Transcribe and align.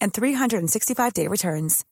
and 0.00 0.12
365-day 0.12 1.28
returns. 1.28 1.84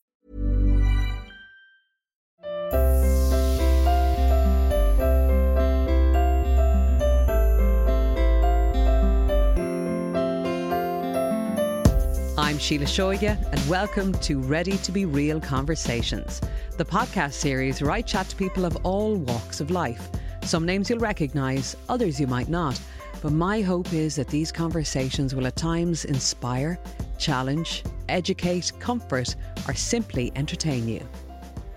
I'm 12.37 12.57
Síle 12.57 12.87
Seoige, 12.87 13.37
and 13.53 13.69
welcome 13.69 14.13
to 14.15 14.41
Ready 14.41 14.79
to 14.79 14.91
Be 14.91 15.05
Real 15.05 15.41
Conversations, 15.41 16.41
the 16.77 16.85
podcast 16.85 17.35
series 17.35 17.83
where 17.83 17.91
I 17.91 18.01
chat 18.01 18.29
to 18.31 18.37
people 18.37 18.65
of 18.65 18.77
all 18.85 19.17
walks 19.17 19.61
of 19.61 19.71
life. 19.71 20.09
Some 20.43 20.65
names 20.65 20.89
you'll 20.89 20.99
recognise, 20.99 21.77
others 21.89 22.19
you 22.19 22.27
might 22.27 22.49
not. 22.49 22.81
But 23.21 23.33
my 23.33 23.61
hope 23.61 23.93
is 23.93 24.17
that 24.17 24.29
these 24.29 24.53
conversations 24.53 25.35
will 25.35 25.47
at 25.47 25.57
times 25.57 26.05
inspire, 26.05 26.79
challenge, 27.19 27.83
educate, 28.09 28.73
comfort, 28.81 29.37
or 29.67 29.75
simply 29.75 30.33
entertain 30.35 30.89
you. 30.89 31.07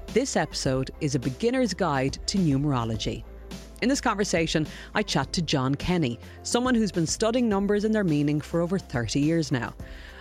This 0.07 0.35
episode 0.35 0.91
is 0.99 1.15
a 1.15 1.19
beginner's 1.19 1.73
guide 1.73 2.17
to 2.27 2.37
numerology. 2.37 3.23
In 3.81 3.89
this 3.89 4.01
conversation, 4.01 4.67
I 4.93 5.01
chat 5.01 5.33
to 5.33 5.41
John 5.41 5.73
Kenny, 5.73 6.19
someone 6.43 6.75
who's 6.75 6.91
been 6.91 7.07
studying 7.07 7.49
numbers 7.49 7.83
and 7.83 7.95
their 7.95 8.03
meaning 8.03 8.39
for 8.39 8.61
over 8.61 8.77
30 8.77 9.19
years 9.19 9.51
now. 9.51 9.73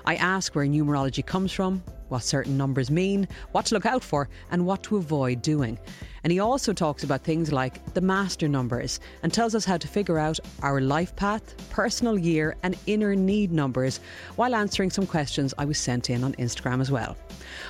I 0.06 0.14
ask 0.14 0.54
where 0.54 0.64
numerology 0.64 1.24
comes 1.24 1.52
from, 1.52 1.82
what 2.10 2.22
certain 2.22 2.56
numbers 2.56 2.90
mean, 2.90 3.26
what 3.52 3.66
to 3.66 3.74
look 3.74 3.86
out 3.86 4.04
for, 4.04 4.28
and 4.50 4.66
what 4.66 4.82
to 4.84 4.96
avoid 4.96 5.42
doing. 5.42 5.78
And 6.22 6.32
he 6.32 6.38
also 6.38 6.72
talks 6.72 7.02
about 7.02 7.22
things 7.22 7.50
like 7.50 7.94
the 7.94 8.00
master 8.00 8.46
numbers 8.46 9.00
and 9.22 9.32
tells 9.32 9.54
us 9.54 9.64
how 9.64 9.78
to 9.78 9.88
figure 9.88 10.18
out 10.18 10.38
our 10.62 10.80
life 10.80 11.16
path, 11.16 11.54
personal 11.70 12.18
year, 12.18 12.56
and 12.62 12.76
inner 12.86 13.14
need 13.14 13.52
numbers 13.52 14.00
while 14.36 14.54
answering 14.54 14.90
some 14.90 15.06
questions 15.06 15.54
I 15.56 15.64
was 15.64 15.78
sent 15.78 16.10
in 16.10 16.22
on 16.22 16.34
Instagram 16.34 16.80
as 16.80 16.90
well. 16.90 17.16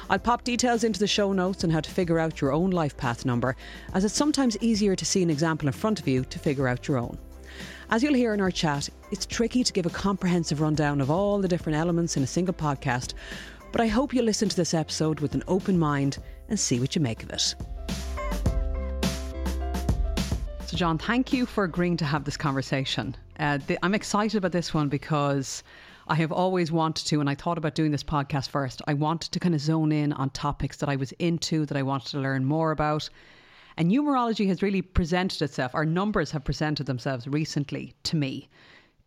I'll 0.08 0.18
pop 0.18 0.42
details 0.42 0.82
into 0.82 0.98
the 0.98 1.06
show 1.06 1.32
notes 1.32 1.62
on 1.62 1.70
how 1.70 1.80
to 1.80 1.90
figure 1.90 2.18
out 2.18 2.40
your 2.40 2.52
own 2.52 2.70
life 2.70 2.96
path 2.96 3.24
number, 3.24 3.56
as 3.94 4.04
it's 4.04 4.14
sometimes 4.14 4.58
easier 4.60 4.96
to 4.96 5.04
see 5.04 5.22
an 5.22 5.30
example 5.30 5.68
in 5.68 5.72
front 5.72 6.00
of 6.00 6.08
you 6.08 6.24
to 6.24 6.38
figure 6.38 6.66
out 6.66 6.88
your 6.88 6.98
own. 6.98 7.16
As 7.92 8.04
you'll 8.04 8.14
hear 8.14 8.34
in 8.34 8.40
our 8.40 8.52
chat, 8.52 8.88
it's 9.10 9.26
tricky 9.26 9.64
to 9.64 9.72
give 9.72 9.84
a 9.84 9.90
comprehensive 9.90 10.60
rundown 10.60 11.00
of 11.00 11.10
all 11.10 11.40
the 11.40 11.48
different 11.48 11.76
elements 11.76 12.16
in 12.16 12.22
a 12.22 12.26
single 12.26 12.54
podcast, 12.54 13.14
but 13.72 13.80
I 13.80 13.86
hope 13.86 14.12
you 14.12 14.22
listen 14.22 14.48
to 14.48 14.56
this 14.56 14.74
episode 14.74 15.20
with 15.20 15.34
an 15.34 15.44
open 15.46 15.78
mind 15.78 16.18
and 16.48 16.58
see 16.58 16.80
what 16.80 16.94
you 16.96 17.00
make 17.00 17.22
of 17.22 17.30
it. 17.30 17.54
So, 20.66 20.76
John, 20.76 20.98
thank 20.98 21.32
you 21.32 21.46
for 21.46 21.64
agreeing 21.64 21.96
to 21.98 22.04
have 22.04 22.24
this 22.24 22.36
conversation. 22.36 23.16
Uh, 23.38 23.58
I'm 23.82 23.94
excited 23.94 24.38
about 24.38 24.52
this 24.52 24.72
one 24.72 24.88
because 24.88 25.62
I 26.08 26.14
have 26.16 26.32
always 26.32 26.72
wanted 26.72 27.06
to, 27.06 27.20
and 27.20 27.30
I 27.30 27.34
thought 27.34 27.58
about 27.58 27.74
doing 27.74 27.92
this 27.92 28.04
podcast 28.04 28.48
first. 28.48 28.82
I 28.86 28.94
wanted 28.94 29.32
to 29.32 29.40
kind 29.40 29.54
of 29.54 29.60
zone 29.60 29.92
in 29.92 30.12
on 30.12 30.30
topics 30.30 30.76
that 30.78 30.88
I 30.88 30.96
was 30.96 31.12
into, 31.12 31.66
that 31.66 31.76
I 31.76 31.82
wanted 31.82 32.08
to 32.08 32.18
learn 32.18 32.44
more 32.44 32.72
about. 32.72 33.08
And 33.76 33.90
numerology 33.90 34.46
has 34.48 34.62
really 34.62 34.82
presented 34.82 35.42
itself, 35.42 35.74
our 35.74 35.86
numbers 35.86 36.32
have 36.32 36.44
presented 36.44 36.86
themselves 36.86 37.26
recently 37.26 37.94
to 38.02 38.16
me 38.16 38.48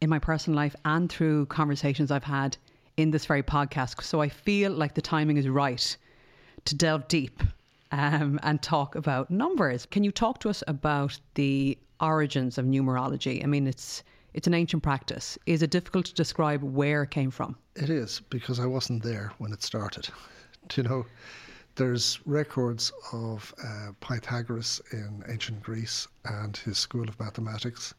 in 0.02 0.10
my 0.10 0.20
personal 0.20 0.58
life 0.58 0.76
and 0.86 1.10
through 1.10 1.46
conversations 1.48 2.12
I've 2.12 2.24
had 2.24 2.58
in 2.98 3.12
this 3.12 3.26
very 3.26 3.44
podcast. 3.44 4.04
So 4.04 4.22
I 4.22 4.30
feel 4.30 4.72
like 4.72 4.94
the 4.94 5.02
timing 5.02 5.38
is 5.38 5.48
right 5.48 5.98
to 6.66 6.76
delve 6.76 7.08
deep 7.08 7.42
um, 7.92 8.40
and 8.44 8.62
talk 8.62 8.96
about 8.96 9.30
numbers. 9.30 9.86
Can 9.86 10.04
you 10.04 10.12
talk 10.12 10.40
to 10.40 10.50
us 10.50 10.64
about 10.68 11.20
the 11.36 11.78
origins 12.02 12.58
of 12.58 12.66
numerology? 12.66 13.44
I 13.44 13.48
mean, 13.48 13.68
it's 13.68 14.04
it's 14.34 14.48
an 14.48 14.54
ancient 14.56 14.82
practice. 14.82 15.38
Is 15.46 15.62
it 15.62 15.70
difficult 15.70 16.06
to 16.08 16.14
describe 16.14 16.64
where 16.64 17.04
it 17.04 17.12
came 17.12 17.30
from? 17.30 17.56
It 17.76 17.90
is 17.92 18.22
because 18.32 18.60
I 18.60 18.66
wasn't 18.66 19.04
there 19.04 19.32
when 19.38 19.54
it 19.54 19.62
started. 19.62 20.10
Do 20.70 20.82
you 20.82 20.88
know? 20.88 21.06
There's 21.76 22.20
records 22.26 22.92
of 23.12 23.54
uh, 23.64 23.92
Pythagoras 24.00 24.80
in 24.92 25.24
ancient 25.28 25.64
Greece 25.64 26.08
and 26.26 26.56
his 26.56 26.78
school 26.78 27.08
of 27.10 27.20
mathematics. 27.20 27.96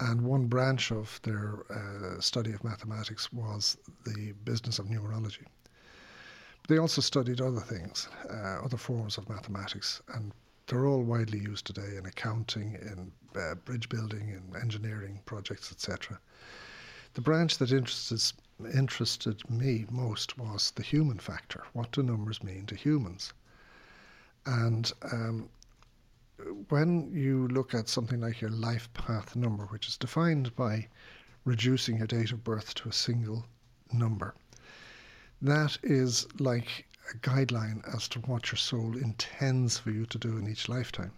And 0.00 0.22
one 0.22 0.46
branch 0.46 0.90
of 0.90 1.20
their 1.22 1.64
uh, 1.70 2.20
study 2.20 2.52
of 2.52 2.64
mathematics 2.64 3.30
was 3.32 3.76
the 4.04 4.32
business 4.44 4.78
of 4.78 4.86
numerology. 4.86 5.44
They 6.68 6.78
also 6.78 7.02
studied 7.02 7.40
other 7.40 7.60
things, 7.60 8.08
uh, 8.30 8.64
other 8.64 8.78
forms 8.78 9.18
of 9.18 9.28
mathematics, 9.28 10.00
and 10.14 10.32
they're 10.66 10.86
all 10.86 11.02
widely 11.02 11.38
used 11.38 11.66
today 11.66 11.96
in 11.96 12.06
accounting, 12.06 12.74
in 12.74 13.12
uh, 13.38 13.56
bridge 13.56 13.88
building, 13.88 14.28
in 14.30 14.56
engineering 14.60 15.20
projects, 15.26 15.70
etc. 15.70 16.18
The 17.14 17.20
branch 17.20 17.58
that 17.58 17.72
interested 17.72 18.22
interested 18.74 19.50
me 19.50 19.84
most 19.90 20.38
was 20.38 20.70
the 20.70 20.82
human 20.82 21.18
factor. 21.18 21.64
What 21.72 21.92
do 21.92 22.02
numbers 22.02 22.42
mean 22.42 22.66
to 22.66 22.74
humans? 22.74 23.32
And 24.46 24.92
um, 25.12 25.48
when 26.68 27.12
you 27.12 27.48
look 27.48 27.74
at 27.74 27.88
something 27.88 28.20
like 28.20 28.40
your 28.40 28.50
life 28.50 28.92
path 28.94 29.36
number, 29.36 29.64
which 29.66 29.88
is 29.88 29.96
defined 29.96 30.54
by 30.56 30.88
reducing 31.44 31.98
your 31.98 32.06
date 32.06 32.32
of 32.32 32.44
birth 32.44 32.74
to 32.74 32.88
a 32.88 32.92
single 32.92 33.46
number, 33.92 34.34
that 35.42 35.78
is 35.82 36.26
like 36.38 36.86
a 37.12 37.16
guideline 37.18 37.82
as 37.94 38.08
to 38.08 38.20
what 38.20 38.52
your 38.52 38.58
soul 38.58 38.96
intends 38.96 39.78
for 39.78 39.90
you 39.90 40.06
to 40.06 40.18
do 40.18 40.36
in 40.36 40.48
each 40.48 40.68
lifetime. 40.68 41.12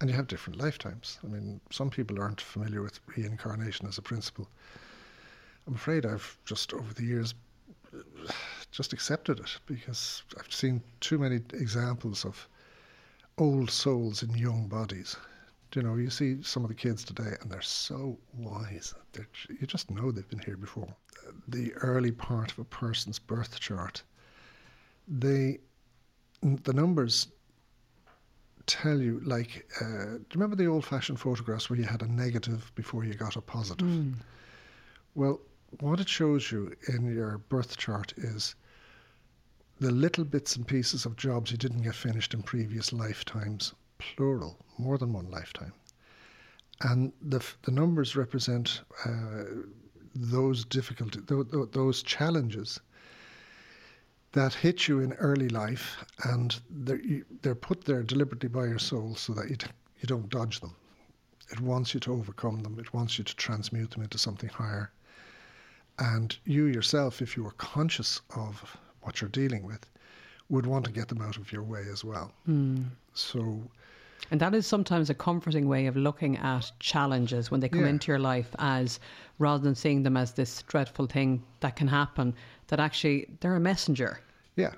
And 0.00 0.10
you 0.10 0.16
have 0.16 0.26
different 0.26 0.58
lifetimes. 0.58 1.18
I 1.24 1.28
mean, 1.28 1.60
some 1.70 1.90
people 1.90 2.20
aren't 2.20 2.40
familiar 2.40 2.82
with 2.82 3.00
reincarnation 3.16 3.86
as 3.86 3.98
a 3.98 4.02
principle. 4.02 4.48
I'm 5.66 5.74
afraid 5.74 6.04
I've 6.04 6.36
just 6.44 6.72
over 6.74 6.92
the 6.94 7.04
years 7.04 7.34
just 8.70 8.92
accepted 8.92 9.40
it 9.40 9.58
because 9.66 10.22
I've 10.38 10.52
seen 10.52 10.82
too 11.00 11.18
many 11.18 11.36
examples 11.54 12.24
of 12.24 12.48
old 13.38 13.70
souls 13.70 14.22
in 14.22 14.30
young 14.36 14.66
bodies. 14.66 15.16
You 15.74 15.82
know, 15.82 15.96
you 15.96 16.08
see 16.08 16.42
some 16.42 16.64
of 16.64 16.68
the 16.68 16.74
kids 16.74 17.04
today 17.04 17.34
and 17.40 17.50
they're 17.50 17.60
so 17.60 18.16
wise. 18.38 18.94
They're, 19.12 19.28
you 19.60 19.66
just 19.66 19.90
know 19.90 20.10
they've 20.10 20.28
been 20.28 20.38
here 20.38 20.56
before. 20.56 20.88
The 21.48 21.74
early 21.74 22.12
part 22.12 22.50
of 22.52 22.58
a 22.58 22.64
person's 22.64 23.18
birth 23.18 23.60
chart, 23.60 24.02
they, 25.06 25.58
the 26.40 26.72
numbers 26.72 27.28
tell 28.66 29.00
you, 29.00 29.20
like, 29.24 29.68
uh, 29.80 29.84
do 29.84 30.12
you 30.12 30.26
remember 30.34 30.56
the 30.56 30.66
old 30.66 30.84
fashioned 30.84 31.20
photographs 31.20 31.68
where 31.68 31.78
you 31.78 31.84
had 31.84 32.02
a 32.02 32.10
negative 32.10 32.72
before 32.74 33.04
you 33.04 33.14
got 33.14 33.36
a 33.36 33.40
positive? 33.40 33.86
Mm. 33.86 34.14
Well, 35.14 35.40
what 35.80 36.00
it 36.00 36.08
shows 36.08 36.50
you 36.50 36.74
in 36.88 37.14
your 37.14 37.38
birth 37.38 37.76
chart 37.76 38.14
is 38.16 38.54
the 39.78 39.90
little 39.90 40.24
bits 40.24 40.56
and 40.56 40.66
pieces 40.66 41.04
of 41.04 41.16
jobs 41.16 41.50
you 41.50 41.58
didn't 41.58 41.82
get 41.82 41.94
finished 41.94 42.32
in 42.32 42.42
previous 42.42 42.92
lifetimes, 42.92 43.74
plural, 43.98 44.56
more 44.78 44.96
than 44.96 45.12
one 45.12 45.30
lifetime. 45.30 45.72
And 46.82 47.12
the, 47.20 47.44
the 47.62 47.72
numbers 47.72 48.16
represent 48.16 48.82
uh, 49.04 49.44
those 50.14 50.64
difficulties, 50.64 51.22
those 51.72 52.02
challenges 52.02 52.80
that 54.32 54.54
hit 54.54 54.88
you 54.88 55.00
in 55.00 55.12
early 55.14 55.48
life, 55.48 56.04
and 56.24 56.58
they're, 56.70 57.00
they're 57.42 57.54
put 57.54 57.84
there 57.84 58.02
deliberately 58.02 58.48
by 58.48 58.66
your 58.66 58.78
soul 58.78 59.14
so 59.14 59.32
that 59.34 59.48
you, 59.48 59.56
you 60.00 60.06
don't 60.06 60.28
dodge 60.28 60.60
them. 60.60 60.74
It 61.50 61.60
wants 61.60 61.94
you 61.94 62.00
to 62.00 62.12
overcome 62.12 62.60
them, 62.60 62.78
it 62.78 62.92
wants 62.92 63.18
you 63.18 63.24
to 63.24 63.36
transmute 63.36 63.90
them 63.90 64.02
into 64.02 64.18
something 64.18 64.50
higher. 64.50 64.90
And 65.98 66.36
you 66.44 66.64
yourself, 66.64 67.22
if 67.22 67.36
you 67.36 67.44
were 67.44 67.52
conscious 67.52 68.20
of 68.34 68.76
what 69.06 69.20
you're 69.20 69.30
dealing 69.30 69.64
with, 69.64 69.88
would 70.48 70.66
want 70.66 70.84
to 70.84 70.92
get 70.92 71.08
them 71.08 71.22
out 71.22 71.36
of 71.36 71.52
your 71.52 71.62
way 71.62 71.84
as 71.90 72.04
well. 72.04 72.32
Mm. 72.48 72.84
So. 73.14 73.62
And 74.30 74.40
that 74.40 74.54
is 74.54 74.66
sometimes 74.66 75.08
a 75.10 75.14
comforting 75.14 75.68
way 75.68 75.86
of 75.86 75.96
looking 75.96 76.36
at 76.38 76.70
challenges 76.80 77.50
when 77.50 77.60
they 77.60 77.68
come 77.68 77.82
yeah. 77.82 77.90
into 77.90 78.10
your 78.10 78.18
life 78.18 78.54
as 78.58 78.98
rather 79.38 79.62
than 79.62 79.74
seeing 79.74 80.02
them 80.02 80.16
as 80.16 80.32
this 80.32 80.62
dreadful 80.62 81.06
thing 81.06 81.42
that 81.60 81.76
can 81.76 81.86
happen, 81.86 82.34
that 82.66 82.80
actually 82.80 83.28
they're 83.40 83.56
a 83.56 83.60
messenger. 83.60 84.20
Yeah. 84.56 84.72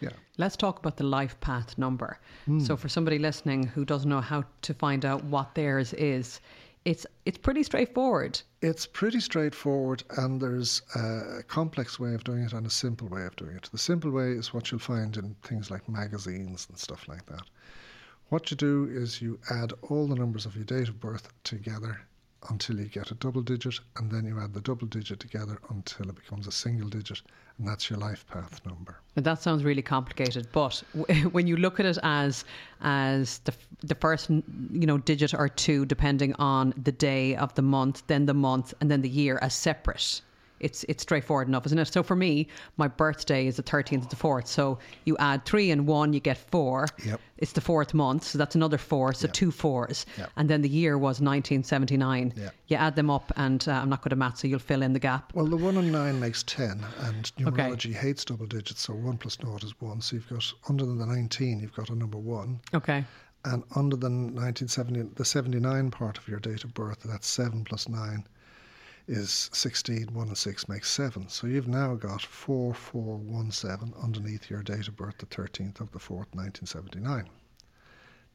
Yeah. 0.00 0.10
Let's 0.38 0.56
talk 0.56 0.78
about 0.78 0.96
the 0.96 1.04
life 1.04 1.38
path 1.40 1.76
number. 1.78 2.18
Mm. 2.48 2.64
So 2.64 2.76
for 2.76 2.88
somebody 2.88 3.18
listening 3.18 3.64
who 3.64 3.84
doesn't 3.84 4.08
know 4.08 4.20
how 4.20 4.44
to 4.62 4.74
find 4.74 5.04
out 5.04 5.24
what 5.24 5.54
theirs 5.54 5.92
is, 5.94 6.40
it's 6.84 7.06
it's 7.24 7.38
pretty 7.38 7.62
straightforward. 7.62 8.40
It's 8.60 8.86
pretty 8.86 9.20
straightforward, 9.20 10.02
and 10.16 10.40
there's 10.40 10.82
a 10.94 11.42
complex 11.46 12.00
way 12.00 12.14
of 12.14 12.24
doing 12.24 12.42
it 12.42 12.52
and 12.52 12.66
a 12.66 12.70
simple 12.70 13.08
way 13.08 13.24
of 13.24 13.36
doing 13.36 13.56
it. 13.56 13.68
The 13.70 13.78
simple 13.78 14.10
way 14.10 14.32
is 14.32 14.52
what 14.52 14.70
you'll 14.70 14.80
find 14.80 15.16
in 15.16 15.36
things 15.42 15.70
like 15.70 15.88
magazines 15.88 16.66
and 16.68 16.78
stuff 16.78 17.06
like 17.08 17.26
that. 17.26 17.42
What 18.30 18.50
you 18.50 18.56
do 18.56 18.88
is 18.90 19.22
you 19.22 19.38
add 19.50 19.72
all 19.82 20.06
the 20.06 20.16
numbers 20.16 20.46
of 20.46 20.56
your 20.56 20.64
date 20.64 20.88
of 20.88 20.98
birth 20.98 21.32
together 21.44 22.00
until 22.50 22.78
you 22.78 22.86
get 22.86 23.10
a 23.10 23.14
double 23.14 23.42
digit, 23.42 23.80
and 23.96 24.10
then 24.10 24.24
you 24.24 24.38
add 24.40 24.52
the 24.52 24.60
double 24.60 24.86
digit 24.86 25.20
together 25.20 25.58
until 25.70 26.08
it 26.08 26.14
becomes 26.14 26.46
a 26.46 26.52
single 26.52 26.88
digit, 26.88 27.22
and 27.58 27.66
that's 27.66 27.88
your 27.88 27.98
life 27.98 28.26
path 28.26 28.60
number. 28.66 28.98
That 29.14 29.40
sounds 29.42 29.64
really 29.64 29.82
complicated, 29.82 30.48
but 30.52 30.82
when 31.32 31.46
you 31.46 31.56
look 31.56 31.78
at 31.80 31.86
it 31.86 31.98
as 32.02 32.44
as 32.80 33.38
the 33.40 33.54
the 33.82 33.94
first 33.94 34.30
you 34.30 34.86
know 34.86 34.98
digit 34.98 35.34
or 35.34 35.48
two, 35.48 35.84
depending 35.86 36.34
on 36.34 36.74
the 36.82 36.92
day 36.92 37.36
of 37.36 37.54
the 37.54 37.62
month, 37.62 38.02
then 38.06 38.26
the 38.26 38.34
month, 38.34 38.74
and 38.80 38.90
then 38.90 39.02
the 39.02 39.08
year 39.08 39.38
as 39.42 39.54
separate 39.54 40.22
it's 40.62 40.84
it's 40.84 41.02
straightforward 41.02 41.48
enough, 41.48 41.66
isn't 41.66 41.78
it? 41.78 41.92
So 41.92 42.02
for 42.02 42.16
me, 42.16 42.48
my 42.76 42.88
birthday 42.88 43.46
is 43.46 43.56
the 43.56 43.62
13th 43.62 44.02
of 44.04 44.08
the 44.08 44.16
4th. 44.16 44.46
So 44.46 44.78
you 45.04 45.16
add 45.18 45.44
three 45.44 45.70
and 45.70 45.86
one, 45.86 46.12
you 46.12 46.20
get 46.20 46.38
four. 46.38 46.88
Yep. 47.04 47.20
It's 47.38 47.52
the 47.52 47.60
fourth 47.60 47.92
month, 47.92 48.22
so 48.22 48.38
that's 48.38 48.54
another 48.54 48.78
four, 48.78 49.12
so 49.12 49.26
yep. 49.26 49.34
two 49.34 49.50
fours. 49.50 50.06
Yep. 50.16 50.30
And 50.36 50.48
then 50.48 50.62
the 50.62 50.68
year 50.68 50.96
was 50.96 51.20
1979. 51.20 52.34
Yep. 52.36 52.54
You 52.68 52.76
add 52.76 52.94
them 52.94 53.10
up, 53.10 53.32
and 53.36 53.66
uh, 53.66 53.72
I'm 53.72 53.88
not 53.88 54.00
good 54.02 54.12
at 54.12 54.18
maths, 54.18 54.42
so 54.42 54.46
you'll 54.46 54.60
fill 54.60 54.80
in 54.80 54.92
the 54.92 55.00
gap. 55.00 55.32
Well, 55.34 55.46
the 55.46 55.56
one 55.56 55.76
and 55.76 55.90
nine 55.90 56.20
makes 56.20 56.44
10, 56.44 56.84
and 57.00 57.32
numerology 57.36 57.90
okay. 57.90 57.92
hates 57.92 58.24
double 58.24 58.46
digits, 58.46 58.82
so 58.82 58.94
one 58.94 59.18
plus 59.18 59.42
naught 59.42 59.64
is 59.64 59.74
one. 59.80 60.00
So 60.00 60.14
you've 60.14 60.28
got, 60.28 60.52
under 60.68 60.86
the 60.86 61.04
19, 61.04 61.58
you've 61.58 61.74
got 61.74 61.90
a 61.90 61.96
number 61.96 62.18
one. 62.18 62.60
Okay. 62.72 63.04
And 63.44 63.64
under 63.74 63.96
the 63.96 64.08
1970, 64.08 65.14
the 65.16 65.24
79 65.24 65.90
part 65.90 66.18
of 66.18 66.28
your 66.28 66.38
date 66.38 66.62
of 66.62 66.72
birth, 66.74 67.00
that's 67.04 67.26
seven 67.26 67.64
plus 67.64 67.88
nine 67.88 68.24
is 69.08 69.50
16, 69.52 70.12
1 70.12 70.28
and 70.28 70.36
6 70.36 70.68
makes 70.68 70.90
7. 70.90 71.28
So 71.28 71.46
you've 71.46 71.68
now 71.68 71.94
got 71.94 72.22
4417 72.22 73.94
underneath 74.02 74.48
your 74.48 74.62
date 74.62 74.88
of 74.88 74.96
birth, 74.96 75.18
the 75.18 75.26
13th 75.26 75.80
of 75.80 75.90
the 75.92 75.98
4th, 75.98 76.34
1979. 76.34 77.28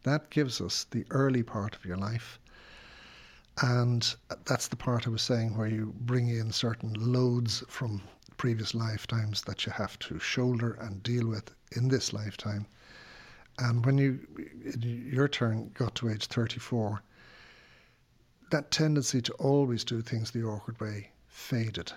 That 0.03 0.29
gives 0.29 0.61
us 0.61 0.85
the 0.91 1.05
early 1.09 1.43
part 1.43 1.75
of 1.75 1.85
your 1.85 1.97
life. 1.97 2.39
And 3.61 4.15
that's 4.45 4.67
the 4.67 4.75
part 4.75 5.07
I 5.07 5.09
was 5.09 5.21
saying 5.21 5.57
where 5.57 5.67
you 5.67 5.93
bring 6.01 6.29
in 6.29 6.51
certain 6.51 6.93
loads 6.93 7.63
from 7.67 8.01
previous 8.37 8.75
lifetimes 8.75 9.41
that 9.43 9.65
you 9.65 9.71
have 9.71 9.97
to 9.99 10.19
shoulder 10.19 10.73
and 10.73 11.01
deal 11.01 11.27
with 11.27 11.51
in 11.75 11.87
this 11.87 12.13
lifetime. 12.13 12.67
And 13.57 13.83
when 13.85 13.97
you, 13.97 14.19
your 14.79 15.27
turn 15.27 15.71
got 15.73 15.95
to 15.95 16.09
age 16.09 16.27
34, 16.27 17.01
that 18.49 18.71
tendency 18.71 19.21
to 19.21 19.33
always 19.33 19.83
do 19.83 20.01
things 20.01 20.31
the 20.31 20.43
awkward 20.43 20.79
way 20.79 21.11
faded. 21.27 21.91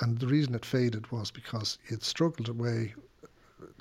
And 0.00 0.18
the 0.18 0.26
reason 0.26 0.54
it 0.54 0.64
faded 0.64 1.10
was 1.10 1.30
because 1.30 1.78
you'd 1.88 2.02
struggled 2.02 2.48
away 2.48 2.94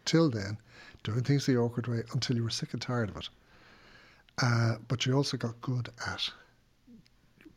till 0.05 0.29
then, 0.29 0.57
doing 1.03 1.23
things 1.23 1.45
the 1.45 1.57
awkward 1.57 1.87
way 1.87 2.03
until 2.13 2.35
you 2.35 2.43
were 2.43 2.49
sick 2.49 2.73
and 2.73 2.81
tired 2.81 3.09
of 3.09 3.17
it. 3.17 3.29
Uh, 4.41 4.77
but 4.87 5.05
you 5.05 5.13
also 5.13 5.37
got 5.37 5.61
good 5.61 5.89
at 6.07 6.29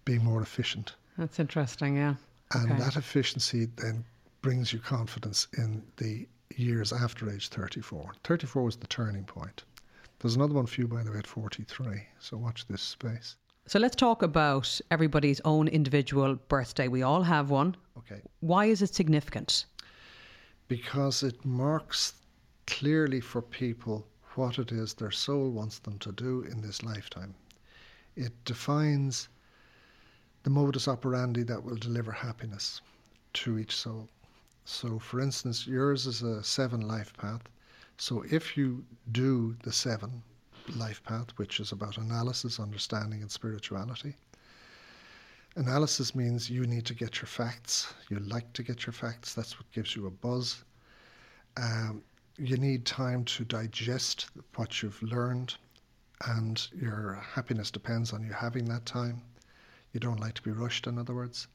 being 0.05 0.23
more 0.25 0.43
efficient. 0.43 0.95
That's 1.17 1.39
interesting, 1.39 1.97
yeah. 1.97 2.15
And 2.55 2.73
okay. 2.73 2.81
that 2.81 2.97
efficiency 2.97 3.67
then 3.77 4.05
brings 4.43 4.73
you 4.73 4.79
confidence 4.79 5.49
in 5.57 5.83
the 5.97 6.27
years 6.57 6.93
after 6.93 7.31
age 7.31 7.49
34. 7.49 8.13
34 8.25 8.63
was 8.63 8.77
the 8.77 8.87
turning 8.89 9.25
point. 9.25 9.65
There's 10.19 10.37
another 10.37 10.55
one 10.55 10.67
for 10.67 10.81
you, 10.81 10.89
by 10.89 11.03
the 11.03 11.13
way, 11.13 11.19
at 11.19 11.27
43. 11.27 12.03
So 12.21 12.37
watch 12.37 12.67
this 12.67 12.83
space. 12.83 13.37
So 13.67 13.79
let's 13.79 13.97
talk 13.97 14.23
about 14.23 14.81
everybody's 14.91 15.41
own 15.45 15.69
individual 15.69 16.35
birthday. 16.35 16.89
We 16.89 17.03
all 17.03 17.23
have 17.23 17.49
one. 17.49 17.77
Okay. 17.97 18.21
Why 18.41 18.67
is 18.67 18.83
it 18.83 18.95
significant? 18.95 19.67
Because 20.69 21.23
it 21.23 21.45
marks 21.45 22.15
clearly 22.67 23.21
for 23.21 23.41
people 23.41 24.07
what 24.35 24.59
it 24.59 24.73
is 24.73 24.95
their 24.95 25.11
soul 25.11 25.51
wants 25.51 25.79
them 25.79 25.99
to 26.01 26.13
do 26.13 26.43
in 26.43 26.61
this 26.61 26.83
lifetime. 26.83 27.35
It 28.17 28.33
defines 28.45 29.29
the 30.43 30.51
modus 30.51 30.89
operandi 30.89 31.45
that 31.45 31.63
will 31.63 31.77
deliver 31.77 32.13
happiness 32.13 32.81
to 33.35 33.59
each 33.59 33.77
soul. 33.77 34.09
So, 34.65 34.99
for 34.99 35.21
instance, 35.21 35.67
yours 35.67 36.07
is 36.07 36.23
a 36.23 36.43
seven 36.43 36.81
life 36.81 37.13
path. 37.17 37.43
So, 37.97 38.25
if 38.31 38.57
you 38.57 38.85
do 39.13 39.57
the 39.63 39.73
seven, 39.73 40.23
life 40.77 41.03
path, 41.05 41.29
which 41.37 41.61
is 41.61 41.73
about 41.73 41.99
analysis, 41.99 42.61
understanding, 42.61 43.23
and 43.23 43.31
spirituality. 43.31 44.15
Analysis 45.57 46.15
means 46.15 46.49
you 46.49 46.65
need 46.65 46.87
to 46.87 46.95
get 46.95 47.17
your 47.17 47.27
facts. 47.27 47.93
You 48.09 48.19
like 48.21 48.53
to 48.55 48.63
get 48.63 48.87
your 48.87 48.93
facts. 48.93 49.35
That's 49.35 49.59
what 49.59 49.71
gives 49.73 49.95
you 49.95 50.07
a 50.07 50.11
buzz. 50.11 50.65
Um, 51.57 52.03
you 52.39 52.57
need 52.57 52.87
time 52.87 53.25
to 53.27 53.45
digest 53.45 54.31
what 54.57 54.83
you've 54.83 55.03
learned, 55.03 55.55
and 56.27 56.67
your 56.73 57.15
happiness 57.15 57.71
depends 57.71 58.13
on 58.13 58.23
you 58.23 58.33
having 58.33 58.65
that 58.67 58.87
time. 58.87 59.23
You 59.93 60.01
don't 60.01 60.21
like 60.21 60.35
to 60.35 60.43
be 60.43 60.51
rushed, 60.51 60.87
in 60.87 60.99
other 60.99 61.15
words. 61.15 61.49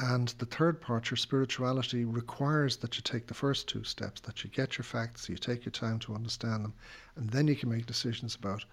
And 0.00 0.28
the 0.38 0.46
third 0.46 0.80
part, 0.80 1.10
your 1.10 1.16
spirituality, 1.16 2.04
requires 2.04 2.76
that 2.78 2.96
you 2.96 3.02
take 3.02 3.28
the 3.28 3.34
first 3.34 3.68
two 3.68 3.84
steps, 3.84 4.20
that 4.22 4.42
you 4.42 4.50
get 4.50 4.76
your 4.76 4.84
facts, 4.84 5.28
you 5.28 5.36
take 5.36 5.64
your 5.64 5.72
time 5.72 6.00
to 6.00 6.14
understand 6.14 6.64
them, 6.64 6.74
and 7.14 7.30
then 7.30 7.46
you 7.46 7.54
can 7.54 7.68
make 7.68 7.86
decisions 7.86 8.34
about 8.34 8.64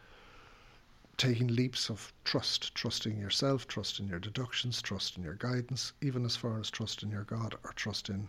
taking 1.18 1.48
leaps 1.48 1.90
of 1.90 2.12
trust, 2.24 2.74
trusting 2.74 3.20
yourself, 3.20 3.68
trust 3.68 4.00
in 4.00 4.08
your 4.08 4.20
deductions, 4.20 4.82
trust 4.82 5.18
in 5.18 5.24
your 5.24 5.36
guidance, 5.36 5.94
even 6.02 6.26
as 6.26 6.36
far 6.36 6.60
as 6.60 6.72
trust 6.72 7.04
in 7.04 7.12
your 7.12 7.26
God 7.26 7.56
or 7.64 7.74
trust 7.74 8.10
in 8.10 8.28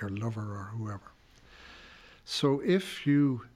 your 0.00 0.10
lover 0.10 0.56
or 0.56 0.72
whoever. 0.76 1.12
So 2.24 2.60
if 2.64 3.06
you 3.06 3.46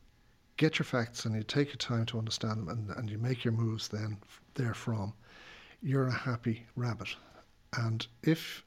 get 0.57 0.79
your 0.79 0.85
facts 0.85 1.25
and 1.25 1.35
you 1.35 1.43
take 1.43 1.69
your 1.69 1.77
time 1.77 2.07
to 2.07 2.19
understand 2.19 2.61
them 2.61 2.69
and, 2.69 2.91
and 2.91 3.11
you 3.11 3.19
make 3.19 3.45
your 3.45 3.53
moves 3.53 3.89
then 3.89 4.19
therefrom, 4.55 5.15
you're 5.83 6.07
a 6.07 6.13
happy 6.13 6.67
rabbit. 6.77 7.09
And 7.77 8.07
if 8.23 8.63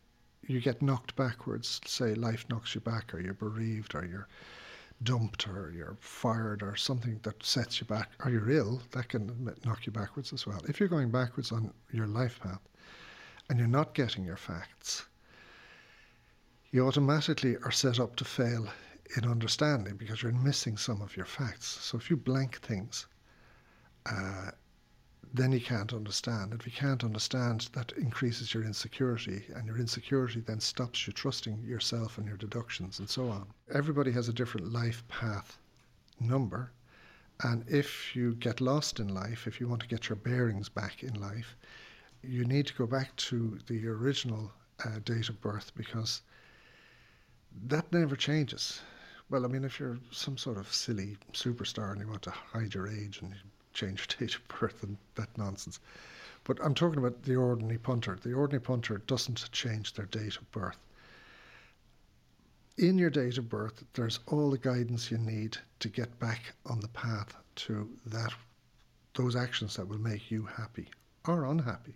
you 0.48 0.60
get 0.60 0.82
knocked 0.82 1.16
backwards, 1.16 1.80
say 1.86 2.14
life 2.14 2.46
knocks 2.50 2.76
you 2.76 2.82
back, 2.82 3.14
or 3.14 3.20
you're 3.20 3.34
bereaved, 3.34 3.96
or 3.96 4.06
you're 4.06 4.28
dumped, 5.04 5.48
or 5.48 5.72
you're 5.76 5.98
fired, 6.00 6.64
or 6.64 6.76
something 6.76 7.20
that 7.24 7.44
sets 7.44 7.80
you 7.80 7.88
back, 7.88 8.12
or 8.24 8.32
you're 8.32 8.50
ill, 8.50 8.82
that 8.92 9.10
can 9.10 9.56
knock 9.66 9.86
you 9.86 9.92
backwards 9.92 10.34
as 10.34 10.46
well. 10.46 10.62
If 10.68 10.80
you're 10.80 10.90
going 10.90 11.12
backwards 11.12 11.52
on 11.52 11.74
your 11.92 12.08
life 12.08 12.40
path 12.40 12.62
and 13.50 13.60
you're 13.60 13.68
not 13.68 13.94
getting 13.94 14.24
your 14.24 14.38
facts, 14.38 15.06
you 16.72 16.88
automatically 16.88 17.58
are 17.64 17.72
set 17.72 18.00
up 18.00 18.16
to 18.16 18.24
fail 18.24 18.68
in 19.18 19.26
understanding 19.30 19.98
because 19.98 20.24
you're 20.24 20.32
missing 20.32 20.78
some 20.78 21.02
of 21.02 21.18
your 21.18 21.26
facts. 21.26 21.68
So 21.68 21.98
if 21.98 22.10
you 22.10 22.16
blank 22.16 22.60
things, 22.62 23.08
uh, 24.06 24.52
then 25.34 25.52
you 25.52 25.62
can't 25.62 25.94
understand. 25.94 26.54
If 26.54 26.66
you 26.66 26.72
can't 26.72 27.04
understand, 27.04 27.70
that 27.74 27.92
increases 27.94 28.54
your 28.54 28.64
insecurity, 28.64 29.46
and 29.56 29.66
your 29.66 29.78
insecurity 29.78 30.42
then 30.42 30.60
stops 30.60 31.06
you 31.08 31.14
trusting 31.14 31.64
yourself 31.64 32.18
and 32.18 32.28
your 32.28 32.38
deductions 32.38 33.00
and 33.00 33.10
so 33.10 33.30
on. 33.30 33.48
Everybody 33.72 34.12
has 34.12 34.28
a 34.28 34.34
different 34.34 34.74
life 34.74 35.08
path 35.08 35.58
number, 36.20 36.72
and 37.44 37.64
if 37.68 38.16
you 38.16 38.36
get 38.36 38.62
lost 38.62 39.00
in 39.00 39.14
life, 39.14 39.48
if 39.48 39.60
you 39.60 39.68
want 39.68 39.82
to 39.82 39.88
get 39.88 40.10
your 40.10 40.18
bearings 40.18 40.70
back 40.70 41.04
in 41.04 41.14
life, 41.14 41.56
you 42.24 42.44
need 42.44 42.68
to 42.68 42.74
go 42.74 42.86
back 42.86 43.16
to 43.16 43.60
the 43.68 43.88
original 43.88 44.52
uh, 44.86 45.00
date 45.06 45.30
of 45.30 45.40
birth 45.42 45.72
because 45.76 46.22
that 47.68 47.92
never 47.92 48.16
changes. 48.16 48.82
Well, 49.30 49.46
I 49.46 49.48
mean, 49.48 49.64
if 49.64 49.80
you're 49.80 50.00
some 50.12 50.38
sort 50.38 50.58
of 50.58 50.74
silly 50.74 51.18
superstar 51.34 51.92
and 51.92 52.02
you 52.02 52.08
want 52.08 52.22
to 52.24 52.32
hide 52.32 52.74
your 52.74 52.88
age 52.88 53.22
and 53.22 53.34
change 53.74 54.08
date 54.20 54.36
of 54.36 54.48
birth 54.48 54.84
and 54.84 54.98
that 55.16 55.36
nonsense. 55.38 55.80
But 56.44 56.60
I'm 56.64 56.74
talking 56.74 57.00
about 57.00 57.24
the 57.24 57.36
ordinary 57.36 57.78
punter. 57.78 58.18
The 58.22 58.34
ordinary 58.34 58.62
punter 58.62 58.98
doesn't 59.08 59.52
change 59.52 59.94
their 59.94 60.08
date 60.08 60.38
of 60.38 60.52
birth. 60.52 60.78
In 62.78 62.98
your 62.98 63.12
date 63.12 63.38
of 63.38 63.48
birth, 63.48 63.84
there's 63.94 64.20
all 64.28 64.50
the 64.50 64.58
guidance 64.58 65.12
you 65.12 65.18
need 65.18 65.58
to 65.80 65.88
get 65.88 66.18
back 66.20 66.54
on 66.66 66.80
the 66.80 66.88
path 66.88 67.36
to 67.56 67.90
that 68.08 68.34
those 69.14 69.36
actions 69.36 69.76
that 69.76 69.88
will 69.88 70.00
make 70.00 70.32
you 70.32 70.44
happy 70.44 70.90
or 71.28 71.46
unhappy. 71.46 71.96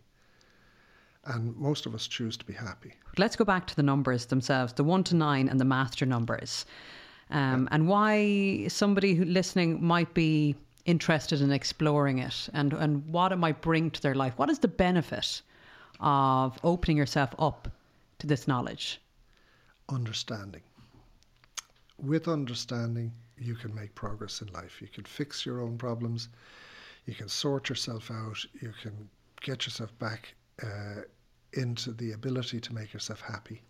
And 1.26 1.56
most 1.56 1.86
of 1.86 1.96
us 1.96 2.06
choose 2.06 2.38
to 2.38 2.46
be 2.46 2.54
happy. 2.54 2.94
Let's 3.18 3.36
go 3.36 3.46
back 3.46 3.66
to 3.68 3.76
the 3.76 3.84
numbers 3.84 4.28
themselves, 4.28 4.74
the 4.74 4.84
one 4.84 5.04
to 5.06 5.16
nine 5.16 5.50
and 5.50 5.60
the 5.60 5.66
master 5.66 6.06
numbers. 6.06 6.66
Um. 7.32 7.68
And 7.72 7.88
why 7.88 8.68
somebody 8.68 9.16
who 9.16 9.26
listening 9.26 9.84
might 9.84 10.14
be 10.14 10.56
interested 10.86 11.42
in 11.42 11.52
exploring 11.52 12.20
it 12.20 12.50
and, 12.54 12.74
and 12.74 13.08
what 13.08 13.32
it 13.32 13.38
might 13.38 13.62
bring 13.62 13.92
to 13.92 14.02
their 14.02 14.16
life. 14.16 14.34
What 14.38 14.50
is 14.50 14.60
the 14.60 14.68
benefit 14.68 15.42
of 16.00 16.58
opening 16.64 16.98
yourself 16.98 17.34
up 17.40 17.68
to 18.20 18.28
this 18.28 18.48
knowledge? 18.48 19.02
Understanding. 19.90 20.62
With 21.98 22.28
understanding, 22.28 23.12
you 23.38 23.56
can 23.56 23.74
make 23.74 23.96
progress 23.96 24.42
in 24.42 24.48
life. 24.54 24.82
You 24.82 24.88
can 24.88 25.04
fix 25.04 25.46
your 25.46 25.62
own 25.62 25.78
problems. 25.78 26.30
You 27.06 27.16
can 27.16 27.30
sort 27.30 27.70
yourself 27.70 28.12
out. 28.12 28.44
You 28.62 28.74
can 28.82 29.10
get 29.42 29.66
yourself 29.66 29.98
back 30.00 30.34
uh, 30.64 31.02
into 31.54 31.92
the 31.92 32.12
ability 32.12 32.60
to 32.60 32.74
make 32.74 32.94
yourself 32.94 33.22
happy, 33.22 33.62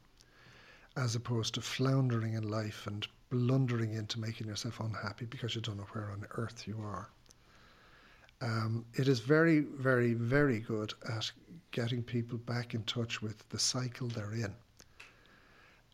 as 0.98 1.16
opposed 1.16 1.54
to 1.56 1.62
floundering 1.62 2.34
in 2.34 2.50
life 2.50 2.88
and 2.88 3.08
blundering 3.38 3.94
into 3.94 4.20
making 4.20 4.48
yourself 4.48 4.80
unhappy 4.80 5.26
because 5.26 5.56
you 5.56 5.62
don't 5.62 5.78
know 5.78 5.88
where 5.92 6.12
on 6.12 6.26
earth 6.32 6.68
you 6.68 6.78
are. 6.82 7.10
Um, 8.42 8.86
it 8.94 9.08
is 9.08 9.20
very, 9.20 9.60
very, 9.60 10.14
very 10.14 10.60
good 10.60 10.94
at 11.10 11.32
getting 11.72 12.04
people 12.04 12.38
back 12.38 12.74
in 12.74 12.84
touch 12.84 13.22
with 13.22 13.48
the 13.50 13.60
cycle 13.60 14.08
they're 14.08 14.34
in. 14.34 14.54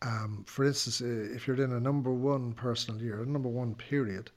Um, 0.02 0.44
for 0.48 0.66
instance, 0.66 1.02
if 1.02 1.48
you're 1.48 1.62
in 1.62 1.74
a 1.74 1.80
number 1.80 2.12
one 2.12 2.54
personal 2.54 3.02
year, 3.02 3.22
a 3.22 3.26
number 3.26 3.50
one 3.50 3.76
period, 3.76 4.32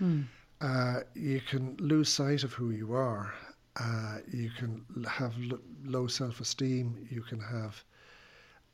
mm. 0.00 0.24
uh, 0.60 1.00
you 1.14 1.40
can 1.40 1.76
lose 1.80 2.08
sight 2.08 2.44
of 2.44 2.52
who 2.52 2.70
you 2.70 2.94
are 2.94 3.34
uh, 3.78 4.18
you 4.32 4.50
can 4.50 4.84
have 5.08 5.34
l- 5.50 5.58
low 5.84 6.06
self 6.06 6.40
esteem. 6.40 7.06
You 7.10 7.22
can 7.22 7.40
have 7.40 7.82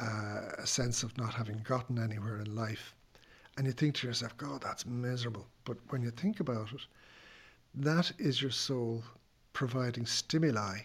uh, 0.00 0.40
a 0.58 0.66
sense 0.66 1.02
of 1.02 1.16
not 1.18 1.34
having 1.34 1.58
gotten 1.62 1.98
anywhere 1.98 2.40
in 2.40 2.54
life. 2.54 2.93
And 3.56 3.66
you 3.66 3.72
think 3.72 3.94
to 3.96 4.06
yourself, 4.06 4.36
God, 4.36 4.62
that's 4.62 4.86
miserable. 4.86 5.46
But 5.64 5.76
when 5.88 6.02
you 6.02 6.10
think 6.10 6.40
about 6.40 6.72
it, 6.72 6.80
that 7.74 8.12
is 8.18 8.42
your 8.42 8.50
soul 8.50 9.04
providing 9.52 10.06
stimuli 10.06 10.78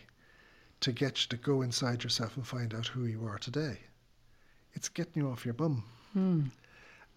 to 0.81 0.91
get 0.91 1.21
you 1.21 1.27
to 1.29 1.37
go 1.37 1.61
inside 1.61 2.03
yourself 2.03 2.37
and 2.37 2.47
find 2.47 2.73
out 2.73 2.87
who 2.87 3.05
you 3.05 3.25
are 3.25 3.37
today. 3.37 3.79
It's 4.73 4.89
getting 4.89 5.23
you 5.23 5.29
off 5.29 5.45
your 5.45 5.55
bum. 5.55 5.83
Hmm. 6.13 6.43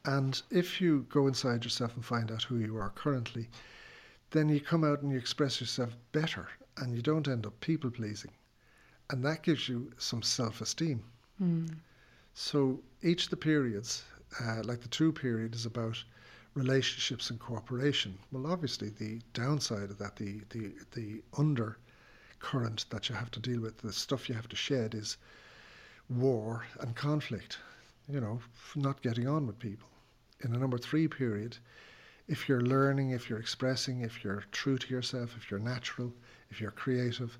And 0.05 0.43
if 0.51 0.81
you 0.81 1.07
go 1.11 1.27
inside 1.29 1.65
yourself 1.65 1.95
and 1.95 2.05
find 2.05 2.33
out 2.33 2.43
who 2.43 2.59
you 2.59 2.77
are 2.77 2.91
currently, 2.91 3.49
then 4.31 4.49
you 4.49 4.61
come 4.61 4.83
out 4.83 5.03
and 5.03 5.13
you 5.13 5.19
express 5.19 5.61
yourself 5.61 5.97
better 6.11 6.49
and 6.79 6.95
you 6.95 7.03
don't 7.03 7.29
end 7.29 7.47
up 7.47 7.61
people 7.61 7.91
pleasing. 7.91 8.33
And 9.11 9.25
that 9.25 9.43
gives 9.43 9.69
you 9.69 9.93
some 9.99 10.23
self 10.23 10.61
esteem. 10.61 11.05
Mm. 11.41 11.77
So 12.35 12.81
each 13.03 13.25
of 13.25 13.31
the 13.31 13.37
periods, 13.37 14.05
uh, 14.41 14.63
like 14.65 14.81
the 14.81 14.89
two 14.89 15.13
period, 15.13 15.55
is 15.55 15.67
about 15.67 16.03
relationships 16.55 17.31
and 17.31 17.39
cooperation. 17.39 18.19
Well, 18.31 18.47
obviously, 18.47 18.91
the 18.91 19.21
downside 19.33 19.91
of 19.91 19.99
that, 19.99 20.17
the, 20.17 20.41
the, 20.51 20.73
the 20.93 21.23
undercurrent 21.39 22.87
that 22.91 23.09
you 23.09 23.15
have 23.15 23.31
to 23.33 23.41
deal 23.41 23.61
with, 23.61 23.79
the 23.79 23.93
stuff 23.93 24.29
you 24.29 24.35
have 24.35 24.49
to 24.49 24.57
shed 24.57 24.95
is 24.95 25.17
war 26.09 26.65
and 26.81 26.95
conflict, 26.95 27.59
you 28.09 28.21
know, 28.21 28.41
not 28.77 29.03
getting 29.03 29.27
on 29.27 29.47
with 29.47 29.59
people. 29.59 29.89
In 30.45 30.55
a 30.55 30.59
number 30.59 30.79
three 30.79 31.09
period, 31.09 31.57
if 32.29 32.49
you're 32.49 32.61
learning, 32.63 33.11
if 33.11 33.31
you're 33.31 33.39
expressing, 33.39 34.01
if 34.01 34.25
you're 34.25 34.45
true 34.53 34.79
to 34.79 34.89
yourself, 34.89 35.35
if 35.37 35.51
you're 35.51 35.61
natural, 35.61 36.13
if 36.51 36.61
you're 36.61 36.71
creative, 36.71 37.39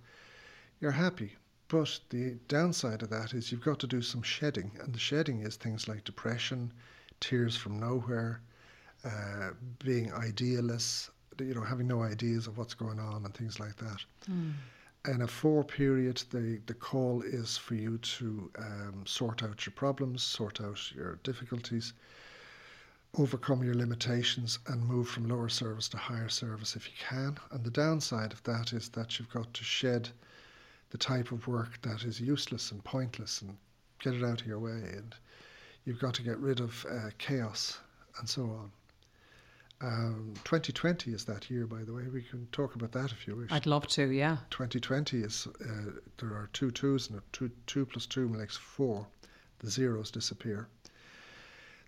you're 0.81 0.91
happy. 0.91 1.33
But 1.73 2.01
the 2.11 2.37
downside 2.49 3.03
of 3.03 3.09
that 3.09 3.33
is 3.33 3.51
you've 3.51 3.65
got 3.65 3.79
to 3.79 3.87
do 3.87 4.03
some 4.03 4.21
shedding, 4.21 4.73
and 4.81 4.95
the 4.95 4.99
shedding 4.99 5.41
is 5.41 5.57
things 5.57 5.89
like 5.89 6.05
depression, 6.05 6.71
tears 7.19 7.57
from 7.57 7.81
nowhere, 7.81 8.43
uh, 9.07 9.53
being 9.83 10.13
idealists, 10.13 11.11
you 11.39 11.55
know, 11.55 11.63
having 11.63 11.87
no 11.87 12.03
ideas 12.03 12.47
of 12.47 12.59
what's 12.59 12.75
going 12.75 13.01
on 13.01 13.25
and 13.25 13.33
things 13.33 13.59
like 13.59 13.75
that. 13.77 14.05
Mm. 14.31 14.53
In 15.09 15.23
a 15.23 15.27
four 15.27 15.65
period, 15.65 16.23
the, 16.29 16.61
the 16.67 16.75
call 16.75 17.23
is 17.23 17.57
for 17.57 17.75
you 17.75 17.97
to 17.97 18.51
um, 18.59 19.07
sort 19.07 19.43
out 19.43 19.65
your 19.65 19.73
problems, 19.73 20.23
sort 20.23 20.61
out 20.61 20.93
your 20.93 21.21
difficulties, 21.25 21.95
overcome 23.17 23.65
your 23.65 23.77
limitations 23.77 24.59
and 24.67 24.87
move 24.87 25.09
from 25.09 25.27
lower 25.27 25.49
service 25.49 25.89
to 25.89 25.97
higher 25.97 26.29
service 26.29 26.77
if 26.77 26.87
you 26.87 26.95
can. 27.09 27.39
And 27.51 27.65
the 27.65 27.71
downside 27.71 28.35
of 28.35 28.43
that 28.43 28.75
is 28.75 28.91
that 28.91 29.19
you've 29.19 29.33
got 29.33 29.55
to 29.55 29.65
shed 29.65 30.11
the 30.93 30.99
type 30.99 31.33
of 31.33 31.49
work 31.49 31.81
that 31.81 32.05
is 32.05 32.21
useless 32.21 32.71
and 32.71 32.85
pointless 32.85 33.41
and 33.41 33.57
get 34.01 34.13
it 34.13 34.23
out 34.23 34.43
of 34.43 34.47
your 34.47 34.59
way. 34.59 34.83
And 34.93 35.15
you've 35.87 35.99
got 35.99 36.13
to 36.15 36.23
get 36.23 36.39
rid 36.39 36.61
of 36.61 36.87
uh, 36.89 37.09
chaos 37.17 37.79
and 38.19 38.29
so 38.29 38.43
on. 38.43 38.71
Um, 39.81 40.35
2020 40.45 41.13
is 41.13 41.25
that 41.25 41.51
year, 41.51 41.67
by 41.67 41.83
the 41.83 41.95
way. 41.95 42.05
We 42.13 42.23
can 42.23 42.47
talk 42.53 42.75
about 42.75 42.93
that 42.93 43.11
if 43.11 43.27
you 43.27 43.35
wish. 43.35 43.51
I'd 43.51 43.67
love 43.67 43.87
to, 43.89 44.05
yeah. 44.13 44.37
2020 44.51 45.23
is, 45.23 45.49
uh, 45.63 45.93
there 46.19 46.29
are 46.29 46.51
two 46.53 46.71
twos 46.71 47.09
and 47.09 47.21
two, 47.33 47.51
two 47.67 47.87
plus 47.87 48.05
two 48.05 48.29
makes 48.29 48.57
four. 48.57 49.07
The 49.61 49.71
zeros 49.71 50.11
disappear. 50.11 50.69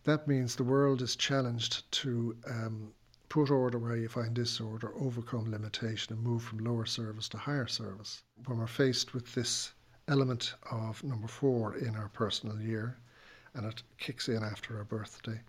That 0.04 0.26
means 0.26 0.56
the 0.56 0.64
world 0.64 1.02
is 1.02 1.14
challenged 1.14 1.90
to 1.92 2.36
um, 2.48 2.92
put 3.34 3.50
order 3.50 3.80
where 3.80 3.96
you 3.96 4.08
find 4.08 4.32
disorder, 4.32 4.92
overcome 4.94 5.50
limitation, 5.50 6.14
and 6.14 6.22
move 6.22 6.40
from 6.40 6.58
lower 6.58 6.86
service 6.86 7.28
to 7.28 7.36
higher 7.36 7.66
service. 7.66 8.22
When 8.46 8.58
we're 8.58 8.68
faced 8.68 9.12
with 9.12 9.34
this 9.34 9.72
element 10.06 10.54
of 10.70 11.02
number 11.02 11.26
four 11.26 11.76
in 11.78 11.96
our 11.96 12.08
personal 12.10 12.60
year, 12.60 12.96
and 13.54 13.66
it 13.66 13.82
kicks 13.98 14.28
in 14.28 14.44
after 14.44 14.78
our 14.78 14.84
birthday, 14.84 15.40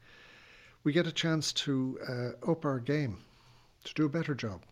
we 0.83 0.93
get 0.93 1.05
a 1.05 1.11
chance 1.11 1.53
to 1.53 1.99
uh, 2.09 2.51
up 2.51 2.65
our 2.65 2.79
game, 2.79 3.19
to 3.83 3.93
do 3.93 4.05
a 4.05 4.09
better 4.17 4.33
job, 4.33 4.63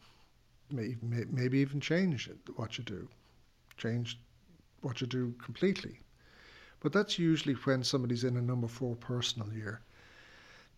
maybe, 0.72 0.98
maybe 1.29 1.60
even 1.60 1.79
change 1.79 2.32
what 2.55 2.79
you 2.79 2.84
do, 2.84 3.08
change 3.77 4.20
what 4.82 5.01
you 5.01 5.05
do 5.05 5.34
completely. 5.34 6.00
But 6.79 6.93
that's 6.93 7.20
usually 7.20 7.53
when 7.53 7.84
somebody's 7.84 8.24
in 8.24 8.38
a 8.38 8.41
number 8.41 8.67
four 8.67 8.96
personal 8.96 9.53
year, 9.53 9.82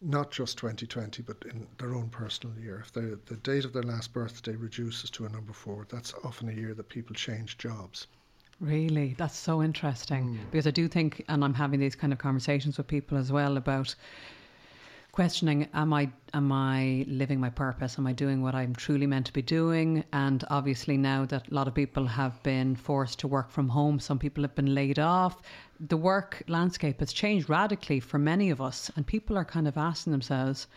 not 0.01 0.31
just 0.31 0.57
2020, 0.57 1.23
but 1.23 1.37
in 1.49 1.67
their 1.77 1.95
own 1.95 2.09
personal 2.09 2.57
year. 2.57 2.83
If 2.85 2.91
the 2.93 3.37
date 3.43 3.65
of 3.65 3.73
their 3.73 3.83
last 3.83 4.13
birthday 4.13 4.55
reduces 4.55 5.09
to 5.11 5.25
a 5.25 5.29
number 5.29 5.53
four, 5.53 5.87
that's 5.89 6.13
often 6.23 6.49
a 6.49 6.53
year 6.53 6.73
that 6.73 6.89
people 6.89 7.15
change 7.15 7.57
jobs. 7.57 8.07
Really, 8.61 9.15
that's 9.17 9.37
so 9.37 9.61
interesting 9.61 10.29
mm. 10.29 10.51
because 10.51 10.65
I 10.65 10.71
do 10.71 10.87
think, 10.87 11.23
and 11.27 11.43
I'm 11.43 11.53
having 11.53 11.79
these 11.79 11.95
kind 11.95 12.13
of 12.13 12.19
conversations 12.19 12.77
with 12.77 12.87
people 12.87 13.17
as 13.17 13.31
well 13.31 13.57
about 13.57 13.95
questioning 15.15 15.65
am 15.73 15.93
i 15.93 16.09
am 16.33 16.51
i 16.51 17.05
living 17.07 17.39
my 17.39 17.49
purpose? 17.49 17.97
Am 17.97 18.05
i 18.05 18.11
doing 18.11 18.41
what 18.41 18.53
i'm 18.53 18.75
truly 18.75 19.07
meant 19.07 19.25
to 19.27 19.31
be 19.31 19.41
doing? 19.41 20.03
And 20.11 20.43
obviously 20.49 20.97
now 20.97 21.23
that 21.27 21.47
a 21.49 21.53
lot 21.53 21.69
of 21.69 21.73
people 21.73 22.05
have 22.05 22.43
been 22.43 22.75
forced 22.75 23.19
to 23.19 23.27
work 23.29 23.49
from 23.49 23.69
home 23.69 23.97
some 23.97 24.19
people 24.19 24.43
have 24.43 24.55
been 24.55 24.75
laid 24.75 24.99
off. 24.99 25.41
The 25.79 25.95
work 25.95 26.43
landscape 26.49 26.99
has 26.99 27.13
changed 27.13 27.49
radically 27.49 28.01
for 28.01 28.17
many 28.17 28.49
of 28.49 28.59
us 28.59 28.91
and 28.97 29.07
people 29.07 29.37
are 29.37 29.45
kind 29.45 29.69
of 29.69 29.77
asking 29.77 30.11
themselves 30.11 30.67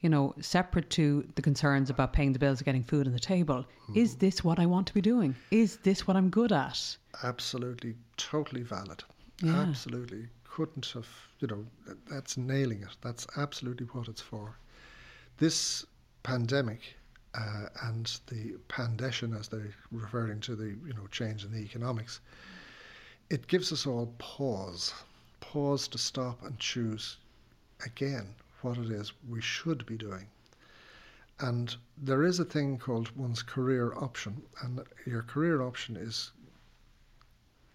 you 0.00 0.10
know 0.10 0.34
separate 0.40 0.90
to 0.90 1.26
the 1.36 1.42
concerns 1.48 1.88
about 1.88 2.12
paying 2.12 2.34
the 2.34 2.38
bills 2.38 2.58
and 2.58 2.66
getting 2.66 2.84
food 2.84 3.06
on 3.06 3.14
the 3.14 3.26
table 3.34 3.64
mm. 3.88 3.96
is 3.96 4.16
this 4.16 4.44
what 4.44 4.58
i 4.58 4.66
want 4.66 4.86
to 4.88 4.92
be 4.92 5.00
doing? 5.00 5.34
Is 5.50 5.78
this 5.78 6.06
what 6.06 6.18
i'm 6.18 6.28
good 6.28 6.52
at? 6.52 6.78
Absolutely 7.22 7.94
totally 8.18 8.64
valid. 8.76 9.02
Yeah. 9.42 9.60
absolutely 9.60 10.28
couldn't 10.54 10.86
have, 10.92 11.08
you 11.40 11.48
know, 11.48 11.64
that's 12.10 12.36
nailing 12.36 12.82
it. 12.82 12.94
That's 13.00 13.26
absolutely 13.38 13.86
what 13.86 14.08
it's 14.08 14.20
for. 14.20 14.54
This 15.38 15.86
pandemic 16.22 16.80
uh, 17.34 17.66
and 17.84 18.20
the 18.26 18.56
pandession, 18.68 19.34
as 19.34 19.48
they're 19.48 19.74
referring 19.90 20.40
to 20.40 20.54
the, 20.54 20.76
you 20.86 20.92
know, 20.94 21.06
change 21.10 21.44
in 21.44 21.52
the 21.52 21.60
economics, 21.60 22.20
it 23.30 23.46
gives 23.46 23.72
us 23.72 23.86
all 23.86 24.14
pause, 24.18 24.92
pause 25.40 25.88
to 25.88 25.96
stop 25.96 26.42
and 26.42 26.58
choose 26.58 27.16
again 27.86 28.34
what 28.60 28.76
it 28.76 28.90
is 28.90 29.12
we 29.28 29.40
should 29.40 29.86
be 29.86 29.96
doing. 29.96 30.26
And 31.40 31.74
there 31.96 32.24
is 32.24 32.38
a 32.38 32.44
thing 32.44 32.76
called 32.78 33.16
one's 33.16 33.42
career 33.42 33.94
option, 33.94 34.42
and 34.62 34.82
your 35.06 35.22
career 35.22 35.62
option 35.62 35.96
is 35.96 36.30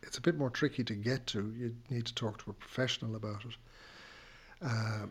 it's 0.08 0.18
a 0.18 0.22
bit 0.22 0.38
more 0.38 0.50
tricky 0.50 0.84
to 0.86 0.96
get 0.96 1.28
to. 1.28 1.54
You 1.58 1.76
need 1.90 2.06
to 2.06 2.16
talk 2.16 2.44
to 2.44 2.52
a 2.52 2.54
professional 2.54 3.16
about 3.16 3.44
it. 3.46 3.56
Uh, 4.62 5.06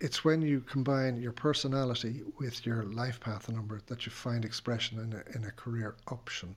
it's 0.00 0.24
when 0.24 0.42
you 0.42 0.60
combine 0.60 1.22
your 1.22 1.32
personality 1.32 2.22
with 2.40 2.66
your 2.66 2.82
life 2.82 3.20
path 3.20 3.48
number 3.48 3.80
that 3.86 4.04
you 4.04 4.10
find 4.10 4.44
expression 4.44 4.98
in 4.98 5.12
a, 5.12 5.36
in 5.38 5.44
a 5.44 5.52
career 5.52 5.94
option. 6.08 6.56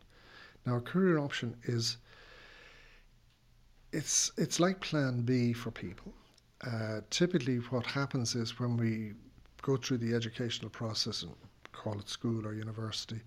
Now, 0.65 0.77
a 0.77 0.81
career 0.81 1.19
option 1.19 1.55
is 1.63 1.97
it's 3.93 4.31
it's 4.35 4.59
like 4.59 4.79
Plan 4.81 5.21
B 5.21 5.53
for 5.53 5.69
people. 5.69 6.11
Uh, 6.65 7.01
typically, 7.11 7.57
what 7.57 7.85
happens 7.85 8.33
is 8.33 8.59
when 8.59 8.75
we 8.75 9.13
go 9.61 9.77
through 9.77 9.99
the 9.99 10.15
educational 10.15 10.71
process 10.71 11.21
and 11.21 11.31
call 11.71 11.99
it 11.99 12.09
school 12.09 12.45
or 12.47 12.53
university, 12.53 13.21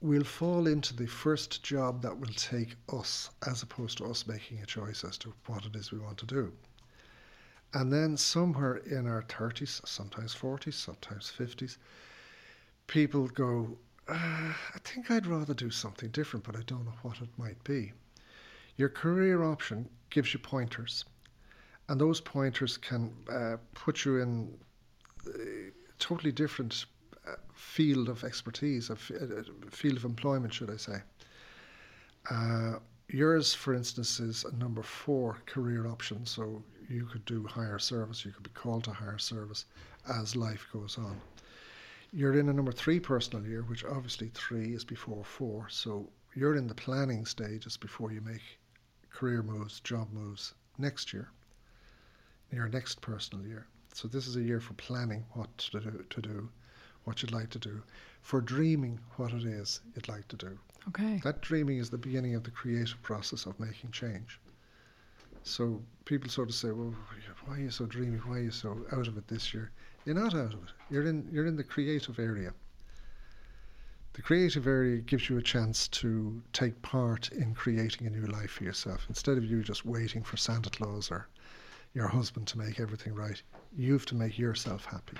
we'll 0.00 0.24
fall 0.24 0.66
into 0.66 0.94
the 0.94 1.06
first 1.06 1.62
job 1.62 2.02
that 2.02 2.18
will 2.18 2.34
take 2.34 2.76
us 2.92 3.30
as 3.46 3.62
opposed 3.62 3.98
to 3.98 4.04
us 4.04 4.26
making 4.26 4.60
a 4.60 4.66
choice 4.66 5.04
as 5.04 5.18
to 5.18 5.34
what 5.46 5.64
it 5.64 5.74
is 5.74 5.90
we 5.90 5.98
want 5.98 6.18
to 6.18 6.26
do. 6.26 6.52
And 7.74 7.92
then 7.92 8.16
somewhere 8.16 8.76
in 8.76 9.06
our 9.06 9.22
30s, 9.22 9.86
sometimes 9.86 10.34
40s, 10.34 10.74
sometimes 10.74 11.32
50s, 11.36 11.76
people 12.86 13.28
go, 13.28 13.76
uh, 14.08 14.14
I 14.14 14.78
think 14.84 15.10
I'd 15.10 15.26
rather 15.26 15.52
do 15.52 15.70
something 15.70 16.10
different, 16.10 16.46
but 16.46 16.56
I 16.56 16.62
don't 16.62 16.86
know 16.86 16.94
what 17.02 17.20
it 17.20 17.28
might 17.36 17.62
be. 17.64 17.92
Your 18.76 18.88
career 18.88 19.42
option 19.42 19.88
gives 20.10 20.32
you 20.32 20.38
pointers, 20.38 21.04
and 21.88 22.00
those 22.00 22.20
pointers 22.20 22.76
can 22.76 23.12
uh, 23.30 23.56
put 23.74 24.04
you 24.04 24.18
in 24.18 24.56
a 25.26 25.70
totally 25.98 26.32
different 26.32 26.72
uh, 26.74 26.97
field 27.54 28.08
of 28.08 28.24
expertise, 28.24 28.90
a 28.90 28.96
field 28.96 29.96
of 29.96 30.04
employment, 30.04 30.54
should 30.54 30.70
I 30.70 30.76
say. 30.76 31.02
Uh, 32.30 32.78
yours, 33.08 33.54
for 33.54 33.74
instance, 33.74 34.20
is 34.20 34.44
a 34.44 34.54
number 34.56 34.82
four 34.82 35.38
career 35.46 35.86
option, 35.86 36.26
so 36.26 36.62
you 36.88 37.06
could 37.06 37.24
do 37.24 37.46
higher 37.46 37.78
service, 37.78 38.24
you 38.24 38.32
could 38.32 38.42
be 38.42 38.50
called 38.50 38.84
to 38.84 38.92
higher 38.92 39.18
service 39.18 39.66
as 40.08 40.36
life 40.36 40.66
goes 40.72 40.98
on. 40.98 41.20
You're 42.12 42.38
in 42.38 42.48
a 42.48 42.52
number 42.52 42.72
three 42.72 43.00
personal 43.00 43.46
year, 43.46 43.62
which 43.62 43.84
obviously 43.84 44.30
three 44.34 44.74
is 44.74 44.84
before 44.84 45.24
four, 45.24 45.68
so 45.68 46.08
you're 46.34 46.56
in 46.56 46.66
the 46.66 46.74
planning 46.74 47.26
stages 47.26 47.76
before 47.76 48.12
you 48.12 48.20
make 48.22 48.58
career 49.10 49.42
moves, 49.42 49.80
job 49.80 50.10
moves 50.12 50.54
next 50.78 51.12
year, 51.12 51.30
your 52.52 52.68
next 52.68 53.00
personal 53.00 53.46
year. 53.46 53.66
So 53.92 54.08
this 54.08 54.26
is 54.26 54.36
a 54.36 54.42
year 54.42 54.60
for 54.60 54.74
planning 54.74 55.24
what 55.32 55.56
to 55.58 55.80
do, 55.80 56.04
to 56.08 56.22
do, 56.22 56.48
what 57.08 57.22
you'd 57.22 57.32
like 57.32 57.48
to 57.48 57.58
do, 57.58 57.82
for 58.20 58.42
dreaming 58.42 59.00
what 59.16 59.32
it 59.32 59.44
is 59.44 59.80
you'd 59.94 60.08
like 60.08 60.28
to 60.28 60.36
do. 60.36 60.58
Okay. 60.88 61.20
That 61.24 61.40
dreaming 61.40 61.78
is 61.78 61.88
the 61.88 61.96
beginning 61.96 62.34
of 62.34 62.44
the 62.44 62.50
creative 62.50 63.00
process 63.02 63.46
of 63.46 63.58
making 63.58 63.92
change. 63.92 64.38
So 65.42 65.82
people 66.04 66.28
sort 66.28 66.50
of 66.50 66.54
say, 66.54 66.70
"Well, 66.70 66.94
why 67.46 67.56
are 67.56 67.60
you 67.60 67.70
so 67.70 67.86
dreamy? 67.86 68.18
Why 68.18 68.36
are 68.36 68.42
you 68.42 68.50
so 68.50 68.84
out 68.92 69.08
of 69.08 69.16
it 69.16 69.26
this 69.26 69.54
year?" 69.54 69.70
You're 70.04 70.14
not 70.14 70.34
out 70.34 70.52
of 70.52 70.62
it. 70.64 70.72
You're 70.90 71.06
in. 71.06 71.26
You're 71.32 71.46
in 71.46 71.56
the 71.56 71.64
creative 71.64 72.18
area. 72.18 72.52
The 74.12 74.22
creative 74.22 74.66
area 74.66 74.98
gives 75.00 75.30
you 75.30 75.38
a 75.38 75.42
chance 75.42 75.88
to 75.88 76.42
take 76.52 76.82
part 76.82 77.30
in 77.32 77.54
creating 77.54 78.06
a 78.06 78.10
new 78.10 78.26
life 78.26 78.50
for 78.50 78.64
yourself. 78.64 79.06
Instead 79.08 79.38
of 79.38 79.44
you 79.44 79.62
just 79.62 79.84
waiting 79.86 80.22
for 80.22 80.36
Santa 80.36 80.70
Claus 80.70 81.10
or 81.10 81.28
your 81.94 82.08
husband 82.08 82.46
to 82.48 82.58
make 82.58 82.80
everything 82.80 83.14
right, 83.14 83.40
you 83.74 83.92
have 83.94 84.06
to 84.06 84.14
make 84.14 84.38
yourself 84.38 84.84
happy. 84.84 85.16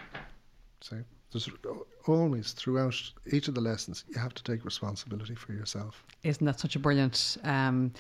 See, 0.81 1.05
there's 1.33 1.49
always 2.07 2.53
throughout 2.53 2.95
each 3.33 3.49
of 3.49 3.55
the 3.55 3.61
lessons, 3.61 4.05
you 4.09 4.19
have 4.19 4.35
to 4.35 4.43
take 4.43 4.65
responsibility 4.65 5.35
for 5.35 5.53
yourself. 5.53 6.05
Isn't 6.23 6.47
that 6.47 6.59
such 6.59 6.77
a 6.77 6.79
brilliant? 6.79 7.37
Um, 7.45 7.93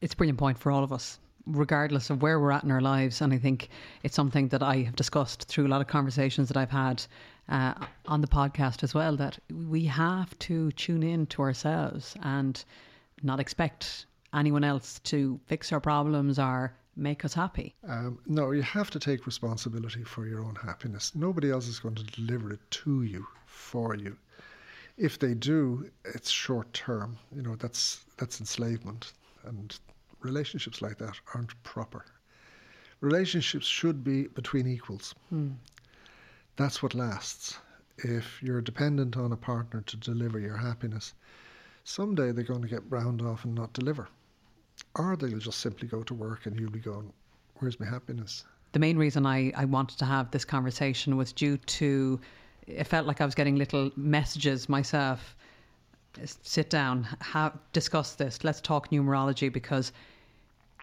it's 0.00 0.14
a 0.14 0.16
brilliant 0.16 0.38
point 0.38 0.58
for 0.58 0.70
all 0.70 0.84
of 0.84 0.92
us 0.92 1.18
regardless 1.48 2.10
of 2.10 2.22
where 2.22 2.38
we're 2.38 2.52
at 2.52 2.64
in 2.64 2.70
our 2.70 2.80
lives. 2.80 3.20
And 3.20 3.32
I 3.32 3.38
think 3.38 3.70
it's 4.02 4.14
something 4.14 4.48
that 4.48 4.62
I 4.62 4.82
have 4.82 4.96
discussed 4.96 5.44
through 5.48 5.66
a 5.66 5.68
lot 5.68 5.80
of 5.80 5.86
conversations 5.86 6.48
that 6.48 6.56
I've 6.56 6.70
had 6.70 7.02
uh, 7.48 7.74
on 8.06 8.20
the 8.20 8.26
podcast 8.26 8.82
as 8.82 8.94
well 8.94 9.16
that 9.16 9.38
we 9.50 9.84
have 9.86 10.38
to 10.40 10.70
tune 10.72 11.02
in 11.02 11.26
to 11.26 11.42
ourselves 11.42 12.14
and 12.22 12.62
not 13.22 13.40
expect 13.40 14.06
anyone 14.34 14.62
else 14.62 14.98
to 15.04 15.40
fix 15.46 15.72
our 15.72 15.80
problems 15.80 16.38
or 16.38 16.74
make 16.98 17.24
us 17.24 17.34
happy. 17.34 17.74
Um, 17.86 18.18
no, 18.26 18.50
you 18.50 18.62
have 18.62 18.90
to 18.90 18.98
take 18.98 19.26
responsibility 19.26 20.02
for 20.04 20.26
your 20.26 20.40
own 20.40 20.56
happiness. 20.56 21.14
Nobody 21.14 21.50
else 21.50 21.68
is 21.68 21.78
going 21.78 21.94
to 21.94 22.02
deliver 22.04 22.52
it 22.52 22.70
to 22.70 23.04
you 23.04 23.26
for 23.46 23.94
you. 23.94 24.16
If 24.96 25.18
they 25.18 25.34
do, 25.34 25.88
it's 26.04 26.28
short 26.28 26.72
term. 26.74 27.16
You 27.34 27.42
know, 27.42 27.54
that's 27.54 28.04
that's 28.16 28.40
enslavement, 28.40 29.12
and 29.44 29.78
relationships 30.20 30.82
like 30.82 30.98
that 30.98 31.14
aren't 31.34 31.62
proper. 31.62 32.04
Relationships 33.00 33.66
should 33.66 34.02
be 34.02 34.26
between 34.26 34.66
equals. 34.66 35.14
Hmm. 35.30 35.52
That's 36.56 36.82
what 36.82 36.94
lasts. 36.94 37.58
If 37.98 38.42
you're 38.42 38.60
dependent 38.60 39.16
on 39.16 39.32
a 39.32 39.36
partner 39.36 39.82
to 39.82 39.96
deliver 39.96 40.40
your 40.40 40.56
happiness, 40.56 41.14
someday 41.84 42.32
they're 42.32 42.42
going 42.42 42.62
to 42.62 42.68
get 42.68 42.90
round 42.90 43.22
off 43.22 43.44
and 43.44 43.54
not 43.54 43.72
deliver. 43.72 44.08
Or 44.98 45.16
they'll 45.16 45.38
just 45.38 45.60
simply 45.60 45.88
go 45.88 46.02
to 46.02 46.14
work 46.14 46.46
and 46.46 46.58
you'll 46.58 46.70
be 46.70 46.80
going, 46.80 47.12
Where's 47.56 47.78
my 47.80 47.86
happiness? 47.86 48.44
The 48.72 48.78
main 48.78 48.98
reason 48.98 49.24
I, 49.24 49.52
I 49.56 49.64
wanted 49.64 49.98
to 49.98 50.04
have 50.04 50.30
this 50.30 50.44
conversation 50.44 51.16
was 51.16 51.32
due 51.32 51.56
to 51.56 52.20
it 52.66 52.84
felt 52.84 53.06
like 53.06 53.20
I 53.20 53.24
was 53.24 53.34
getting 53.34 53.56
little 53.56 53.90
messages 53.96 54.68
myself 54.68 55.34
sit 56.24 56.70
down, 56.70 57.06
have, 57.20 57.56
discuss 57.72 58.14
this. 58.14 58.44
Let's 58.44 58.60
talk 58.60 58.90
numerology 58.90 59.52
because 59.52 59.92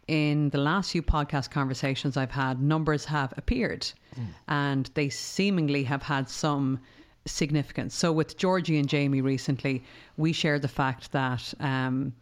in 0.07 0.49
the 0.49 0.57
last 0.57 0.91
few 0.91 1.01
podcast 1.01 1.51
conversations 1.51 2.15
I've 2.15 2.31
had, 2.31 2.61
numbers 2.61 3.05
have 3.05 3.33
appeared 3.37 3.81
mm. 4.17 4.27
and 4.47 4.89
they 4.93 5.09
seemingly 5.09 5.83
have 5.83 6.03
had 6.03 6.29
some 6.29 6.79
significance. 7.25 7.95
So, 7.95 8.11
with 8.11 8.37
Georgie 8.37 8.77
and 8.77 8.87
Jamie 8.87 9.21
recently, 9.21 9.83
we 10.17 10.31
shared 10.31 10.61
the 10.61 10.67
fact 10.67 11.11
that 11.11 11.53
um, 11.59 12.13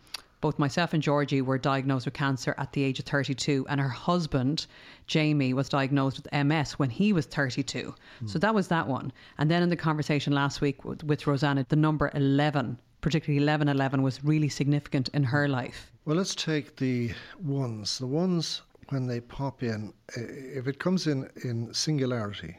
both 0.44 0.60
myself 0.60 0.94
and 0.94 1.02
Georgie 1.02 1.42
were 1.42 1.58
diagnosed 1.58 2.06
with 2.06 2.14
cancer 2.14 2.54
at 2.58 2.74
the 2.74 2.84
age 2.84 3.00
of 3.00 3.06
32, 3.06 3.66
and 3.70 3.80
her 3.80 3.88
husband, 3.88 4.68
Jamie, 5.08 5.54
was 5.54 5.70
diagnosed 5.70 6.18
with 6.22 6.46
MS 6.46 6.74
when 6.74 6.90
he 6.90 7.14
was 7.14 7.26
32. 7.28 7.96
Mm. 8.22 8.30
So, 8.30 8.38
that 8.40 8.54
was 8.54 8.68
that 8.68 8.86
one. 8.86 9.14
And 9.38 9.50
then 9.50 9.64
in 9.64 9.70
the 9.70 9.78
conversation 9.78 10.34
last 10.34 10.60
week 10.60 10.84
with, 10.84 11.02
with 11.06 11.26
Rosanna, 11.26 11.66
the 11.70 11.78
number 11.78 12.12
11 12.14 12.78
particularly 13.00 13.40
1111 13.40 14.02
was 14.02 14.24
really 14.24 14.50
significant 14.50 15.10
in 15.14 15.24
her 15.24 15.48
life. 15.48 15.92
Well, 16.06 16.18
let's 16.18 16.36
take 16.36 16.78
the 16.78 17.12
ones. 17.42 18.00
The 18.00 18.08
ones, 18.08 18.62
when 18.90 19.08
they 19.08 19.20
pop 19.20 19.62
in, 19.62 19.94
if 20.16 20.68
it 20.68 20.80
comes 20.80 21.08
in 21.08 21.30
in 21.44 21.74
singularity, 21.74 22.58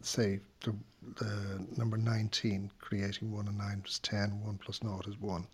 say 0.00 0.40
the, 0.60 0.74
the 1.16 1.66
number 1.76 1.96
19, 1.98 2.70
creating 2.80 3.30
1 3.30 3.48
and 3.48 3.58
9 3.58 3.82
is 3.86 3.98
10, 4.00 4.40
1 4.42 4.58
plus 4.58 4.80
0 4.82 5.00
is 5.06 5.20
1. 5.20 5.46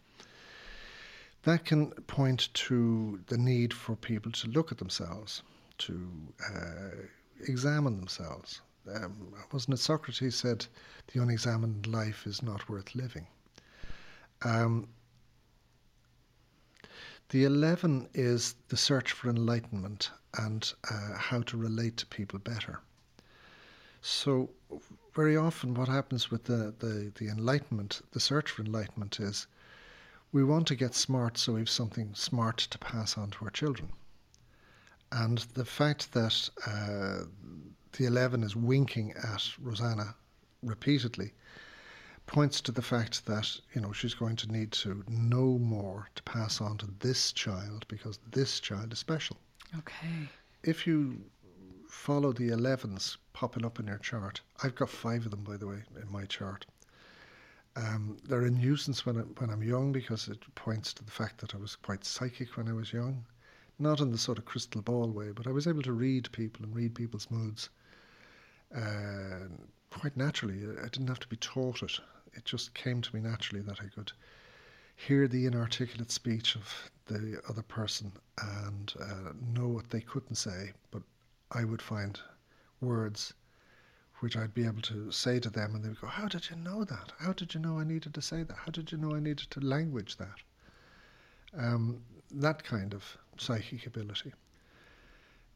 That 1.44 1.64
can 1.64 1.90
point 2.06 2.52
to 2.52 3.20
the 3.26 3.38
need 3.38 3.72
for 3.72 3.96
people 3.96 4.30
to 4.32 4.48
look 4.48 4.70
at 4.72 4.78
themselves, 4.78 5.42
to 5.78 6.10
uh, 6.54 6.96
examine 7.46 7.96
themselves. 7.96 8.60
Um, 8.94 9.34
wasn't 9.52 9.74
it 9.74 9.78
Socrates 9.78 10.36
said, 10.36 10.66
the 11.12 11.22
unexamined 11.22 11.86
life 11.86 12.26
is 12.26 12.42
not 12.42 12.68
worth 12.68 12.94
living? 12.94 13.26
Um, 14.42 14.88
the 17.30 17.44
11 17.44 18.08
is 18.12 18.54
the 18.68 18.76
search 18.76 19.12
for 19.12 19.30
enlightenment 19.30 20.10
and 20.38 20.72
uh, 20.90 21.16
how 21.16 21.42
to 21.42 21.56
relate 21.56 21.96
to 21.98 22.06
people 22.06 22.38
better. 22.38 22.80
So, 24.02 24.50
very 25.14 25.36
often, 25.36 25.74
what 25.74 25.88
happens 25.88 26.30
with 26.30 26.44
the, 26.44 26.74
the, 26.78 27.12
the 27.16 27.28
enlightenment, 27.28 28.02
the 28.12 28.20
search 28.20 28.50
for 28.50 28.62
enlightenment, 28.62 29.20
is 29.20 29.46
we 30.32 30.44
want 30.44 30.66
to 30.68 30.76
get 30.76 30.94
smart 30.94 31.36
so 31.36 31.54
we 31.54 31.60
have 31.60 31.68
something 31.68 32.14
smart 32.14 32.58
to 32.58 32.78
pass 32.78 33.18
on 33.18 33.30
to 33.30 33.44
our 33.44 33.50
children. 33.50 33.90
And 35.12 35.38
the 35.54 35.64
fact 35.64 36.12
that 36.12 36.48
uh, 36.66 37.24
the 37.92 38.06
11 38.06 38.44
is 38.44 38.54
winking 38.54 39.12
at 39.12 39.48
Rosanna 39.60 40.14
repeatedly 40.62 41.32
points 42.26 42.60
to 42.60 42.70
the 42.70 42.82
fact 42.82 43.26
that 43.26 43.60
you 43.74 43.80
know 43.80 43.90
she's 43.90 44.14
going 44.14 44.36
to 44.36 44.52
need 44.52 44.70
to 44.70 45.02
know 45.08 45.58
more 45.58 46.08
to 46.14 46.22
pass 46.22 46.60
on 46.60 46.78
to 46.78 46.86
this 47.00 47.32
child 47.32 47.84
because 47.88 48.20
this 48.30 48.60
child 48.60 48.92
is 48.92 49.00
special. 49.00 49.36
Okay. 49.76 50.28
If 50.62 50.86
you 50.86 51.20
follow 51.88 52.32
the 52.32 52.50
11s 52.50 53.16
popping 53.32 53.64
up 53.64 53.80
in 53.80 53.88
your 53.88 53.98
chart, 53.98 54.40
I've 54.62 54.76
got 54.76 54.90
five 54.90 55.24
of 55.24 55.32
them 55.32 55.42
by 55.42 55.56
the 55.56 55.66
way 55.66 55.82
in 56.00 56.12
my 56.12 56.24
chart. 56.26 56.66
Um, 57.80 58.18
they're 58.24 58.42
a 58.42 58.50
nuisance 58.50 59.06
when, 59.06 59.16
I, 59.16 59.22
when 59.38 59.50
I'm 59.50 59.62
young 59.62 59.90
because 59.90 60.28
it 60.28 60.42
points 60.54 60.92
to 60.94 61.04
the 61.04 61.10
fact 61.10 61.40
that 61.40 61.54
I 61.54 61.58
was 61.58 61.76
quite 61.76 62.04
psychic 62.04 62.56
when 62.56 62.68
I 62.68 62.72
was 62.72 62.92
young. 62.92 63.24
Not 63.78 64.00
in 64.00 64.12
the 64.12 64.18
sort 64.18 64.38
of 64.38 64.44
crystal 64.44 64.82
ball 64.82 65.08
way, 65.10 65.30
but 65.30 65.46
I 65.46 65.52
was 65.52 65.66
able 65.66 65.82
to 65.82 65.92
read 65.92 66.30
people 66.32 66.64
and 66.64 66.76
read 66.76 66.94
people's 66.94 67.30
moods 67.30 67.70
uh, 68.76 69.48
quite 69.88 70.16
naturally. 70.16 70.66
I 70.78 70.88
didn't 70.88 71.08
have 71.08 71.20
to 71.20 71.28
be 71.28 71.36
taught 71.36 71.82
it 71.82 71.98
it 72.34 72.44
just 72.44 72.74
came 72.74 73.02
to 73.02 73.14
me 73.14 73.20
naturally 73.20 73.62
that 73.62 73.80
I 73.80 73.86
could 73.86 74.12
hear 74.96 75.26
the 75.26 75.46
inarticulate 75.46 76.10
speech 76.10 76.56
of 76.56 76.90
the 77.06 77.40
other 77.48 77.62
person 77.62 78.12
and 78.40 78.92
uh, 79.00 79.32
know 79.54 79.68
what 79.68 79.90
they 79.90 80.00
couldn't 80.00 80.36
say, 80.36 80.72
but 80.90 81.02
I 81.50 81.64
would 81.64 81.82
find 81.82 82.20
words 82.80 83.34
which 84.20 84.36
I'd 84.36 84.54
be 84.54 84.64
able 84.66 84.82
to 84.82 85.10
say 85.10 85.40
to 85.40 85.50
them, 85.50 85.74
and 85.74 85.84
they 85.84 85.88
would 85.88 86.00
go, 86.00 86.06
How 86.06 86.28
did 86.28 86.48
you 86.50 86.56
know 86.56 86.84
that? 86.84 87.12
How 87.18 87.32
did 87.32 87.54
you 87.54 87.60
know 87.60 87.78
I 87.78 87.84
needed 87.84 88.14
to 88.14 88.22
say 88.22 88.42
that? 88.42 88.56
How 88.56 88.70
did 88.70 88.92
you 88.92 88.98
know 88.98 89.14
I 89.14 89.20
needed 89.20 89.50
to 89.50 89.60
language 89.60 90.16
that? 90.18 90.36
Um, 91.56 92.02
that 92.32 92.62
kind 92.62 92.94
of 92.94 93.16
psychic 93.38 93.86
ability. 93.86 94.32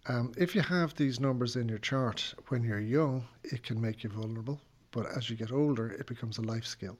Um, 0.06 0.32
if 0.36 0.54
you 0.54 0.60
have 0.60 0.94
these 0.96 1.20
numbers 1.20 1.56
in 1.56 1.68
your 1.68 1.78
chart 1.78 2.34
when 2.48 2.62
you're 2.62 2.80
young, 2.80 3.24
it 3.44 3.62
can 3.62 3.80
make 3.80 4.04
you 4.04 4.10
vulnerable, 4.10 4.60
but 4.90 5.06
as 5.16 5.30
you 5.30 5.36
get 5.36 5.52
older, 5.52 5.90
it 5.92 6.06
becomes 6.06 6.36
a 6.38 6.42
life 6.42 6.66
skill, 6.66 6.98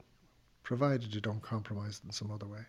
provided 0.63 1.13
you 1.13 1.21
don't 1.21 1.41
compromise 1.41 1.99
it 2.03 2.05
in 2.07 2.11
some 2.11 2.31
other 2.31 2.47
way. 2.47 2.61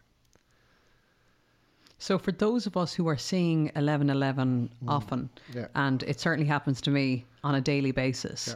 So, 1.98 2.18
for 2.18 2.32
those 2.32 2.66
of 2.66 2.76
us 2.76 2.92
who 2.92 3.08
are 3.08 3.16
seeing 3.16 3.64
1111 3.74 4.68
often, 4.86 5.30
Yeah. 5.54 5.68
and 5.74 6.02
it 6.02 6.20
certainly 6.20 6.46
happens 6.46 6.82
to 6.82 6.90
me 6.90 7.24
on 7.42 7.54
a 7.54 7.60
daily 7.60 7.90
basis, 7.92 8.54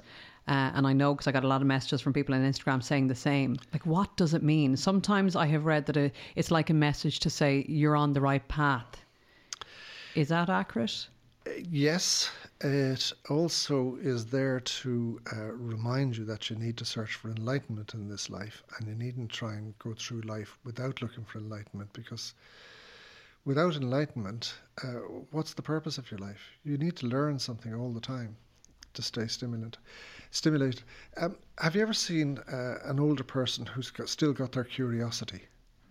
uh, 0.51 0.73
and 0.75 0.85
I 0.85 0.93
know 0.93 1.15
because 1.15 1.29
I 1.29 1.33
got 1.33 1.45
a 1.45 1.49
lot 1.49 1.61
of 1.61 1.69
messages 1.69 2.01
from 2.01 2.13
people 2.13 2.35
on 2.35 2.43
Instagram 2.43 2.83
saying 2.83 3.07
the 3.07 3.15
same. 3.15 3.57
Like, 3.73 3.87
what 3.87 4.17
does 4.17 4.35
it 4.35 4.43
mean? 4.43 4.77
Sometimes 4.77 5.37
I 5.37 5.47
have 5.47 5.65
read 5.65 5.87
that 5.87 5.97
it, 5.97 6.13
it's 6.35 6.51
like 6.51 6.71
a 6.71 6.75
message 6.75 7.21
to 7.21 7.31
say 7.31 7.65
you're 7.69 7.95
on 7.95 8.15
the 8.15 8.21
right 8.21 8.47
path. 8.49 9.05
Is 10.17 10.29
that 10.29 10.51
accurate? 10.51 11.07
Yes, 11.57 12.33
it 12.61 13.13
also 13.29 13.97
is 14.03 14.27
there 14.27 14.59
to 14.59 15.21
uh, 15.33 15.53
remind 15.53 16.17
you 16.17 16.25
that 16.25 16.51
you 16.51 16.57
need 16.57 16.77
to 16.79 16.85
search 16.85 17.15
for 17.15 17.31
enlightenment 17.31 17.95
in 17.95 18.09
this 18.09 18.29
life, 18.29 18.65
and 18.77 18.89
you 18.89 18.97
needn't 18.97 19.31
try 19.31 19.55
and 19.55 19.79
go 19.79 19.95
through 19.95 20.23
life 20.23 20.59
without 20.65 21.01
looking 21.01 21.25
for 21.25 21.39
enlightenment 21.39 21.93
because 21.93 22.35
without 23.45 23.77
enlightenment, 23.77 24.55
uh, 24.83 24.99
what's 25.31 25.55
the 25.55 25.63
purpose 25.63 25.97
of 25.97 26.11
your 26.11 26.19
life? 26.19 26.43
You 26.65 26.77
need 26.77 26.97
to 26.97 27.07
learn 27.07 27.39
something 27.39 27.73
all 27.73 27.93
the 27.93 28.01
time 28.01 28.37
to 28.95 29.03
stay 29.03 29.27
stimulant, 29.27 29.79
stimulated. 30.31 30.83
Um, 31.17 31.37
have 31.59 31.75
you 31.75 31.83
ever 31.83 31.93
seen 31.95 32.39
uh, 32.53 32.79
an 32.85 33.01
older 33.01 33.25
person 33.25 33.67
who's 33.67 33.91
got, 33.91 34.09
still 34.09 34.33
got 34.33 34.53
their 34.53 34.65
curiosity? 34.65 35.43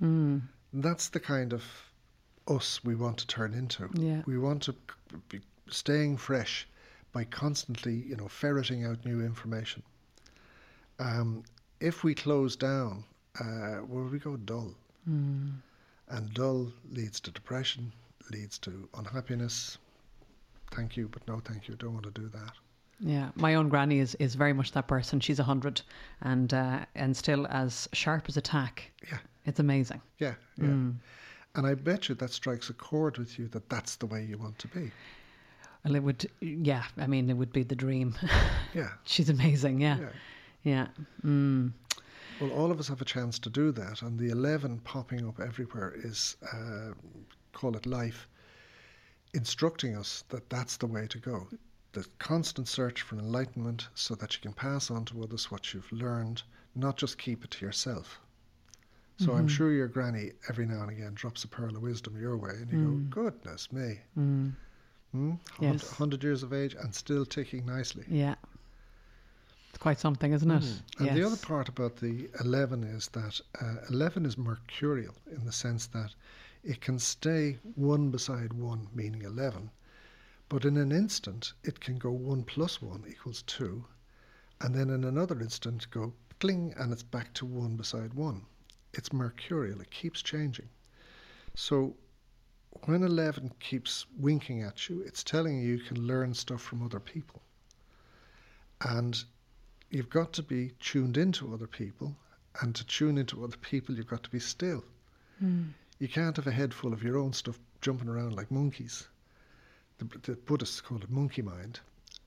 Mm. 0.01 0.41
That's 0.73 1.09
the 1.09 1.19
kind 1.19 1.53
of 1.53 1.63
us 2.47 2.83
we 2.83 2.95
want 2.95 3.17
to 3.19 3.27
turn 3.27 3.53
into. 3.53 3.89
Yeah. 3.93 4.21
We 4.25 4.37
want 4.37 4.63
to 4.63 4.75
be 5.29 5.41
staying 5.69 6.17
fresh 6.17 6.67
by 7.11 7.23
constantly, 7.25 7.95
you 7.95 8.15
know, 8.15 8.27
ferreting 8.27 8.85
out 8.85 9.05
new 9.05 9.21
information. 9.21 9.83
Um, 10.99 11.43
if 11.79 12.03
we 12.03 12.13
close 12.13 12.55
down, 12.55 13.03
uh, 13.39 13.81
well, 13.87 14.05
we 14.05 14.19
go 14.19 14.35
dull. 14.35 14.73
And 15.05 16.33
dull 16.33 16.71
leads 16.91 17.19
to 17.21 17.31
depression, 17.31 17.91
leads 18.31 18.57
to 18.59 18.89
unhappiness. 18.95 19.77
Thank 20.71 20.97
you, 20.97 21.07
but 21.07 21.27
no 21.27 21.39
thank 21.39 21.67
you. 21.67 21.75
Don't 21.75 21.93
want 21.93 22.05
to 22.05 22.21
do 22.21 22.27
that. 22.29 22.53
Yeah, 22.99 23.29
my 23.35 23.55
own 23.55 23.69
granny 23.69 23.99
is, 23.99 24.15
is 24.15 24.35
very 24.35 24.51
much 24.53 24.71
that 24.73 24.87
person. 24.87 25.19
She's 25.19 25.39
a 25.39 25.43
hundred, 25.43 25.81
and 26.21 26.53
uh, 26.53 26.85
and 26.95 27.15
still 27.15 27.47
as 27.47 27.87
sharp 27.93 28.25
as 28.27 28.35
a 28.37 28.41
tack. 28.41 28.91
Yeah, 29.09 29.19
It's 29.45 29.59
amazing. 29.59 30.01
yeah, 30.17 30.35
yeah. 30.57 30.65
And 31.55 31.65
I 31.65 31.73
bet 31.73 32.09
you 32.09 32.15
that 32.15 32.31
strikes 32.31 32.69
a 32.69 32.73
chord 32.73 33.17
with 33.17 33.39
you 33.39 33.47
that 33.49 33.69
that's 33.69 33.95
the 33.95 34.05
way 34.05 34.23
you 34.23 34.37
want 34.37 34.59
to 34.59 34.67
be. 34.67 34.91
Well, 35.83 35.95
it 35.95 36.03
would. 36.03 36.29
Yeah, 36.41 36.83
I 36.97 37.07
mean, 37.07 37.29
it 37.29 37.33
would 37.35 37.53
be 37.53 37.63
the 37.63 37.75
dream. 37.75 38.15
Yeah. 38.73 38.89
She's 39.05 39.29
amazing. 39.29 39.81
Yeah, 39.81 39.97
Yeah. 39.99 40.07
yeah. 40.63 40.87
Mm. 41.25 41.71
Well, 42.39 42.51
all 42.51 42.69
of 42.71 42.79
us 42.79 42.87
have 42.87 43.01
a 43.01 43.05
chance 43.05 43.39
to 43.39 43.49
do 43.49 43.71
that, 43.71 44.01
and 44.03 44.19
the 44.19 44.29
11 44.29 44.79
popping 44.83 45.27
up 45.27 45.39
everywhere 45.39 45.93
is, 45.95 46.35
uh, 46.53 46.91
call 47.53 47.75
it 47.75 47.85
life, 47.87 48.27
instructing 49.33 49.95
us 49.97 50.23
that 50.29 50.49
that's 50.49 50.77
the 50.77 50.85
way 50.87 51.07
to 51.07 51.17
go. 51.17 51.47
The 51.93 52.05
constant 52.19 52.67
search 52.67 53.01
for 53.01 53.17
enlightenment 53.17 53.87
so 53.95 54.15
that 54.15 54.35
you 54.35 54.41
can 54.41 54.53
pass 54.53 54.91
on 54.91 55.05
to 55.05 55.23
others 55.23 55.49
what 55.49 55.73
you've 55.73 55.91
learned, 55.91 56.43
not 56.75 56.97
just 56.97 57.17
keep 57.17 57.43
it 57.43 57.51
to 57.51 57.65
yourself. 57.65 58.19
So 59.17 59.33
I'm 59.33 59.49
sure 59.49 59.73
your 59.73 59.89
granny 59.89 60.31
every 60.47 60.65
now 60.65 60.81
and 60.81 60.91
again 60.91 61.13
drops 61.13 61.43
a 61.43 61.49
pearl 61.49 61.75
of 61.75 61.81
wisdom 61.81 62.17
your 62.17 62.37
way, 62.37 62.51
and 62.51 62.71
you 62.71 62.85
go, 62.85 63.23
goodness 63.23 63.69
me. 63.69 63.99
Mm. 64.17 64.53
Hmm? 65.11 65.33
Yes. 65.59 65.83
100 65.83 66.23
years 66.23 66.41
of 66.41 66.53
age 66.53 66.73
and 66.75 66.95
still 66.95 67.25
ticking 67.25 67.65
nicely. 67.65 68.05
Yeah. 68.07 68.35
It's 69.69 69.77
quite 69.77 69.99
something, 69.99 70.31
isn't 70.31 70.49
it? 70.49 70.81
And 70.99 71.17
the 71.17 71.25
other 71.25 71.35
part 71.35 71.67
about 71.67 71.97
the 71.97 72.29
11 72.39 72.83
is 72.85 73.09
that 73.09 73.41
uh, 73.61 73.75
11 73.89 74.25
is 74.25 74.37
mercurial 74.37 75.15
in 75.29 75.43
the 75.43 75.51
sense 75.51 75.87
that 75.87 76.15
it 76.63 76.79
can 76.79 76.97
stay 76.97 77.57
one 77.75 78.11
beside 78.11 78.53
one, 78.53 78.87
meaning 78.93 79.23
11, 79.23 79.69
but 80.49 80.65
in 80.65 80.75
an 80.77 80.91
instant 80.91 81.53
it 81.63 81.79
can 81.79 81.97
go 81.97 82.11
1 82.11 82.43
plus 82.43 82.81
1 82.81 83.05
equals 83.07 83.43
2, 83.43 83.85
and 84.61 84.75
then 84.75 84.89
in 84.89 85.03
another 85.03 85.39
instant 85.39 85.89
go 85.91 86.13
cling 86.39 86.73
and 86.77 86.91
it's 86.91 87.03
back 87.03 87.33
to 87.35 87.45
1 87.45 87.75
beside 87.77 88.13
1. 88.13 88.45
It's 88.93 89.13
mercurial, 89.13 89.79
it 89.79 89.91
keeps 89.91 90.21
changing. 90.21 90.69
So 91.55 91.95
when 92.85 93.03
11 93.03 93.51
keeps 93.59 94.05
winking 94.17 94.61
at 94.63 94.89
you, 94.89 95.01
it's 95.01 95.23
telling 95.23 95.59
you 95.59 95.75
you 95.75 95.83
can 95.83 96.07
learn 96.07 96.33
stuff 96.33 96.61
from 96.61 96.81
other 96.83 96.99
people. 96.99 97.41
And 98.81 99.23
you've 99.89 100.09
got 100.09 100.33
to 100.33 100.43
be 100.43 100.71
tuned 100.79 101.17
into 101.17 101.53
other 101.53 101.67
people, 101.67 102.15
and 102.61 102.73
to 102.75 102.85
tune 102.85 103.17
into 103.17 103.43
other 103.43 103.57
people, 103.57 103.95
you've 103.95 104.07
got 104.07 104.23
to 104.23 104.29
be 104.29 104.39
still. 104.39 104.83
Hmm. 105.39 105.69
You 105.99 106.07
can't 106.07 106.37
have 106.37 106.47
a 106.47 106.51
head 106.51 106.73
full 106.73 106.93
of 106.93 107.03
your 107.03 107.17
own 107.17 107.33
stuff 107.33 107.59
jumping 107.81 108.07
around 108.07 108.35
like 108.35 108.49
monkeys. 108.49 109.07
The, 109.99 110.05
the 110.23 110.35
Buddhists 110.35 110.81
call 110.81 110.97
it 110.97 111.09
monkey 111.09 111.41
mind, 111.41 111.79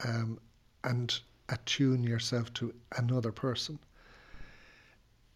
um, 0.04 0.38
and 0.84 1.18
attune 1.48 2.02
yourself 2.04 2.52
to 2.54 2.72
another 2.98 3.32
person. 3.32 3.78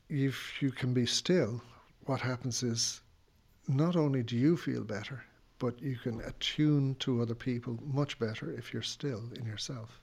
If 0.08 0.62
you 0.62 0.70
can 0.70 0.94
be 0.94 1.06
still, 1.06 1.60
what 2.04 2.20
happens 2.20 2.62
is 2.62 3.00
not 3.66 3.96
only 3.96 4.22
do 4.22 4.36
you 4.36 4.56
feel 4.56 4.84
better, 4.84 5.24
but 5.58 5.80
you 5.82 5.96
can 5.96 6.20
attune 6.20 6.94
to 6.96 7.20
other 7.22 7.34
people 7.34 7.78
much 7.82 8.18
better 8.18 8.52
if 8.52 8.72
you're 8.72 8.82
still 8.82 9.22
in 9.36 9.44
yourself. 9.46 10.00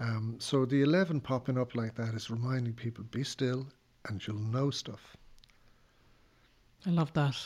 Um, 0.00 0.36
so 0.40 0.64
the 0.64 0.82
11 0.82 1.20
popping 1.20 1.58
up 1.58 1.74
like 1.74 1.94
that 1.94 2.14
is 2.14 2.30
reminding 2.30 2.72
people 2.72 3.04
be 3.04 3.22
still 3.22 3.66
and 4.08 4.26
you'll 4.26 4.38
know 4.38 4.70
stuff. 4.70 5.16
I 6.86 6.90
love 6.90 7.12
that. 7.12 7.36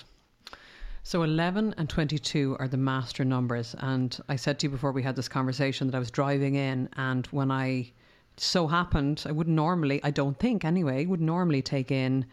So 1.03 1.23
11 1.23 1.75
and 1.79 1.89
22 1.89 2.57
are 2.59 2.69
the 2.69 2.77
master 2.77 3.25
numbers. 3.25 3.75
And 3.79 4.19
I 4.29 4.37
said 4.37 4.59
to 4.59 4.67
you 4.67 4.71
before 4.71 4.93
we 4.93 5.03
had 5.03 5.17
this 5.17 5.29
conversation 5.29 5.87
that 5.87 5.97
I 5.97 5.99
was 5.99 6.11
driving 6.11 6.55
in, 6.55 6.89
and 6.97 7.27
when 7.27 7.51
I 7.51 7.93
so 8.37 8.67
happened, 8.67 9.25
I 9.27 9.33
wouldn't 9.33 9.57
normally, 9.57 10.01
I 10.05 10.11
don't 10.11 10.39
think 10.39 10.65
anyway, 10.65 11.07
would 11.07 11.21
normally 11.21 11.63
take 11.63 11.91
in, 11.91 12.27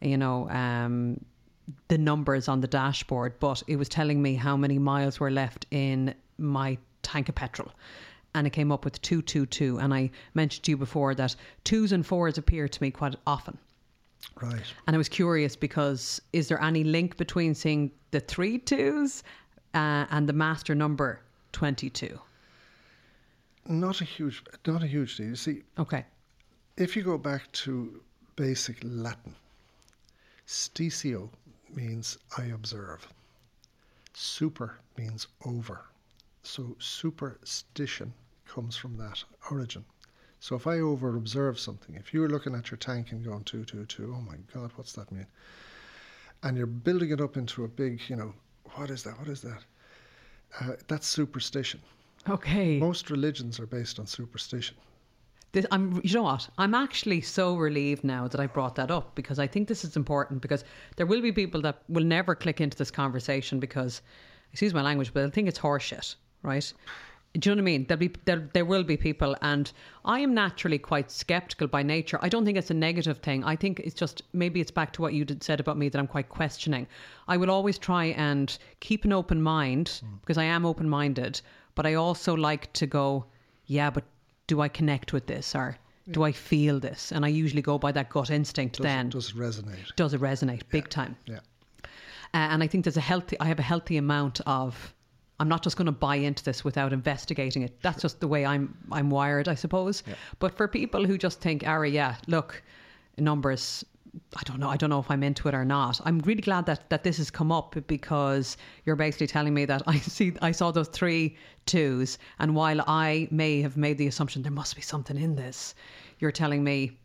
you 0.00 0.16
know, 0.16 0.48
um, 0.50 1.24
the 1.88 1.98
numbers 1.98 2.48
on 2.48 2.60
the 2.60 2.66
dashboard, 2.66 3.34
but 3.40 3.62
it 3.66 3.76
was 3.76 3.88
telling 3.88 4.22
me 4.22 4.34
how 4.34 4.56
many 4.56 4.78
miles 4.78 5.18
were 5.18 5.30
left 5.30 5.66
in 5.70 6.14
my 6.38 6.78
tank 7.02 7.28
of 7.28 7.34
petrol. 7.34 7.72
And 8.34 8.46
it 8.46 8.50
came 8.50 8.70
up 8.70 8.84
with 8.84 9.00
222. 9.02 9.78
And 9.78 9.94
I 9.94 10.10
mentioned 10.34 10.64
to 10.64 10.72
you 10.72 10.76
before 10.76 11.14
that 11.14 11.34
twos 11.64 11.92
and 11.92 12.04
fours 12.04 12.38
appear 12.38 12.68
to 12.68 12.82
me 12.82 12.90
quite 12.90 13.16
often. 13.26 13.58
Right. 14.40 14.62
And 14.86 14.94
I 14.94 14.98
was 14.98 15.08
curious 15.08 15.56
because 15.56 16.20
is 16.32 16.48
there 16.48 16.60
any 16.62 16.84
link 16.84 17.16
between 17.16 17.54
seeing 17.54 17.90
the 18.10 18.20
three 18.20 18.58
twos 18.58 19.22
uh, 19.74 20.06
and 20.10 20.28
the 20.28 20.32
master 20.32 20.74
number 20.74 21.20
22? 21.52 22.18
Not 23.68 24.00
a 24.00 24.04
huge, 24.04 24.42
not 24.66 24.82
a 24.82 24.86
huge 24.86 25.16
deal. 25.16 25.28
You 25.28 25.36
see, 25.36 25.62
Okay. 25.78 26.04
if 26.76 26.94
you 26.96 27.02
go 27.02 27.18
back 27.18 27.50
to 27.52 28.00
basic 28.36 28.76
Latin, 28.82 29.34
stitio 30.46 31.30
means 31.74 32.18
I 32.38 32.44
observe. 32.46 33.06
Super 34.12 34.78
means 34.96 35.26
over. 35.44 35.86
So 36.42 36.76
superstition 36.78 38.12
comes 38.46 38.76
from 38.76 38.96
that 38.98 39.22
origin. 39.50 39.84
So 40.40 40.54
if 40.54 40.66
I 40.66 40.78
over 40.78 41.16
observe 41.16 41.58
something, 41.58 41.94
if 41.96 42.12
you 42.12 42.20
were 42.20 42.28
looking 42.28 42.54
at 42.54 42.70
your 42.70 42.78
tank 42.78 43.12
and 43.12 43.24
going 43.24 43.44
two, 43.44 43.64
two, 43.64 43.84
two, 43.86 44.14
oh 44.16 44.20
my 44.20 44.36
God, 44.54 44.70
what's 44.76 44.92
that 44.92 45.10
mean? 45.10 45.26
And 46.42 46.56
you're 46.56 46.66
building 46.66 47.10
it 47.10 47.20
up 47.20 47.36
into 47.36 47.64
a 47.64 47.68
big, 47.68 48.00
you 48.08 48.16
know, 48.16 48.32
what 48.74 48.90
is 48.90 49.02
that? 49.04 49.18
What 49.18 49.28
is 49.28 49.40
that? 49.40 49.64
Uh, 50.60 50.72
that's 50.88 51.06
superstition. 51.06 51.80
Okay. 52.28 52.78
Most 52.78 53.10
religions 53.10 53.58
are 53.58 53.66
based 53.66 53.98
on 53.98 54.06
superstition. 54.06 54.76
This, 55.52 55.64
I'm, 55.70 56.00
you 56.04 56.14
know 56.14 56.24
what? 56.24 56.48
I'm 56.58 56.74
actually 56.74 57.20
so 57.22 57.56
relieved 57.56 58.04
now 58.04 58.28
that 58.28 58.40
I 58.40 58.46
brought 58.46 58.74
that 58.76 58.90
up 58.90 59.14
because 59.14 59.38
I 59.38 59.46
think 59.46 59.68
this 59.68 59.84
is 59.84 59.96
important 59.96 60.42
because 60.42 60.64
there 60.96 61.06
will 61.06 61.22
be 61.22 61.32
people 61.32 61.60
that 61.62 61.82
will 61.88 62.04
never 62.04 62.34
click 62.34 62.60
into 62.60 62.76
this 62.76 62.90
conversation 62.90 63.58
because, 63.58 64.02
excuse 64.52 64.74
my 64.74 64.82
language, 64.82 65.14
but 65.14 65.24
I 65.24 65.30
think 65.30 65.48
it's 65.48 65.58
horseshit, 65.58 66.16
right? 66.42 66.72
Do 67.34 67.50
you 67.50 67.54
know 67.54 67.60
what 67.60 67.64
I 67.64 67.72
mean? 67.72 67.86
There'll 67.86 67.98
be 67.98 68.12
there, 68.24 68.48
there 68.54 68.64
will 68.64 68.82
be 68.82 68.96
people, 68.96 69.36
and 69.42 69.70
I 70.06 70.20
am 70.20 70.32
naturally 70.32 70.78
quite 70.78 71.10
skeptical 71.10 71.66
by 71.66 71.82
nature. 71.82 72.18
I 72.22 72.30
don't 72.30 72.46
think 72.46 72.56
it's 72.56 72.70
a 72.70 72.74
negative 72.74 73.18
thing. 73.18 73.44
I 73.44 73.56
think 73.56 73.80
it's 73.80 73.94
just 73.94 74.22
maybe 74.32 74.60
it's 74.60 74.70
back 74.70 74.92
to 74.94 75.02
what 75.02 75.12
you 75.12 75.24
did, 75.24 75.42
said 75.42 75.60
about 75.60 75.76
me 75.76 75.90
that 75.90 75.98
I'm 75.98 76.06
quite 76.06 76.30
questioning. 76.30 76.86
I 77.28 77.36
will 77.36 77.50
always 77.50 77.76
try 77.76 78.06
and 78.06 78.56
keep 78.80 79.04
an 79.04 79.12
open 79.12 79.42
mind 79.42 80.00
because 80.22 80.38
I 80.38 80.44
am 80.44 80.64
open 80.64 80.88
minded, 80.88 81.40
but 81.74 81.84
I 81.84 81.94
also 81.94 82.34
like 82.34 82.72
to 82.74 82.86
go, 82.86 83.26
yeah, 83.66 83.90
but 83.90 84.04
do 84.46 84.62
I 84.62 84.68
connect 84.68 85.12
with 85.12 85.26
this 85.26 85.54
or 85.54 85.76
do 86.10 86.22
I 86.22 86.32
feel 86.32 86.80
this? 86.80 87.12
And 87.12 87.24
I 87.24 87.28
usually 87.28 87.62
go 87.62 87.78
by 87.78 87.92
that 87.92 88.10
gut 88.10 88.30
instinct. 88.30 88.76
Does, 88.76 88.84
then 88.84 89.08
it, 89.08 89.12
does 89.12 89.30
it 89.30 89.36
resonate? 89.36 89.96
does 89.96 90.14
it 90.14 90.20
resonate 90.20 90.62
big 90.70 90.88
time? 90.88 91.16
Yeah. 91.26 91.40
Uh, 92.34 92.48
and 92.52 92.62
I 92.62 92.66
think 92.66 92.84
there's 92.84 92.96
a 92.96 93.00
healthy. 93.00 93.38
I 93.40 93.46
have 93.46 93.58
a 93.58 93.62
healthy 93.62 93.96
amount 93.96 94.40
of. 94.46 94.94
I'm 95.38 95.48
not 95.48 95.62
just 95.62 95.76
going 95.76 95.86
to 95.86 95.92
buy 95.92 96.16
into 96.16 96.42
this 96.42 96.64
without 96.64 96.92
investigating 96.92 97.62
it. 97.62 97.80
That's 97.82 98.00
just 98.00 98.20
the 98.20 98.28
way 98.28 98.46
I'm. 98.46 98.76
I'm 98.90 99.10
wired, 99.10 99.48
I 99.48 99.54
suppose. 99.54 100.02
But 100.38 100.56
for 100.56 100.66
people 100.66 101.04
who 101.04 101.18
just 101.18 101.40
think, 101.40 101.66
Ari, 101.66 101.90
yeah, 101.90 102.16
look, 102.26 102.62
numbers. 103.18 103.84
I 104.34 104.40
don't 104.44 104.58
know. 104.58 104.70
I 104.70 104.78
don't 104.78 104.88
know 104.88 104.98
if 104.98 105.10
I'm 105.10 105.22
into 105.22 105.46
it 105.46 105.54
or 105.54 105.64
not. 105.64 106.00
I'm 106.06 106.20
really 106.20 106.40
glad 106.40 106.64
that 106.66 106.88
that 106.88 107.04
this 107.04 107.18
has 107.18 107.30
come 107.30 107.52
up 107.52 107.76
because 107.86 108.56
you're 108.86 108.96
basically 108.96 109.26
telling 109.26 109.52
me 109.52 109.66
that 109.66 109.82
I 109.86 109.98
see. 109.98 110.32
I 110.40 110.52
saw 110.52 110.70
those 110.70 110.88
three 110.88 111.36
twos, 111.66 112.18
and 112.38 112.54
while 112.54 112.80
I 112.86 113.28
may 113.30 113.60
have 113.60 113.76
made 113.76 113.98
the 113.98 114.06
assumption 114.06 114.42
there 114.42 114.52
must 114.52 114.74
be 114.74 114.80
something 114.80 115.18
in 115.18 115.36
this, 115.36 115.74
you're 116.18 116.32
telling 116.32 116.64
me 116.64 116.96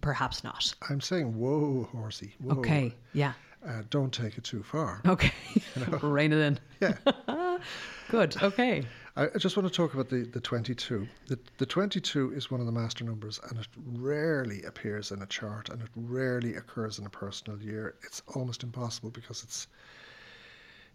perhaps 0.00 0.42
not. 0.42 0.74
I'm 0.88 1.00
saying, 1.00 1.38
whoa, 1.38 1.88
horsey. 1.92 2.34
Whoa. 2.40 2.56
Okay. 2.58 2.94
Yeah. 3.12 3.32
Uh, 3.66 3.82
don't 3.90 4.12
take 4.12 4.38
it 4.38 4.44
too 4.44 4.62
far. 4.62 5.00
Okay. 5.06 5.32
Rein 6.02 6.32
it 6.32 6.38
in. 6.38 6.58
Yeah. 6.80 7.58
Good. 8.08 8.40
Okay. 8.42 8.84
I 9.18 9.28
just 9.38 9.56
want 9.56 9.66
to 9.66 9.74
talk 9.74 9.94
about 9.94 10.10
the, 10.10 10.24
the 10.24 10.40
22. 10.40 11.08
The, 11.26 11.38
the 11.56 11.64
22 11.64 12.32
is 12.34 12.50
one 12.50 12.60
of 12.60 12.66
the 12.66 12.72
master 12.72 13.02
numbers 13.02 13.40
and 13.48 13.58
it 13.58 13.66
rarely 13.86 14.62
appears 14.64 15.10
in 15.10 15.22
a 15.22 15.26
chart 15.26 15.70
and 15.70 15.80
it 15.80 15.88
rarely 15.96 16.54
occurs 16.56 16.98
in 16.98 17.06
a 17.06 17.10
personal 17.10 17.58
year. 17.60 17.94
It's 18.02 18.22
almost 18.34 18.62
impossible 18.62 19.10
because 19.10 19.42
it's 19.42 19.68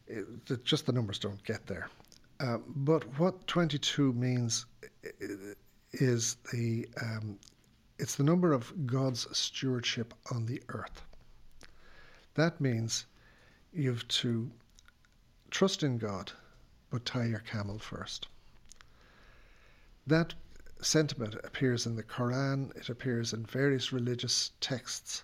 it, 0.07 0.45
the, 0.45 0.57
just 0.57 0.85
the 0.85 0.93
numbers 0.93 1.17
don't 1.17 1.43
get 1.43 1.65
there. 1.65 1.89
Um, 2.39 2.63
but 2.67 3.03
what 3.19 3.47
22 3.47 4.13
means 4.13 4.67
is 5.93 6.37
the 6.53 6.87
um, 7.01 7.39
it's 7.97 8.15
the 8.15 8.23
number 8.23 8.53
of 8.53 8.71
God's 8.85 9.27
stewardship 9.35 10.13
on 10.31 10.45
the 10.45 10.61
earth. 10.69 11.01
That 12.35 12.61
means 12.61 13.05
you've 13.73 14.07
to 14.07 14.51
trust 15.49 15.83
in 15.83 15.97
God, 15.97 16.31
but 16.89 17.05
tie 17.05 17.25
your 17.25 17.39
camel 17.39 17.77
first. 17.79 18.27
That 20.07 20.33
sentiment 20.81 21.35
appears 21.43 21.85
in 21.85 21.95
the 21.95 22.03
Quran, 22.03 22.75
it 22.75 22.89
appears 22.89 23.33
in 23.33 23.45
various 23.45 23.91
religious 23.93 24.51
texts. 24.61 25.23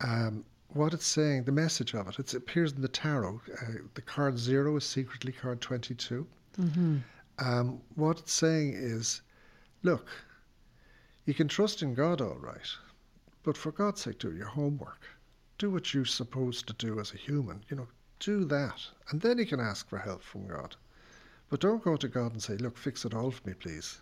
Um, 0.00 0.44
what 0.68 0.94
it's 0.94 1.06
saying, 1.06 1.44
the 1.44 1.52
message 1.52 1.94
of 1.94 2.06
it, 2.08 2.18
it's, 2.18 2.34
it 2.34 2.38
appears 2.38 2.72
in 2.72 2.80
the 2.80 2.88
tarot. 2.88 3.40
Uh, 3.60 3.66
the 3.94 4.02
card 4.02 4.38
zero 4.38 4.76
is 4.76 4.84
secretly 4.84 5.32
card 5.32 5.60
22. 5.60 6.26
Um, 7.38 7.80
what 7.96 8.18
it's 8.20 8.32
saying 8.32 8.74
is 8.74 9.22
look, 9.82 10.06
you 11.24 11.34
can 11.34 11.48
trust 11.48 11.82
in 11.82 11.94
God 11.94 12.20
all 12.20 12.38
right, 12.38 12.68
but 13.42 13.56
for 13.56 13.72
God's 13.72 14.02
sake, 14.02 14.18
do 14.18 14.34
your 14.34 14.46
homework. 14.46 15.00
Do 15.60 15.68
what 15.68 15.92
you're 15.92 16.06
supposed 16.06 16.66
to 16.68 16.72
do 16.72 16.98
as 17.00 17.12
a 17.12 17.18
human. 17.18 17.62
You 17.68 17.76
know, 17.76 17.88
do 18.18 18.46
that. 18.46 18.80
And 19.10 19.20
then 19.20 19.36
you 19.36 19.44
can 19.44 19.60
ask 19.60 19.86
for 19.86 19.98
help 19.98 20.22
from 20.22 20.46
God. 20.46 20.74
But 21.50 21.60
don't 21.60 21.84
go 21.84 21.98
to 21.98 22.08
God 22.08 22.32
and 22.32 22.42
say, 22.42 22.56
look, 22.56 22.78
fix 22.78 23.04
it 23.04 23.12
all 23.12 23.30
for 23.30 23.46
me, 23.46 23.52
please. 23.52 24.00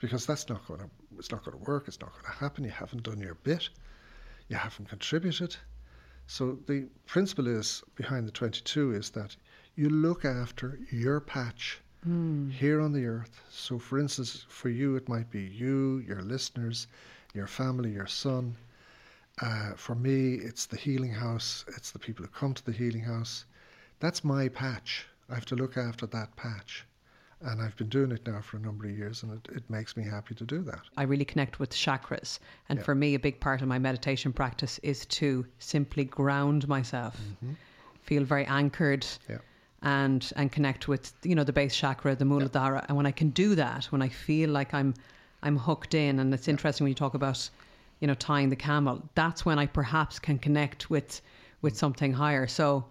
Because 0.00 0.26
that's 0.26 0.48
not 0.48 0.66
going 0.66 0.80
to, 0.80 0.90
it's 1.16 1.30
not 1.30 1.44
going 1.44 1.56
to 1.56 1.70
work. 1.70 1.86
It's 1.86 2.00
not 2.00 2.10
going 2.10 2.24
to 2.24 2.40
happen. 2.40 2.64
You 2.64 2.70
haven't 2.70 3.04
done 3.04 3.20
your 3.20 3.36
bit. 3.36 3.68
You 4.48 4.56
haven't 4.56 4.88
contributed. 4.88 5.56
So 6.26 6.58
the 6.66 6.88
principle 7.06 7.46
is 7.46 7.84
behind 7.94 8.26
the 8.26 8.32
22 8.32 8.92
is 8.94 9.10
that 9.10 9.36
you 9.76 9.88
look 9.88 10.24
after 10.24 10.80
your 10.90 11.20
patch 11.20 11.78
hmm. 12.02 12.50
here 12.50 12.80
on 12.80 12.92
the 12.92 13.06
earth. 13.06 13.40
So, 13.50 13.78
for 13.78 14.00
instance, 14.00 14.46
for 14.48 14.68
you, 14.68 14.96
it 14.96 15.08
might 15.08 15.30
be 15.30 15.42
you, 15.42 15.98
your 15.98 16.22
listeners, 16.22 16.88
your 17.34 17.46
family, 17.46 17.92
your 17.92 18.08
son. 18.08 18.56
Uh, 19.40 19.72
for 19.74 19.94
me, 19.94 20.34
it's 20.34 20.66
the 20.66 20.76
healing 20.76 21.12
house, 21.12 21.64
it's 21.76 21.90
the 21.90 21.98
people 21.98 22.24
who 22.24 22.30
come 22.30 22.52
to 22.52 22.64
the 22.64 22.72
healing 22.72 23.02
house. 23.02 23.46
That's 23.98 24.22
my 24.22 24.48
patch. 24.48 25.06
I 25.30 25.34
have 25.34 25.46
to 25.46 25.56
look 25.56 25.76
after 25.76 26.06
that 26.06 26.34
patch. 26.36 26.84
And 27.42 27.62
I've 27.62 27.76
been 27.76 27.88
doing 27.88 28.12
it 28.12 28.26
now 28.26 28.42
for 28.42 28.58
a 28.58 28.60
number 28.60 28.84
of 28.84 28.90
years, 28.90 29.22
and 29.22 29.32
it, 29.32 29.56
it 29.56 29.70
makes 29.70 29.96
me 29.96 30.04
happy 30.04 30.34
to 30.34 30.44
do 30.44 30.60
that. 30.62 30.80
I 30.98 31.04
really 31.04 31.24
connect 31.24 31.58
with 31.58 31.70
chakras. 31.70 32.38
And 32.68 32.82
for 32.82 32.94
me, 32.94 33.14
a 33.14 33.18
big 33.18 33.40
part 33.40 33.62
of 33.62 33.68
my 33.68 33.78
meditation 33.78 34.30
practice 34.30 34.78
is 34.82 35.06
to 35.06 35.46
simply 35.58 36.04
ground 36.04 36.68
myself, 36.68 37.18
feel 38.02 38.24
very 38.24 38.44
anchored. 38.44 39.06
Yeah. 39.28 39.38
And, 39.82 40.30
and 40.36 40.52
connect 40.52 40.88
with 40.88 41.14
you 41.22 41.34
know 41.34 41.42
the 41.42 41.54
base 41.54 41.74
chakra, 41.74 42.14
the 42.14 42.26
Muladhara, 42.26 42.84
and 42.88 42.98
when 42.98 43.06
I 43.06 43.12
can 43.12 43.30
do 43.30 43.54
that, 43.54 43.86
when 43.86 44.02
I 44.02 44.10
feel 44.10 44.50
like 44.50 44.74
I'm 44.74 44.92
I'm 45.42 45.56
hooked 45.56 45.94
in, 45.94 46.18
and 46.18 46.34
it's 46.34 46.48
interesting 46.48 46.84
when 46.84 46.90
you 46.90 46.94
talk 46.94 47.14
about 47.14 47.48
you 48.00 48.06
know 48.06 48.14
tying 48.14 48.50
the 48.50 48.56
camel. 48.56 49.08
That's 49.14 49.44
when 49.44 49.58
I 49.58 49.66
perhaps 49.66 50.18
can 50.18 50.38
connect 50.38 50.90
with 50.90 51.20
with 51.62 51.76
something 51.76 52.12
higher. 52.12 52.46
So 52.46 52.84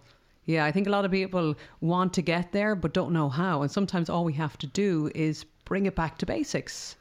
yeah, 0.45 0.65
I 0.65 0.71
think 0.71 0.87
a 0.87 0.89
lot 0.89 1.05
of 1.05 1.11
people 1.11 1.55
want 1.81 2.13
to 2.13 2.21
get 2.21 2.51
there 2.51 2.75
but 2.75 2.93
don't 2.93 3.13
know 3.13 3.29
how, 3.29 3.61
and 3.61 3.71
sometimes 3.71 4.09
all 4.09 4.23
we 4.23 4.33
have 4.33 4.57
to 4.59 4.67
do 4.67 5.11
is 5.13 5.45
bring 5.65 5.85
it 5.85 5.95
back 5.95 6.17
to 6.19 6.25
basics. 6.25 6.95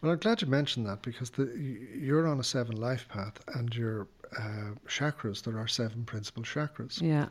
Well, 0.00 0.10
I'm 0.10 0.18
glad 0.18 0.42
you 0.42 0.48
mentioned 0.48 0.86
that 0.86 1.02
because 1.02 1.30
the, 1.30 1.44
you're 1.96 2.26
on 2.26 2.40
a 2.40 2.44
seven 2.44 2.76
life 2.76 3.06
path, 3.08 3.38
and 3.54 3.72
your 3.74 4.08
uh, 4.36 4.74
chakras, 4.88 5.42
there 5.42 5.58
are 5.58 5.68
seven 5.68 6.04
principal 6.04 6.42
chakras. 6.42 7.00
Yeah. 7.00 7.26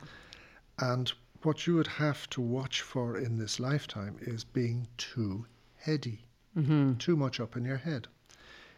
And 0.80 1.12
what 1.44 1.68
you 1.68 1.76
would 1.76 1.88
have 1.88 2.30
to 2.30 2.42
watch 2.42 2.82
for 2.82 3.18
in 3.18 3.38
this 3.38 3.60
lifetime 3.60 4.18
is 4.22 4.44
being 4.44 4.88
too 4.98 5.46
heady, 5.76 6.26
mm-hmm. 6.56 6.94
too 6.94 7.16
much 7.18 7.40
up 7.40 7.58
in 7.58 7.66
your 7.66 7.78
head. 7.78 8.08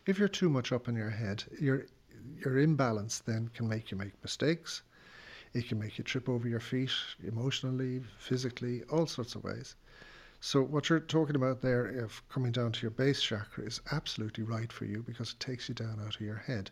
If 0.06 0.20
you're 0.20 0.28
too 0.28 0.50
much 0.50 0.74
up 0.74 0.90
in 0.90 0.96
your 0.98 1.12
head, 1.12 1.46
your 1.62 1.86
your 2.44 2.58
imbalance 2.58 3.20
then 3.20 3.48
can 3.54 3.70
make 3.70 3.90
you 3.90 3.96
make 3.96 4.22
mistakes. 4.22 4.82
It 5.54 5.70
can 5.70 5.80
make 5.80 5.98
you 5.98 6.04
trip 6.04 6.28
over 6.28 6.46
your 6.46 6.60
feet 6.60 6.92
emotionally, 7.24 8.04
physically, 8.18 8.84
all 8.90 9.08
sorts 9.08 9.36
of 9.36 9.46
ways. 9.46 9.76
So 10.42 10.62
what 10.62 10.90
you're 10.90 11.00
talking 11.00 11.38
about 11.38 11.62
there 11.62 11.86
of 11.86 12.22
coming 12.28 12.52
down 12.52 12.74
to 12.74 12.82
your 12.82 12.92
base 12.92 13.22
chakra 13.22 13.64
is 13.64 13.80
absolutely 13.94 14.44
right 14.44 14.74
for 14.74 14.84
you 14.84 15.04
because 15.04 15.32
it 15.32 15.40
takes 15.40 15.70
you 15.70 15.76
down 15.76 16.02
out 16.02 16.16
of 16.16 16.22
your 16.22 16.36
head. 16.36 16.72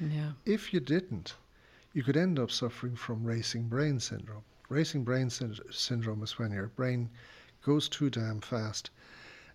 Yeah. 0.00 0.32
If 0.44 0.72
you 0.74 0.80
didn't, 0.80 1.34
you 1.92 2.02
could 2.02 2.16
end 2.16 2.38
up 2.38 2.50
suffering 2.50 2.96
from 2.96 3.24
racing 3.24 3.68
brain 3.68 3.98
syndrome. 4.00 4.44
Racing 4.68 5.04
brain 5.04 5.30
syn- 5.30 5.58
syndrome 5.70 6.22
is 6.22 6.38
when 6.38 6.52
your 6.52 6.68
brain 6.68 7.08
goes 7.62 7.88
too 7.88 8.10
damn 8.10 8.40
fast 8.40 8.90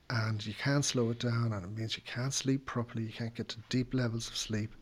and 0.10 0.46
you 0.46 0.54
can't 0.54 0.84
slow 0.84 1.10
it 1.12 1.20
down, 1.20 1.54
and 1.54 1.64
it 1.64 1.72
means 1.72 1.96
you 1.96 2.04
can't 2.06 2.34
sleep 2.34 2.66
properly, 2.66 3.04
you 3.04 3.14
can't 3.14 3.34
get 3.34 3.48
to 3.50 3.58
deep 3.70 3.94
levels 3.94 4.28
of 4.28 4.36
sleep, 4.36 4.76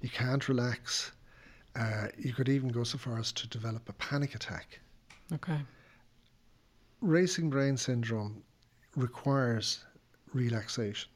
you 0.00 0.08
can't 0.08 0.48
relax. 0.48 1.12
Uh, 1.74 2.08
you 2.18 2.32
could 2.32 2.48
even 2.48 2.68
go 2.68 2.84
so 2.84 2.98
far 2.98 3.18
as 3.18 3.32
to 3.32 3.48
develop 3.48 3.88
a 3.88 3.92
panic 3.94 4.34
attack. 4.34 4.78
Okay. 5.32 5.58
Racing 7.00 7.50
brain 7.50 7.76
syndrome 7.76 8.42
requires 8.94 9.84
relaxation. 10.32 11.10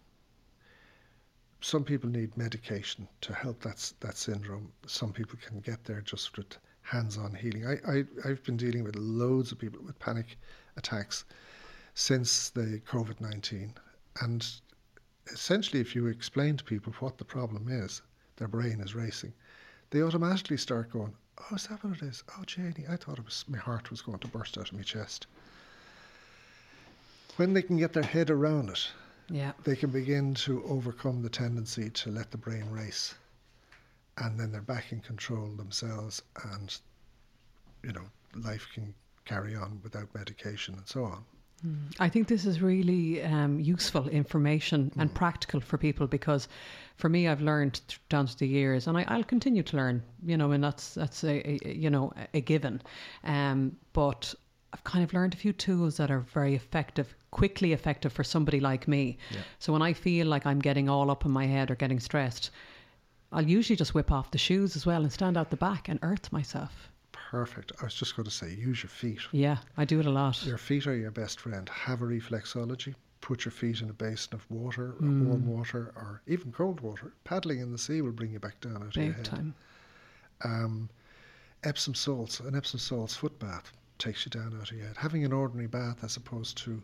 Some 1.61 1.85
people 1.85 2.09
need 2.11 2.37
medication 2.37 3.09
to 3.23 3.35
help 3.35 3.61
that 3.61 3.92
that 4.01 4.16
syndrome. 4.16 4.73
Some 4.87 5.12
people 5.12 5.38
can 5.45 5.61
get 5.61 5.85
there 5.85 6.01
just 6.01 6.37
with 6.37 6.59
hands-on 6.83 7.35
healing. 7.35 7.66
I, 7.66 7.75
I 7.90 8.05
I've 8.25 8.45
been 8.45 8.57
dealing 8.57 8.85
with 8.85 8.95
loads 8.97 9.53
of 9.53 9.59
people 9.59 9.83
with 9.83 9.99
panic 9.99 10.38
attacks 10.77 11.25
since 11.95 12.51
the 12.51 12.81
COVID 12.87 13.21
nineteen, 13.21 13.75
and 14.21 14.47
essentially, 15.27 15.81
if 15.81 15.97
you 15.97 16.07
explain 16.07 16.57
to 16.57 16.64
people 16.64 16.92
what 17.01 17.19
the 17.19 17.25
problem 17.25 17.69
is, 17.69 18.03
their 18.37 18.49
brain 18.49 18.81
is 18.81 18.95
racing, 18.95 19.33
they 19.90 20.03
automatically 20.03 20.59
start 20.59 20.92
going, 20.92 21.14
"Oh, 21.38 21.57
is 21.57 21.66
that 21.66 21.83
what 21.83 21.97
it 21.97 22.03
is? 22.03 22.23
Oh, 22.38 22.45
Janie, 22.45 22.87
I 22.88 22.97
thought 22.97 23.19
it 23.19 23.25
was 23.25 23.45
my 23.49 23.59
heart 23.59 23.90
was 23.90 24.03
going 24.03 24.21
to 24.21 24.29
burst 24.29 24.59
out 24.59 24.71
of 24.71 24.77
my 24.77 24.83
chest." 24.83 25.27
When 27.37 27.55
they 27.55 27.62
can 27.62 27.77
get 27.77 27.92
their 27.92 28.03
head 28.03 28.31
around 28.31 28.71
it, 28.71 28.90
Yeah. 29.29 29.53
they 29.65 29.77
can 29.77 29.91
begin 29.91 30.35
to 30.35 30.62
overcome 30.65 31.23
the 31.23 31.29
tendency 31.29 31.91
to 31.91 32.11
let 32.11 32.31
the 32.31 32.39
brain 32.39 32.71
race, 32.71 33.15
and 34.19 34.39
then 34.39 34.53
they're 34.53 34.61
back 34.61 34.93
in 34.93 35.01
control 35.01 35.49
themselves, 35.49 36.23
and 36.53 36.79
you 37.83 37.93
know 37.93 38.05
life 38.35 38.69
can 38.73 38.95
carry 39.25 39.57
on 39.57 39.81
without 39.83 40.15
medication 40.15 40.75
and 40.75 40.87
so 40.87 41.05
on. 41.05 41.25
I 41.99 42.09
think 42.09 42.29
this 42.29 42.45
is 42.45 42.61
really 42.61 43.23
um, 43.23 43.59
useful 43.59 44.09
information 44.09 44.93
and 44.99 45.12
practical 45.12 45.61
for 45.61 45.79
people 45.79 46.07
because, 46.07 46.49
for 46.97 47.09
me, 47.09 47.29
I've 47.29 47.41
learned 47.41 47.81
th- 47.89 48.01
down 48.11 48.27
to 48.27 48.39
the 48.39 48.47
years, 48.47 48.87
and 48.87 48.99
I, 48.99 49.05
I'll 49.09 49.25
continue 49.25 49.62
to 49.62 49.77
learn. 49.77 50.03
You 50.25 50.37
know, 50.37 50.53
and 50.53 50.62
that's 50.62 50.95
that's 50.95 51.25
a, 51.25 51.67
a 51.67 51.75
you 51.75 51.89
know 51.89 52.12
a 52.35 52.41
given. 52.41 52.83
Um, 53.25 53.77
but 53.95 54.35
I've 54.73 54.85
kind 54.85 55.03
of 55.03 55.15
learned 55.15 55.33
a 55.33 55.39
few 55.39 55.55
tools 55.55 55.97
that 55.97 56.11
are 56.11 56.21
very 56.21 56.55
effective, 56.55 57.17
quickly 57.37 57.75
effective 57.75 58.12
for 58.14 58.25
somebody 58.25 58.61
like 58.61 58.88
me. 58.88 59.18
So 59.59 59.70
when 59.75 59.83
I 59.83 59.92
feel 59.92 60.27
like 60.27 60.46
I'm 60.46 60.59
getting 60.59 60.88
all 60.88 61.11
up 61.11 61.27
in 61.27 61.31
my 61.31 61.44
head 61.46 61.70
or 61.70 61.75
getting 61.75 62.01
stressed, 62.01 62.51
I'll 63.31 63.46
usually 63.46 63.77
just 63.77 63.94
whip 63.94 64.11
off 64.11 64.31
the 64.31 64.38
shoes 64.38 64.75
as 64.75 64.87
well 64.87 65.03
and 65.03 65.12
stand 65.12 65.37
out 65.37 65.51
the 65.51 65.57
back 65.57 65.90
and 65.90 65.99
earth 66.03 66.33
myself. 66.33 66.90
Perfect. 67.12 67.72
I 67.81 67.85
was 67.85 67.94
just 67.94 68.16
going 68.16 68.25
to 68.25 68.31
say, 68.31 68.55
use 68.55 68.83
your 68.83 68.88
feet. 68.88 69.20
Yeah, 69.33 69.59
I 69.77 69.85
do 69.85 70.01
it 70.01 70.07
a 70.07 70.11
lot. 70.11 70.46
Your 70.46 70.57
feet 70.57 70.87
are 70.87 70.96
your 70.96 71.11
best 71.11 71.40
friend. 71.40 71.68
Have 71.68 72.01
a 72.01 72.07
reflexology. 72.07 72.94
Put 73.20 73.44
your 73.44 73.53
feet 73.53 73.83
in 73.83 73.90
a 73.90 73.92
basin 73.92 74.33
of 74.35 74.51
water, 74.51 74.94
or 75.01 75.09
warm 75.09 75.46
water, 75.46 75.92
or 75.96 76.22
even 76.27 76.53
cold 76.53 76.81
water. 76.81 77.12
Paddling 77.25 77.61
in 77.61 77.70
the 77.72 77.79
sea 77.79 78.01
will 78.01 78.12
bring 78.12 78.33
you 78.33 78.38
back 78.38 78.61
down 78.61 78.77
out 78.77 78.83
of 78.83 78.96
your 78.96 79.07
Big 79.07 79.16
head. 79.16 79.25
time. 79.25 79.55
Um, 80.42 80.88
Epsom 81.64 81.94
salts, 81.94 82.40
an 82.40 82.55
Epsom 82.55 82.79
salts 82.79 83.14
foot 83.16 83.38
bath 83.38 83.72
takes 83.99 84.25
you 84.25 84.31
down 84.31 84.57
out 84.59 84.70
of 84.70 84.77
your 84.77 84.87
head. 84.87 84.96
Having 84.96 85.25
an 85.25 85.33
ordinary 85.33 85.66
bath 85.66 86.05
as 86.05 86.16
opposed 86.16 86.57
to 86.59 86.81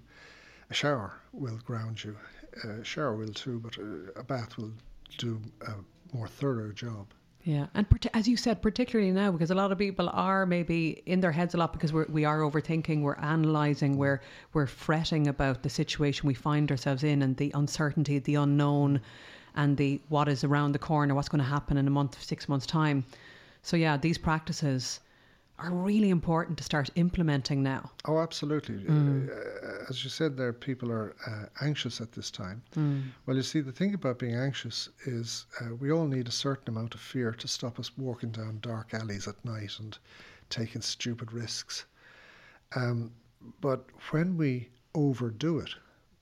a 0.73 0.75
shower 0.75 1.13
will 1.35 1.59
ground 1.59 2.03
you. 2.03 2.17
A 2.65 2.83
shower 2.83 3.15
will 3.15 3.35
too, 3.45 3.61
but 3.61 3.77
a, 3.77 4.21
a 4.21 4.25
bath 4.25 4.57
will 4.57 4.73
do 5.19 5.39
a 5.69 5.75
more 6.17 6.27
thorough 6.27 6.73
job. 6.73 7.07
Yeah, 7.45 7.67
and 7.75 7.87
as 8.15 8.27
you 8.27 8.39
said, 8.39 8.63
particularly 8.63 9.11
now, 9.11 9.33
because 9.33 9.51
a 9.51 9.55
lot 9.55 9.71
of 9.71 9.77
people 9.77 10.09
are 10.09 10.47
maybe 10.47 11.03
in 11.05 11.21
their 11.21 11.33
heads 11.33 11.55
a 11.55 11.59
lot 11.59 11.75
because 11.75 11.93
we're, 11.93 12.07
we 12.07 12.25
are 12.25 12.39
overthinking, 12.39 13.03
we're 13.03 13.21
analysing, 13.33 13.99
we're 13.99 14.21
we're 14.55 14.67
fretting 14.67 15.27
about 15.27 15.63
the 15.63 15.69
situation 15.69 16.27
we 16.27 16.35
find 16.35 16.71
ourselves 16.71 17.03
in 17.03 17.21
and 17.21 17.37
the 17.37 17.51
uncertainty, 17.55 18.19
the 18.21 18.37
unknown, 18.37 19.01
and 19.57 19.77
the 19.77 20.01
what 20.09 20.27
is 20.29 20.43
around 20.43 20.73
the 20.73 20.79
corner, 20.79 21.15
what's 21.15 21.29
going 21.29 21.45
to 21.45 21.55
happen 21.57 21.77
in 21.77 21.87
a 21.87 21.91
month, 21.91 22.23
six 22.23 22.49
months 22.49 22.67
time. 22.67 23.05
So 23.63 23.77
yeah, 23.77 23.99
these 23.99 24.17
practices 24.17 25.01
are 25.62 25.70
really 25.70 26.11
important 26.11 26.59
to 26.59 26.64
start 26.64 26.90
implementing 26.96 27.62
now. 27.62 27.90
Oh, 28.05 28.18
absolutely. 28.18 28.85
Uh, 28.88 29.85
as 29.88 30.03
you 30.03 30.11
said 30.11 30.37
there, 30.37 30.53
people 30.53 30.90
are 30.90 31.14
uh, 31.27 31.46
anxious 31.64 32.01
at 32.01 32.12
this 32.12 32.31
time. 32.31 32.62
Well, 33.27 33.37
you 33.37 33.42
see, 33.42 33.61
the 33.61 33.72
thing 33.72 33.94
about 33.94 34.18
being 34.18 34.35
anxious 34.35 34.88
is 35.07 35.46
uh, 35.61 35.75
we 35.75 35.92
all 35.92 36.07
need 36.07 36.27
a 36.29 36.33
certain 36.33 36.75
amount 36.75 36.94
of 36.94 37.01
fear 37.01 37.33
to 37.33 37.48
stop 37.48 37.79
us 37.79 37.96
walking 37.96 38.31
down 38.31 38.59
dark 38.61 38.92
alleys 38.92 39.29
at 39.29 39.42
night 39.44 39.79
and 39.79 39.96
taking 40.51 40.83
stupid 40.83 41.33
risks. 41.33 41.85
Um, 42.75 43.12
but 43.61 43.87
when 44.11 44.37
we 44.37 44.68
overdo 44.94 45.59
it, 45.59 45.75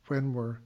when 0.09 0.33
we're 0.35 0.59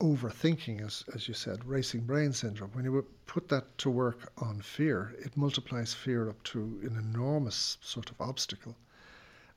overthinking, 0.00 0.84
as, 0.84 1.04
as 1.14 1.28
you 1.28 1.34
said, 1.34 1.64
racing 1.64 2.00
brain 2.00 2.32
syndrome, 2.32 2.70
when 2.72 2.84
you 2.84 3.06
put 3.26 3.48
that 3.48 3.76
to 3.78 3.90
work 3.90 4.32
on 4.38 4.60
fear, 4.60 5.14
it 5.18 5.36
multiplies 5.36 5.92
fear 5.92 6.28
up 6.28 6.42
to 6.42 6.80
an 6.82 6.96
enormous 6.98 7.76
sort 7.82 8.10
of 8.10 8.20
obstacle. 8.20 8.74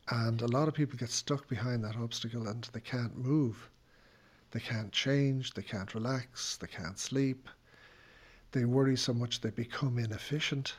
And 0.09 0.41
a 0.41 0.47
lot 0.47 0.67
of 0.67 0.73
people 0.73 0.97
get 0.97 1.09
stuck 1.09 1.47
behind 1.47 1.83
that 1.83 1.95
obstacle 1.95 2.47
and 2.47 2.67
they 2.73 2.81
can't 2.81 3.17
move. 3.17 3.69
They 4.51 4.59
can't 4.59 4.91
change, 4.91 5.53
they 5.53 5.63
can't 5.63 5.95
relax, 5.95 6.57
they 6.57 6.67
can't 6.67 6.99
sleep. 6.99 7.47
They 8.51 8.65
worry 8.65 8.97
so 8.97 9.13
much 9.13 9.41
they 9.41 9.49
become 9.49 9.97
inefficient. 9.97 10.75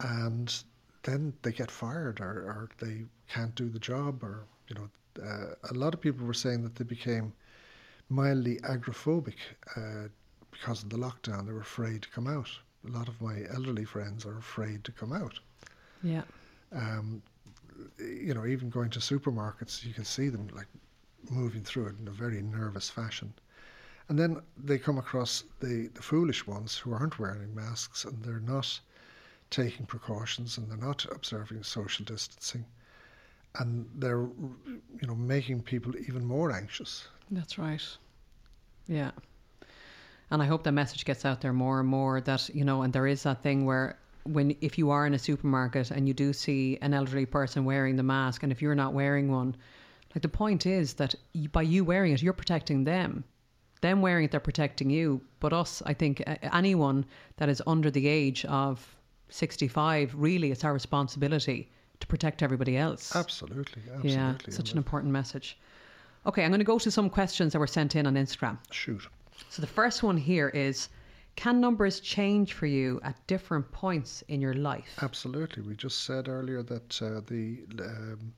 And 0.00 0.54
then 1.02 1.32
they 1.42 1.52
get 1.52 1.70
fired 1.70 2.20
or, 2.20 2.26
or 2.26 2.68
they 2.78 3.06
can't 3.28 3.54
do 3.54 3.70
the 3.70 3.78
job 3.78 4.22
or, 4.22 4.44
you 4.68 4.76
know, 4.76 4.88
uh, 5.22 5.54
a 5.70 5.74
lot 5.74 5.94
of 5.94 6.00
people 6.00 6.26
were 6.26 6.34
saying 6.34 6.62
that 6.62 6.74
they 6.74 6.84
became 6.84 7.32
mildly 8.08 8.56
agoraphobic 8.62 9.36
uh, 9.76 10.08
because 10.50 10.82
of 10.82 10.90
the 10.90 10.96
lockdown. 10.96 11.46
They 11.46 11.52
were 11.52 11.60
afraid 11.60 12.02
to 12.02 12.08
come 12.10 12.26
out. 12.26 12.50
A 12.86 12.90
lot 12.90 13.08
of 13.08 13.20
my 13.20 13.44
elderly 13.52 13.84
friends 13.84 14.24
are 14.26 14.38
afraid 14.38 14.84
to 14.84 14.92
come 14.92 15.12
out. 15.12 15.38
Yeah, 16.02 16.22
Um, 16.72 17.22
you 17.98 18.34
know, 18.34 18.46
even 18.46 18.70
going 18.70 18.90
to 18.90 19.00
supermarkets, 19.00 19.84
you 19.84 19.94
can 19.94 20.04
see 20.04 20.28
them 20.28 20.48
like 20.54 20.68
moving 21.30 21.62
through 21.62 21.86
it 21.86 21.98
in 21.98 22.08
a 22.08 22.12
very 22.12 22.42
nervous 22.42 22.90
fashion. 22.90 23.32
And 24.08 24.18
then 24.18 24.40
they 24.56 24.78
come 24.78 24.98
across 24.98 25.44
the, 25.60 25.88
the 25.94 26.02
foolish 26.02 26.46
ones 26.46 26.76
who 26.78 26.92
aren't 26.92 27.18
wearing 27.18 27.54
masks 27.54 28.04
and 28.04 28.22
they're 28.22 28.40
not 28.40 28.80
taking 29.50 29.86
precautions 29.86 30.58
and 30.58 30.68
they're 30.70 30.76
not 30.76 31.06
observing 31.10 31.62
social 31.64 32.04
distancing. 32.04 32.66
And 33.56 33.88
they're, 33.94 34.20
you 34.22 35.06
know, 35.06 35.14
making 35.14 35.62
people 35.62 35.96
even 35.96 36.24
more 36.24 36.52
anxious. 36.52 37.08
That's 37.30 37.58
right. 37.58 37.82
Yeah. 38.86 39.10
And 40.30 40.42
I 40.42 40.46
hope 40.46 40.64
that 40.64 40.72
message 40.72 41.04
gets 41.04 41.24
out 41.24 41.40
there 41.40 41.52
more 41.52 41.80
and 41.80 41.88
more 41.88 42.20
that, 42.22 42.48
you 42.54 42.64
know, 42.64 42.82
and 42.82 42.92
there 42.92 43.06
is 43.06 43.22
that 43.22 43.42
thing 43.42 43.64
where 43.64 43.98
when 44.24 44.56
if 44.60 44.78
you 44.78 44.90
are 44.90 45.06
in 45.06 45.14
a 45.14 45.18
supermarket 45.18 45.90
and 45.90 46.08
you 46.08 46.14
do 46.14 46.32
see 46.32 46.78
an 46.80 46.94
elderly 46.94 47.26
person 47.26 47.64
wearing 47.64 47.96
the 47.96 48.02
mask 48.02 48.42
and 48.42 48.50
if 48.50 48.62
you're 48.62 48.74
not 48.74 48.94
wearing 48.94 49.30
one, 49.30 49.54
like 50.14 50.22
the 50.22 50.28
point 50.28 50.66
is 50.66 50.94
that 50.94 51.14
by 51.52 51.62
you 51.62 51.84
wearing 51.84 52.12
it, 52.12 52.22
you're 52.22 52.32
protecting 52.32 52.84
them. 52.84 53.24
them 53.80 54.00
wearing 54.00 54.24
it, 54.24 54.30
they're 54.30 54.40
protecting 54.40 54.88
you. 54.88 55.20
But 55.40 55.52
us, 55.52 55.82
I 55.84 55.92
think, 55.92 56.22
uh, 56.26 56.36
anyone 56.52 57.04
that 57.36 57.48
is 57.48 57.60
under 57.66 57.90
the 57.90 58.06
age 58.08 58.44
of 58.46 58.96
65, 59.28 60.14
really, 60.16 60.50
it's 60.52 60.64
our 60.64 60.72
responsibility 60.72 61.70
to 62.00 62.06
protect 62.06 62.42
everybody 62.42 62.76
else. 62.76 63.14
Absolutely, 63.14 63.82
absolutely. 63.82 64.12
Yeah, 64.12 64.34
such 64.48 64.72
an 64.72 64.78
important 64.78 65.12
message. 65.12 65.58
Okay, 66.26 66.42
I'm 66.44 66.50
going 66.50 66.58
to 66.60 66.64
go 66.64 66.78
to 66.78 66.90
some 66.90 67.10
questions 67.10 67.52
that 67.52 67.58
were 67.58 67.66
sent 67.66 67.96
in 67.96 68.06
on 68.06 68.14
Instagram. 68.14 68.58
Shoot. 68.70 69.06
So 69.50 69.60
the 69.60 69.68
first 69.68 70.02
one 70.02 70.16
here 70.16 70.48
is 70.48 70.88
Can 71.36 71.60
numbers 71.60 72.00
change 72.00 72.52
for 72.52 72.66
you 72.66 73.00
at 73.02 73.26
different 73.26 73.70
points 73.72 74.22
in 74.28 74.40
your 74.40 74.54
life? 74.54 74.98
Absolutely. 75.02 75.62
We 75.62 75.74
just 75.74 76.04
said 76.04 76.28
earlier 76.28 76.62
that 76.62 77.02
uh, 77.02 77.20
the 77.26 77.64
um, 77.80 78.32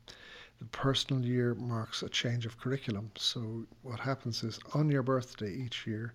the 0.58 0.64
personal 0.72 1.22
year 1.22 1.54
marks 1.54 2.02
a 2.02 2.08
change 2.08 2.46
of 2.46 2.58
curriculum. 2.58 3.10
So 3.16 3.66
what 3.82 4.00
happens 4.00 4.42
is 4.42 4.58
on 4.72 4.90
your 4.90 5.02
birthday 5.02 5.52
each 5.52 5.86
year, 5.86 6.14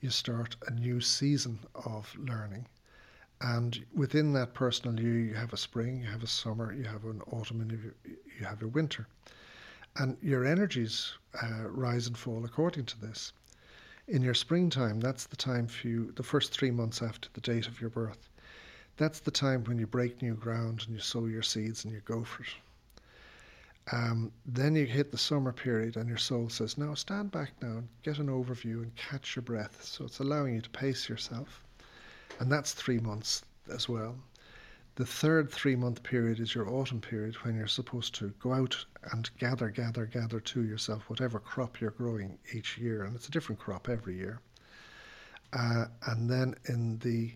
you 0.00 0.10
start 0.10 0.56
a 0.66 0.70
new 0.72 1.00
season 1.00 1.58
of 1.86 2.14
learning. 2.18 2.66
And 3.40 3.82
within 3.94 4.34
that 4.34 4.52
personal 4.52 5.00
year, 5.00 5.18
you 5.18 5.34
have 5.34 5.54
a 5.54 5.56
spring, 5.56 6.02
you 6.02 6.08
have 6.08 6.22
a 6.22 6.26
summer, 6.26 6.74
you 6.74 6.84
have 6.84 7.04
an 7.04 7.22
autumn, 7.32 7.62
and 7.62 7.72
you 7.72 7.94
you 8.04 8.44
have 8.44 8.62
a 8.62 8.68
winter. 8.68 9.06
And 9.96 10.16
your 10.22 10.44
energies 10.44 11.12
uh, 11.42 11.68
rise 11.68 12.06
and 12.06 12.16
fall 12.16 12.44
according 12.44 12.86
to 12.86 13.00
this. 13.00 13.32
In 14.08 14.22
your 14.22 14.34
springtime, 14.34 15.00
that's 15.00 15.26
the 15.26 15.36
time 15.36 15.66
for 15.66 15.86
you, 15.88 16.12
the 16.12 16.22
first 16.22 16.52
three 16.52 16.70
months 16.70 17.02
after 17.02 17.28
the 17.32 17.40
date 17.40 17.66
of 17.66 17.80
your 17.80 17.90
birth. 17.90 18.28
That's 18.96 19.20
the 19.20 19.30
time 19.30 19.64
when 19.64 19.78
you 19.78 19.86
break 19.86 20.20
new 20.20 20.34
ground 20.34 20.82
and 20.86 20.94
you 20.94 21.00
sow 21.00 21.26
your 21.26 21.42
seeds 21.42 21.84
and 21.84 21.92
you 21.92 22.00
go 22.00 22.24
for 22.24 22.42
it. 22.42 22.48
Um, 23.92 24.30
then 24.46 24.76
you 24.76 24.86
hit 24.86 25.10
the 25.10 25.18
summer 25.18 25.52
period, 25.52 25.96
and 25.96 26.08
your 26.08 26.18
soul 26.18 26.48
says, 26.48 26.78
Now 26.78 26.94
stand 26.94 27.30
back 27.30 27.52
now 27.60 27.78
and 27.78 27.88
get 28.02 28.18
an 28.18 28.28
overview 28.28 28.82
and 28.82 28.94
catch 28.94 29.34
your 29.34 29.42
breath. 29.42 29.82
So 29.82 30.04
it's 30.04 30.20
allowing 30.20 30.54
you 30.54 30.60
to 30.60 30.70
pace 30.70 31.08
yourself. 31.08 31.64
And 32.38 32.52
that's 32.52 32.72
three 32.72 32.98
months 32.98 33.42
as 33.72 33.88
well. 33.88 34.16
The 35.00 35.06
third 35.06 35.50
three 35.50 35.76
month 35.76 36.02
period 36.02 36.40
is 36.40 36.54
your 36.54 36.68
autumn 36.68 37.00
period 37.00 37.34
when 37.36 37.56
you're 37.56 37.66
supposed 37.66 38.14
to 38.16 38.34
go 38.38 38.52
out 38.52 38.84
and 39.12 39.30
gather, 39.38 39.70
gather, 39.70 40.04
gather 40.04 40.40
to 40.40 40.62
yourself 40.62 41.08
whatever 41.08 41.40
crop 41.40 41.80
you're 41.80 41.92
growing 41.92 42.38
each 42.52 42.76
year. 42.76 43.04
And 43.04 43.16
it's 43.16 43.26
a 43.26 43.30
different 43.30 43.58
crop 43.58 43.88
every 43.88 44.14
year. 44.14 44.42
Uh, 45.54 45.86
and 46.08 46.28
then 46.28 46.54
in 46.68 46.98
the 46.98 47.32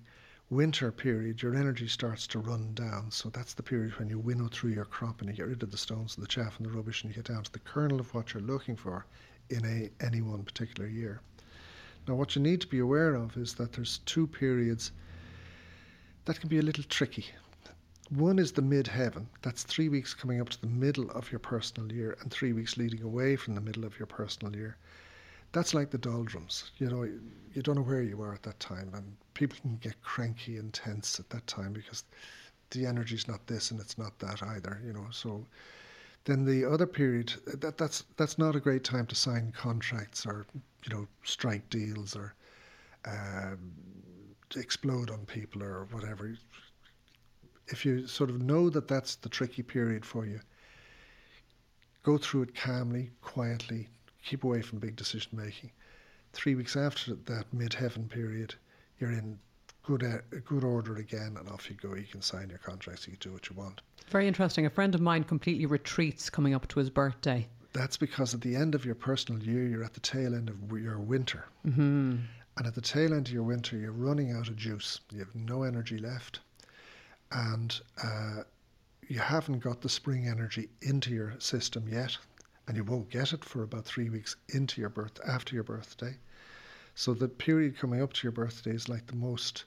winter 0.51 0.93
period, 0.93 1.41
your 1.41 1.55
energy 1.55 1.89
starts 1.89 2.27
to 2.27 2.39
run 2.39 2.75
down. 2.75 3.11
So 3.11 3.31
that's 3.31 3.55
the 3.55 3.63
period 3.63 3.99
when 3.99 4.11
you 4.11 4.19
winnow 4.19 4.49
through 4.49 4.73
your 4.73 4.85
crop 4.85 5.23
and 5.23 5.31
you 5.31 5.35
get 5.35 5.47
rid 5.47 5.63
of 5.63 5.71
the 5.71 5.79
stones 5.79 6.17
and 6.17 6.23
the 6.23 6.29
chaff 6.29 6.59
and 6.59 6.67
the 6.67 6.71
rubbish 6.71 7.03
and 7.03 7.11
you 7.11 7.15
get 7.15 7.33
down 7.33 7.45
to 7.45 7.53
the 7.53 7.61
kernel 7.61 7.99
of 7.99 8.13
what 8.13 8.35
you're 8.35 8.43
looking 8.43 8.77
for 8.77 9.07
in 9.49 9.65
a, 9.65 10.05
any 10.05 10.21
one 10.21 10.43
particular 10.43 10.87
year. 10.87 11.23
Now, 12.07 12.15
what 12.17 12.37
you 12.37 12.43
need 12.43 12.61
to 12.61 12.67
be 12.67 12.81
aware 12.81 13.15
of 13.15 13.39
is 13.39 13.55
that 13.55 13.73
there's 13.73 14.01
two 14.05 14.27
periods 14.27 14.93
that 16.27 16.41
can 16.41 16.51
be 16.51 16.59
a 16.59 16.63
little 16.63 16.85
tricky. 16.85 17.25
One 18.11 18.39
is 18.39 18.53
the 18.53 18.63
mid 18.63 18.87
heaven. 18.87 19.29
That's 19.43 19.63
three 19.63 19.89
weeks 19.89 20.15
coming 20.15 20.41
up 20.41 20.49
to 20.51 20.61
the 20.61 20.67
middle 20.67 21.11
of 21.11 21.31
your 21.31 21.39
personal 21.39 21.93
year 21.93 22.17
and 22.21 22.31
three 22.31 22.53
weeks 22.53 22.77
leading 22.77 23.03
away 23.03 23.37
from 23.37 23.55
the 23.55 23.61
middle 23.61 23.85
of 23.85 23.99
your 23.99 24.07
personal 24.07 24.55
year 24.57 24.77
that's 25.55 25.73
like 25.73 25.91
the 25.91 25.99
doldrums. 25.99 26.73
You 26.79 26.89
know, 26.91 27.03
you 27.05 27.63
don't 27.63 27.77
know 27.77 27.83
where 27.83 28.03
you 28.03 28.21
are 28.23 28.35
at 28.35 28.43
that 28.43 28.59
time, 28.61 28.91
and 28.93 29.17
people 29.35 29.57
can 29.63 29.77
get 29.77 30.03
cranky 30.03 30.59
and 30.59 30.73
tense 30.75 31.19
at 31.21 31.31
that 31.31 31.47
time 31.47 31.73
because 31.73 32.05
the 32.71 32.85
energy's 32.85 33.29
not 33.29 33.47
this 33.47 33.71
and 33.71 33.81
it's 33.81 33.97
not 33.97 34.19
that 34.19 34.43
either. 34.43 34.81
You 34.85 34.93
know, 34.93 35.07
so 35.13 35.47
then 36.25 36.45
the 36.45 36.65
other 36.65 36.87
period 36.87 37.35
that 37.47 37.79
that's 37.79 38.05
that's 38.17 38.37
not 38.39 38.57
a 38.57 38.61
great 38.61 38.85
time 38.85 39.07
to 39.07 39.15
sign 39.15 39.53
contracts 39.57 40.27
or 40.27 40.45
you 40.85 40.95
know 40.95 41.07
strike 41.23 41.69
deals 41.71 42.17
or 42.17 42.35
um, 43.07 43.73
explode 44.57 45.11
on 45.11 45.25
people 45.27 45.63
or 45.63 45.87
whatever. 45.93 46.37
If 47.69 47.85
you 47.85 48.07
sort 48.07 48.31
of 48.31 48.43
know 48.43 48.71
that 48.71 48.89
that's 48.89 49.17
the 49.17 49.29
tricky 49.29 49.63
period 49.63 50.05
for 50.05 50.27
you, 50.27 50.41
go 52.03 52.19
through 52.19 52.43
it 52.43 52.55
calmly, 52.55 53.11
quietly, 53.23 53.89
keep 54.23 54.45
away 54.45 54.63
from 54.63 54.79
big 54.79 54.97
decision 54.97 55.33
making. 55.33 55.71
Three 56.33 56.55
weeks 56.55 56.77
after 56.77 57.15
that 57.15 57.45
mid 57.53 57.75
heaven 57.75 58.09
period, 58.09 58.55
you're 58.99 59.13
in 59.13 59.39
good 59.85 60.03
uh, 60.03 60.19
good 60.45 60.65
order 60.65 60.97
again, 60.97 61.37
and 61.39 61.49
off 61.49 61.71
you 61.71 61.77
go. 61.77 61.95
You 61.95 62.05
can 62.05 62.23
sign 62.23 62.49
your 62.49 62.59
contracts. 62.59 63.07
You 63.07 63.13
can 63.17 63.31
do 63.31 63.33
what 63.33 63.49
you 63.49 63.57
want. 63.57 63.81
Very 64.11 64.27
interesting. 64.27 64.67
A 64.67 64.71
friend 64.71 64.95
of 64.95 65.01
mine 65.01 65.25
completely 65.25 65.67
retreats 65.67 66.31
coming 66.31 66.55
up 66.55 66.67
to 66.69 66.79
his 66.79 66.91
birthday. 66.91 67.47
That's 67.73 67.97
because 67.97 68.35
at 68.35 68.41
the 68.41 68.55
end 68.55 68.75
of 68.75 68.85
your 68.85 68.95
personal 68.95 69.43
year, 69.43 69.67
you're 69.67 69.85
at 69.85 69.95
the 69.95 70.01
tail 70.01 70.35
end 70.35 70.49
of 70.49 70.79
your 70.79 70.99
winter. 70.99 71.45
Mm-hmm. 71.67 72.17
And 72.57 72.67
at 72.67 72.75
the 72.75 72.81
tail 72.81 73.13
end 73.13 73.27
of 73.29 73.33
your 73.33 73.43
winter, 73.43 73.77
you're 73.77 73.93
running 73.93 74.33
out 74.33 74.49
of 74.49 74.57
juice. 74.57 75.01
You 75.11 75.19
have 75.21 75.35
no 75.35 75.65
energy 75.65 75.99
left. 75.99 76.41
And 77.35 77.79
uh, 78.03 78.45
you 79.09 79.19
haven't 79.19 79.59
got 79.59 79.83
the 79.83 79.89
spring 79.89 80.27
energy 80.27 80.69
into 80.81 81.11
your 81.11 81.35
system 81.39 81.89
yet 81.89 82.17
and 82.67 82.77
you 82.77 82.85
won't 82.85 83.11
get 83.11 83.33
it 83.33 83.45
for 83.45 83.63
about 83.63 83.85
three 83.85 84.09
weeks 84.09 84.37
into 84.49 84.81
your 84.81 84.91
birth 84.91 85.21
after 85.27 85.55
your 85.55 85.65
birthday. 85.65 86.17
So 86.95 87.13
the 87.13 87.29
period 87.29 87.77
coming 87.77 88.01
up 88.01 88.13
to 88.15 88.23
your 88.23 88.33
birthday 88.33 88.71
is 88.71 88.89
like 88.89 89.07
the 89.07 89.17
most. 89.17 89.65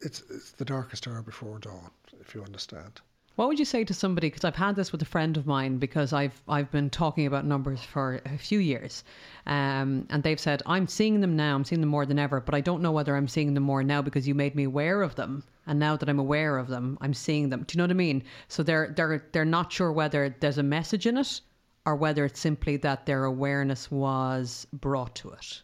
It's, 0.00 0.22
it's 0.30 0.52
the 0.52 0.64
darkest 0.64 1.06
hour 1.06 1.22
before 1.22 1.58
dawn, 1.58 1.90
if 2.20 2.34
you 2.34 2.42
understand. 2.42 3.00
What 3.38 3.46
would 3.46 3.60
you 3.60 3.64
say 3.64 3.84
to 3.84 3.94
somebody? 3.94 4.26
Because 4.26 4.42
I've 4.42 4.56
had 4.56 4.74
this 4.74 4.90
with 4.90 5.00
a 5.00 5.04
friend 5.04 5.36
of 5.36 5.46
mine 5.46 5.78
because 5.78 6.12
I've 6.12 6.42
I've 6.48 6.72
been 6.72 6.90
talking 6.90 7.24
about 7.24 7.44
numbers 7.46 7.80
for 7.80 8.20
a 8.26 8.36
few 8.36 8.58
years, 8.58 9.04
um, 9.46 10.08
and 10.10 10.24
they've 10.24 10.40
said 10.40 10.60
I'm 10.66 10.88
seeing 10.88 11.20
them 11.20 11.36
now. 11.36 11.54
I'm 11.54 11.62
seeing 11.64 11.80
them 11.80 11.88
more 11.88 12.04
than 12.04 12.18
ever, 12.18 12.40
but 12.40 12.56
I 12.56 12.60
don't 12.60 12.82
know 12.82 12.90
whether 12.90 13.14
I'm 13.14 13.28
seeing 13.28 13.54
them 13.54 13.62
more 13.62 13.84
now 13.84 14.02
because 14.02 14.26
you 14.26 14.34
made 14.34 14.56
me 14.56 14.64
aware 14.64 15.02
of 15.02 15.14
them, 15.14 15.44
and 15.68 15.78
now 15.78 15.96
that 15.96 16.08
I'm 16.08 16.18
aware 16.18 16.58
of 16.58 16.66
them, 16.66 16.98
I'm 17.00 17.14
seeing 17.14 17.48
them. 17.48 17.62
Do 17.62 17.74
you 17.74 17.78
know 17.78 17.84
what 17.84 17.92
I 17.92 17.94
mean? 17.94 18.24
So 18.48 18.64
they're 18.64 18.92
they're 18.96 19.24
they're 19.30 19.44
not 19.44 19.70
sure 19.70 19.92
whether 19.92 20.34
there's 20.40 20.58
a 20.58 20.64
message 20.64 21.06
in 21.06 21.16
it 21.16 21.40
or 21.86 21.94
whether 21.94 22.24
it's 22.24 22.40
simply 22.40 22.76
that 22.78 23.06
their 23.06 23.22
awareness 23.22 23.88
was 23.88 24.66
brought 24.72 25.14
to 25.14 25.30
it? 25.30 25.62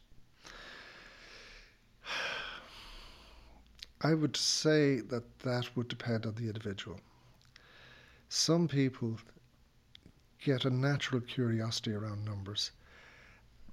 I 4.00 4.14
would 4.14 4.36
say 4.36 5.00
that 5.00 5.40
that 5.40 5.74
would 5.74 5.88
depend 5.88 6.24
on 6.24 6.36
the 6.36 6.46
individual. 6.46 7.00
Some 8.37 8.66
people 8.66 9.20
get 10.41 10.64
a 10.64 10.70
natural 10.70 11.20
curiosity 11.20 11.93
around 11.93 12.24
numbers, 12.24 12.72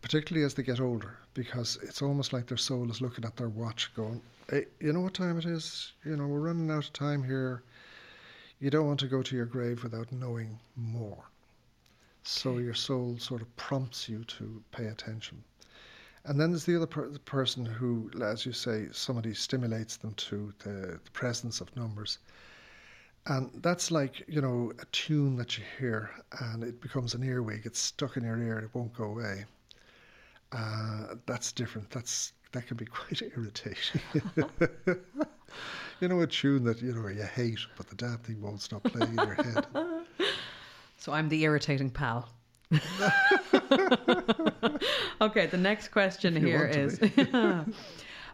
particularly 0.03 0.45
as 0.45 0.53
they 0.53 0.61
get 0.61 0.79
older, 0.79 1.17
because 1.33 1.79
it's 1.81 2.03
almost 2.03 2.31
like 2.31 2.45
their 2.45 2.57
soul 2.57 2.91
is 2.91 3.01
looking 3.01 3.25
at 3.25 3.37
their 3.37 3.49
watch 3.49 3.91
going, 3.95 4.21
hey, 4.51 4.67
you 4.79 4.93
know 4.93 4.99
what 4.99 5.15
time 5.15 5.39
it 5.39 5.45
is? 5.45 5.93
You 6.05 6.15
know, 6.15 6.27
we're 6.27 6.41
running 6.41 6.69
out 6.69 6.85
of 6.85 6.93
time 6.93 7.23
here. 7.23 7.63
You 8.59 8.69
don't 8.69 8.85
want 8.85 8.99
to 8.99 9.07
go 9.07 9.23
to 9.23 9.35
your 9.35 9.47
grave 9.47 9.81
without 9.81 10.11
knowing 10.11 10.59
more. 10.75 11.25
So 12.21 12.59
your 12.59 12.75
soul 12.75 13.17
sort 13.17 13.41
of 13.41 13.53
prompts 13.55 14.07
you 14.07 14.23
to 14.25 14.63
pay 14.71 14.85
attention. 14.85 15.43
And 16.23 16.39
then 16.39 16.51
there's 16.51 16.65
the 16.65 16.75
other 16.75 16.85
per- 16.85 17.09
the 17.09 17.17
person 17.17 17.65
who, 17.65 18.11
as 18.21 18.45
you 18.45 18.53
say, 18.53 18.89
somebody 18.91 19.33
stimulates 19.33 19.97
them 19.97 20.13
to 20.29 20.53
the, 20.59 20.99
the, 21.03 21.11
presence 21.13 21.61
of 21.61 21.75
numbers. 21.75 22.19
And 23.27 23.51
that's 23.61 23.91
like, 23.91 24.23
you 24.27 24.41
know, 24.41 24.73
a 24.79 24.85
tune 24.91 25.35
that 25.35 25.57
you 25.57 25.63
hear 25.77 26.09
and 26.39 26.63
it 26.63 26.81
becomes 26.81 27.13
an 27.13 27.23
earwig. 27.23 27.61
It's 27.65 27.79
stuck 27.79 28.17
in 28.17 28.23
your 28.23 28.37
ear 28.37 28.57
and 28.57 28.65
it 28.65 28.73
won't 28.73 28.93
go 28.93 29.05
away. 29.05 29.45
Uh, 30.51 31.15
that's 31.27 31.51
different. 31.51 31.89
That's 31.91 32.33
That 32.51 32.67
can 32.67 32.77
be 32.77 32.85
quite 32.99 33.21
irritating. 33.21 34.01
you 35.99 36.07
know, 36.07 36.21
a 36.21 36.27
tune 36.27 36.63
that, 36.63 36.81
you 36.81 36.93
know, 36.93 37.07
you 37.09 37.23
hate, 37.23 37.59
but 37.77 37.87
the 37.87 37.95
damn 37.95 38.17
thing 38.17 38.41
won't 38.41 38.61
stop 38.61 38.83
playing 38.83 39.11
in 39.11 39.25
your 39.25 39.35
head. 39.35 39.65
So 40.97 41.11
I'm 41.13 41.29
the 41.29 41.43
irritating 41.43 41.89
pal. 41.89 42.29
okay, 45.19 45.47
the 45.47 45.57
next 45.57 45.87
question 45.87 46.35
here 46.35 46.67
is 46.67 46.99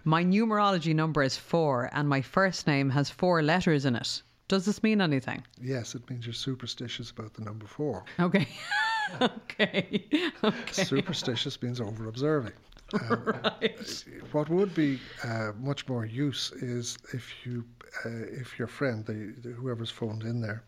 My 0.04 0.22
numerology 0.24 0.94
number 0.94 1.24
is 1.24 1.38
four, 1.38 1.90
and 1.94 2.10
my 2.10 2.22
first 2.22 2.68
name 2.68 2.90
has 2.90 3.10
four 3.10 3.42
letters 3.42 3.86
in 3.86 3.96
it. 3.96 4.22
Does 4.48 4.66
this 4.66 4.82
mean 4.82 5.02
anything? 5.02 5.44
Yes, 5.62 5.94
it 5.94 6.10
means 6.10 6.26
you're 6.26 6.34
superstitious 6.34 7.12
about 7.12 7.34
the 7.34 7.44
number 7.44 7.66
four. 7.66 8.06
Okay. 8.20 8.48
okay. 9.22 10.06
Okay. 10.42 10.84
Superstitious 10.84 11.62
means 11.62 11.82
over 11.82 12.08
observing. 12.08 12.54
Um, 12.94 13.36
right. 13.44 14.06
What 14.32 14.48
would 14.48 14.74
be 14.74 14.98
uh, 15.22 15.52
much 15.60 15.90
more 15.90 16.06
use 16.06 16.54
is 16.54 16.98
if 17.14 17.46
you, 17.46 17.66
uh, 18.06 18.10
if 18.32 18.58
your 18.58 18.70
friend, 18.70 19.06
the, 19.06 19.34
the, 19.42 19.50
whoever's 19.50 19.92
phoned 19.92 20.24
in 20.24 20.40
there, 20.40 20.64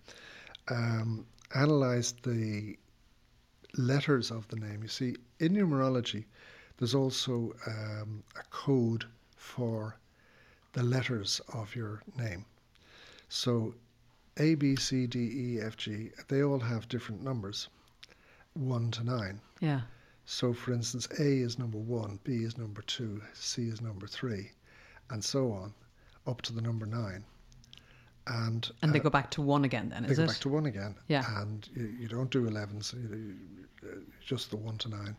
um, 0.68 1.26
analysed 1.56 2.22
the 2.24 2.76
letters 3.78 4.32
of 4.32 4.46
the 4.50 4.58
name. 4.58 4.82
You 4.82 4.90
see, 4.90 5.16
in 5.40 5.54
numerology, 5.54 6.26
there's 6.78 6.94
also 6.94 7.54
um, 7.66 8.22
a 8.36 8.44
code 8.50 9.06
for 9.38 9.98
the 10.74 10.84
letters 10.84 11.40
of 11.54 11.74
your 11.74 12.02
name. 12.18 12.46
So 13.30 13.76
A, 14.38 14.56
B, 14.56 14.76
C, 14.76 15.06
D, 15.08 15.20
E, 15.20 15.62
F, 15.62 15.78
G, 15.78 16.10
they 16.28 16.44
all 16.44 16.60
have 16.60 16.88
different 16.90 17.24
numbers, 17.24 17.70
one 18.54 18.90
to 18.92 19.04
nine. 19.04 19.40
Yeah. 19.60 19.82
So, 20.26 20.54
for 20.54 20.74
instance, 20.74 21.08
A 21.20 21.24
is 21.40 21.58
number 21.58 21.78
one, 21.78 22.20
B 22.24 22.44
is 22.44 22.58
number 22.58 22.82
two, 22.84 23.22
C 23.34 23.68
is 23.70 23.82
number 23.82 24.08
three, 24.08 24.52
and 25.10 25.24
so 25.24 25.52
on, 25.52 25.74
up 26.28 26.42
to 26.44 26.54
the 26.54 26.62
number 26.62 26.86
nine. 26.86 27.24
And, 28.28 28.70
And 28.82 28.94
they 28.94 29.00
uh, 29.00 29.04
go 29.04 29.10
back 29.10 29.32
to 29.32 29.42
one 29.42 29.64
again 29.66 29.90
then, 29.90 30.04
they 30.04 30.14
go 30.14 30.24
it? 30.24 30.28
back 30.28 30.38
to 30.40 30.50
one 30.50 30.66
again. 30.68 30.96
Yeah. 31.08 31.42
And 31.42 31.68
you, 31.76 31.86
you 32.00 32.08
don't 32.08 32.30
do 32.30 32.48
11s, 32.48 32.94
you, 32.94 33.18
you, 33.18 33.36
uh, 33.90 33.96
just 34.24 34.50
the 34.52 34.58
one 34.58 34.78
to 34.80 34.90
nine. 34.90 35.16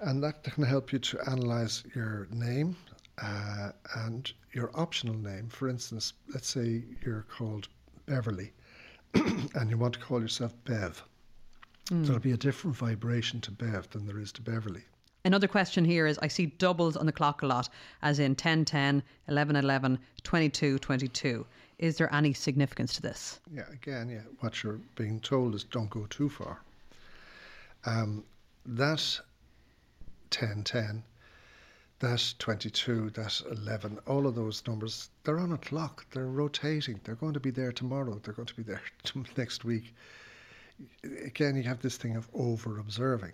And 0.00 0.22
that 0.22 0.42
can 0.42 0.64
help 0.64 0.92
you 0.92 0.98
to 0.98 1.20
analyze 1.28 1.84
your 1.94 2.28
name 2.30 2.76
uh, 3.22 3.70
and 3.96 4.32
your 4.52 4.70
optional 4.74 5.14
name. 5.14 5.48
For 5.48 5.68
instance, 5.68 6.14
let's 6.32 6.48
say 6.48 6.82
you're 7.04 7.26
called 7.28 7.68
Beverly 8.06 8.52
and 9.14 9.70
you 9.70 9.78
want 9.78 9.94
to 9.94 10.00
call 10.00 10.20
yourself 10.20 10.54
Bev. 10.64 11.02
There'll 11.90 12.18
be 12.18 12.32
a 12.32 12.36
different 12.36 12.76
vibration 12.76 13.40
to 13.42 13.50
Bev 13.50 13.90
than 13.90 14.06
there 14.06 14.18
is 14.18 14.32
to 14.32 14.42
Beverly. 14.42 14.84
Another 15.26 15.48
question 15.48 15.84
here 15.84 16.06
is 16.06 16.18
I 16.18 16.28
see 16.28 16.46
doubles 16.46 16.96
on 16.96 17.06
the 17.06 17.12
clock 17.12 17.42
a 17.42 17.46
lot, 17.46 17.68
as 18.02 18.18
in 18.18 18.34
10 18.34 18.64
10, 18.64 19.02
11 19.28 19.56
11, 19.56 19.98
22 20.22 20.78
22. 20.78 21.46
Is 21.78 21.96
there 21.96 22.14
any 22.14 22.32
significance 22.32 22.94
to 22.94 23.02
this? 23.02 23.40
Yeah, 23.52 23.64
again, 23.72 24.08
yeah, 24.08 24.20
what 24.40 24.62
you're 24.62 24.80
being 24.96 25.20
told 25.20 25.54
is 25.54 25.64
don't 25.64 25.90
go 25.90 26.06
too 26.06 26.28
far. 26.28 26.60
Um, 27.86 28.24
that 28.66 29.20
10 30.30 30.62
10, 30.64 31.02
that 32.04 32.34
22, 32.38 33.10
that 33.10 33.40
11, 33.50 33.98
all 34.06 34.26
of 34.26 34.34
those 34.34 34.62
numbers, 34.66 35.08
they're 35.22 35.38
on 35.38 35.52
a 35.52 35.58
clock, 35.58 36.04
they're 36.10 36.26
rotating, 36.26 37.00
they're 37.02 37.14
going 37.14 37.32
to 37.32 37.40
be 37.40 37.50
there 37.50 37.72
tomorrow, 37.72 38.20
they're 38.22 38.34
going 38.34 38.46
to 38.46 38.54
be 38.54 38.62
there 38.62 38.82
next 39.38 39.64
week. 39.64 39.94
Again, 41.24 41.56
you 41.56 41.62
have 41.62 41.80
this 41.80 41.96
thing 41.96 42.14
of 42.14 42.28
over 42.34 42.78
observing. 42.78 43.32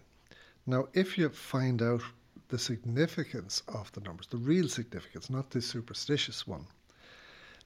Now, 0.66 0.86
if 0.92 1.18
you 1.18 1.28
find 1.30 1.82
out 1.82 2.02
the 2.46 2.58
significance 2.60 3.62
of 3.66 3.90
the 3.90 4.02
numbers, 4.02 4.28
the 4.28 4.36
real 4.36 4.68
significance, 4.68 5.28
not 5.28 5.50
the 5.50 5.60
superstitious 5.60 6.46
one, 6.46 6.66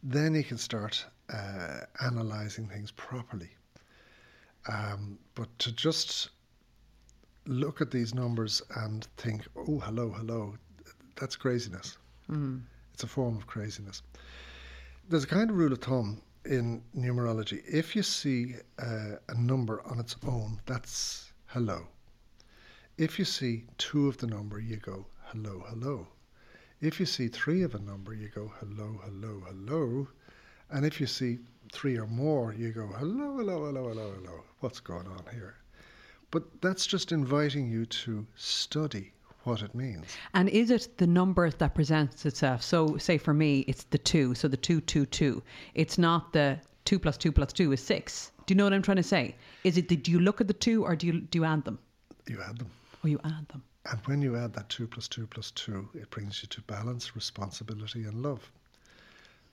then 0.02 0.34
you 0.34 0.44
can 0.44 0.56
start 0.56 1.04
uh, 1.30 1.80
analyzing 2.02 2.66
things 2.66 2.92
properly. 2.92 3.50
Um, 4.68 5.18
but 5.34 5.58
to 5.58 5.72
just 5.72 6.30
look 7.44 7.82
at 7.82 7.90
these 7.90 8.14
numbers 8.14 8.62
and 8.76 9.06
think, 9.18 9.46
oh, 9.54 9.80
hello, 9.80 10.10
hello, 10.10 10.54
that's 11.16 11.36
craziness. 11.36 11.98
It's 12.92 13.02
a 13.02 13.08
form 13.08 13.36
of 13.36 13.46
craziness. 13.46 14.02
There's 15.08 15.24
a 15.24 15.28
kind 15.28 15.50
of 15.50 15.56
rule 15.56 15.72
of 15.72 15.80
thumb 15.80 16.22
in 16.44 16.82
numerology. 16.96 17.62
If 17.66 17.96
you 17.96 18.02
see 18.02 18.56
uh, 18.78 19.16
a 19.28 19.34
number 19.34 19.82
on 19.86 19.98
its 19.98 20.16
own, 20.26 20.60
that's 20.66 21.32
hello. 21.46 21.86
If 22.96 23.18
you 23.18 23.24
see 23.24 23.64
two 23.78 24.08
of 24.08 24.18
the 24.18 24.26
number, 24.26 24.60
you 24.60 24.76
go 24.76 25.06
hello, 25.24 25.64
hello. 25.68 26.06
If 26.80 27.00
you 27.00 27.06
see 27.06 27.28
three 27.28 27.62
of 27.62 27.74
a 27.74 27.78
number, 27.78 28.14
you 28.14 28.28
go 28.28 28.52
hello, 28.60 29.00
hello, 29.04 29.42
hello. 29.46 30.08
And 30.70 30.84
if 30.86 31.00
you 31.00 31.06
see 31.06 31.38
three 31.72 31.96
or 31.96 32.06
more, 32.06 32.52
you 32.52 32.72
go 32.72 32.86
hello, 32.86 33.36
hello, 33.36 33.66
hello, 33.66 33.88
hello, 33.88 34.12
hello. 34.12 34.44
What's 34.60 34.80
going 34.80 35.06
on 35.06 35.24
here? 35.32 35.56
But 36.30 36.60
that's 36.60 36.86
just 36.86 37.12
inviting 37.12 37.70
you 37.70 37.86
to 37.86 38.26
study 38.36 39.12
what 39.46 39.62
it 39.62 39.74
means. 39.74 40.06
And 40.34 40.48
is 40.48 40.70
it 40.70 40.98
the 40.98 41.06
number 41.06 41.50
that 41.50 41.74
presents 41.74 42.26
itself? 42.26 42.62
So, 42.62 42.96
say 42.96 43.18
for 43.18 43.34
me, 43.34 43.60
it's 43.60 43.84
the 43.84 43.98
two, 43.98 44.34
so 44.34 44.48
the 44.48 44.56
two, 44.56 44.80
two, 44.80 45.06
two. 45.06 45.42
It's 45.74 45.98
not 45.98 46.32
the 46.32 46.58
two 46.84 46.98
plus 46.98 47.16
two 47.16 47.32
plus 47.32 47.52
two 47.52 47.72
is 47.72 47.82
six. 47.82 48.32
Do 48.46 48.52
you 48.52 48.56
know 48.56 48.64
what 48.64 48.72
I'm 48.72 48.82
trying 48.82 48.98
to 48.98 49.02
say? 49.02 49.36
Is 49.64 49.76
it, 49.78 49.88
the, 49.88 49.96
do 49.96 50.10
you 50.10 50.20
look 50.20 50.40
at 50.40 50.48
the 50.48 50.54
two 50.54 50.84
or 50.84 50.96
do 50.96 51.06
you, 51.06 51.20
do 51.20 51.38
you 51.38 51.44
add 51.44 51.64
them? 51.64 51.78
You 52.26 52.40
add 52.42 52.58
them. 52.58 52.70
Or 53.02 53.08
you 53.08 53.20
add 53.24 53.48
them? 53.48 53.62
And 53.90 54.00
when 54.06 54.22
you 54.22 54.36
add 54.36 54.54
that 54.54 54.70
2 54.70 54.86
plus 54.86 55.08
2 55.08 55.26
plus 55.26 55.50
2, 55.50 55.90
it 55.94 56.08
brings 56.08 56.42
you 56.42 56.48
to 56.48 56.62
balance, 56.62 57.14
responsibility, 57.14 58.04
and 58.04 58.22
love. 58.22 58.50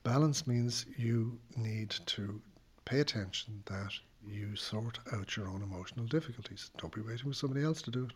Balance 0.03 0.47
means 0.47 0.85
you 0.97 1.37
need 1.57 1.89
to 2.07 2.41
pay 2.85 3.01
attention 3.01 3.61
that 3.65 3.91
you 4.25 4.55
sort 4.55 4.99
out 5.13 5.35
your 5.35 5.49
own 5.49 5.61
emotional 5.61 6.05
difficulties. 6.05 6.71
Don't 6.77 6.95
be 6.95 7.01
waiting 7.01 7.29
for 7.29 7.33
somebody 7.33 7.63
else 7.65 7.81
to 7.83 7.91
do 7.91 8.05
it. 8.05 8.11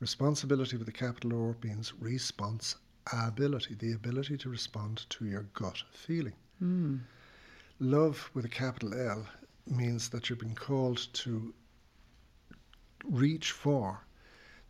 Responsibility 0.00 0.76
with 0.76 0.88
a 0.88 0.92
capital 0.92 1.48
R 1.48 1.56
means 1.62 1.92
responsibility, 2.00 3.74
the 3.74 3.92
ability 3.92 4.36
to 4.38 4.48
respond 4.48 5.06
to 5.10 5.24
your 5.24 5.46
gut 5.54 5.82
feeling. 5.92 6.34
Hmm. 6.58 6.98
Love 7.78 8.30
with 8.34 8.44
a 8.44 8.48
capital 8.48 8.94
L 8.94 9.26
means 9.66 10.08
that 10.10 10.28
you're 10.28 10.36
being 10.36 10.54
called 10.54 11.06
to 11.12 11.54
reach 13.04 13.52
for 13.52 14.00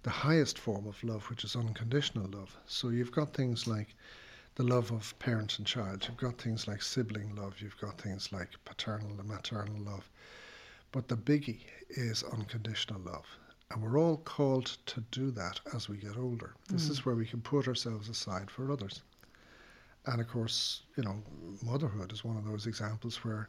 the 0.03 0.11
highest 0.11 0.59
form 0.59 0.87
of 0.87 1.03
love, 1.03 1.31
which 1.31 1.45
is 1.45 1.57
unconditional 1.57 2.29
love. 2.31 2.57
So 2.67 2.91
you've 2.91 3.13
got 3.13 3.33
things 3.35 3.67
like 3.67 3.95
the 4.57 4.63
love 4.63 4.93
of 4.93 5.19
parent 5.19 5.59
and 5.59 5.67
child, 5.67 6.07
you've 6.07 6.17
got 6.17 6.39
things 6.41 6.69
like 6.69 6.83
sibling 6.83 7.35
love, 7.35 7.61
you've 7.61 7.81
got 7.81 8.01
things 8.01 8.31
like 8.31 8.51
paternal 8.65 9.19
and 9.19 9.29
maternal 9.29 9.81
love. 9.81 10.09
But 10.93 11.09
the 11.09 11.17
biggie 11.17 11.65
is 11.89 12.23
unconditional 12.23 13.01
love. 13.01 13.27
And 13.75 13.83
we're 13.83 13.99
all 13.99 14.19
called 14.19 14.67
to 14.87 15.01
do 15.11 15.33
that 15.33 15.61
as 15.75 15.89
we 15.89 15.97
get 15.97 16.17
older. 16.17 16.55
This 16.69 16.89
is 16.89 17.01
mm. 17.01 17.07
where 17.07 17.17
we 17.17 17.27
can 17.27 17.41
put 17.41 17.67
ourselves 17.67 18.09
aside 18.09 18.49
for 18.49 18.71
others. 18.71 19.03
And 20.07 20.21
of 20.21 20.29
course, 20.29 20.83
you 20.97 21.03
know, 21.03 21.17
motherhood 21.61 22.13
is 22.13 22.25
one 22.25 22.37
of 22.37 22.45
those 22.45 22.69
examples 22.69 23.25
where 23.25 23.49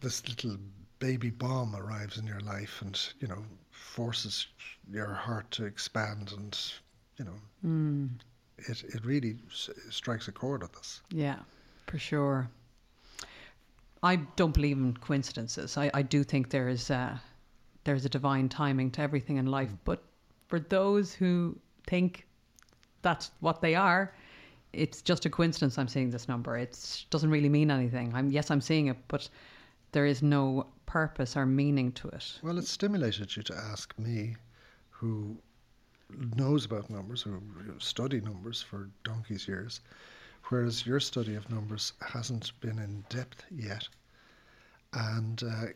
this 0.00 0.28
little 0.28 0.58
baby 0.98 1.30
bomb 1.30 1.74
arrives 1.74 2.18
in 2.18 2.26
your 2.26 2.40
life 2.40 2.82
and, 2.82 3.00
you 3.20 3.28
know, 3.28 3.42
forces 3.70 4.48
your 4.90 5.14
heart 5.14 5.50
to 5.52 5.64
expand 5.64 6.32
and, 6.36 6.58
you 7.16 7.24
know, 7.24 7.36
mm. 7.64 8.10
it, 8.58 8.84
it 8.84 9.02
really 9.04 9.36
s- 9.50 9.70
strikes 9.88 10.28
a 10.28 10.32
chord 10.32 10.60
with 10.60 10.76
us. 10.76 11.00
Yeah, 11.10 11.38
for 11.86 11.98
sure. 11.98 12.50
I 14.02 14.16
don't 14.36 14.52
believe 14.52 14.76
in 14.76 14.94
coincidences. 14.98 15.78
I, 15.78 15.90
I 15.94 16.02
do 16.02 16.22
think 16.22 16.50
there 16.50 16.68
is 16.68 16.90
a, 16.90 17.18
there's 17.84 18.04
a 18.04 18.08
divine 18.08 18.48
timing 18.48 18.90
to 18.92 19.00
everything 19.00 19.36
in 19.36 19.46
life. 19.46 19.70
Mm. 19.70 19.78
But 19.84 20.02
for 20.48 20.58
those 20.58 21.14
who 21.14 21.56
think 21.86 22.26
that's 23.02 23.30
what 23.40 23.60
they 23.60 23.74
are, 23.74 24.14
it's 24.72 25.02
just 25.02 25.24
a 25.26 25.30
coincidence. 25.30 25.78
I'm 25.78 25.88
seeing 25.88 26.10
this 26.10 26.28
number. 26.28 26.56
It 26.56 27.04
doesn't 27.10 27.30
really 27.30 27.48
mean 27.48 27.70
anything. 27.70 28.12
I'm 28.14 28.30
yes, 28.30 28.50
I'm 28.50 28.60
seeing 28.60 28.88
it, 28.88 28.96
but 29.08 29.28
there 29.92 30.06
is 30.06 30.22
no 30.22 30.66
purpose 30.86 31.36
or 31.36 31.46
meaning 31.46 31.92
to 31.92 32.08
it. 32.08 32.40
Well, 32.42 32.58
it 32.58 32.66
stimulated 32.66 33.36
you 33.36 33.42
to 33.44 33.54
ask 33.54 33.96
me, 33.98 34.36
who 34.90 35.36
knows 36.36 36.64
about 36.64 36.90
numbers, 36.90 37.22
who 37.22 37.40
study 37.78 38.20
numbers 38.20 38.62
for 38.62 38.88
donkey's 39.04 39.46
years, 39.46 39.80
whereas 40.48 40.86
your 40.86 41.00
study 41.00 41.34
of 41.36 41.48
numbers 41.50 41.92
hasn't 42.00 42.52
been 42.60 42.78
in 42.78 43.04
depth 43.08 43.44
yet. 43.50 43.88
And, 44.94 45.42
uh, 45.42 45.66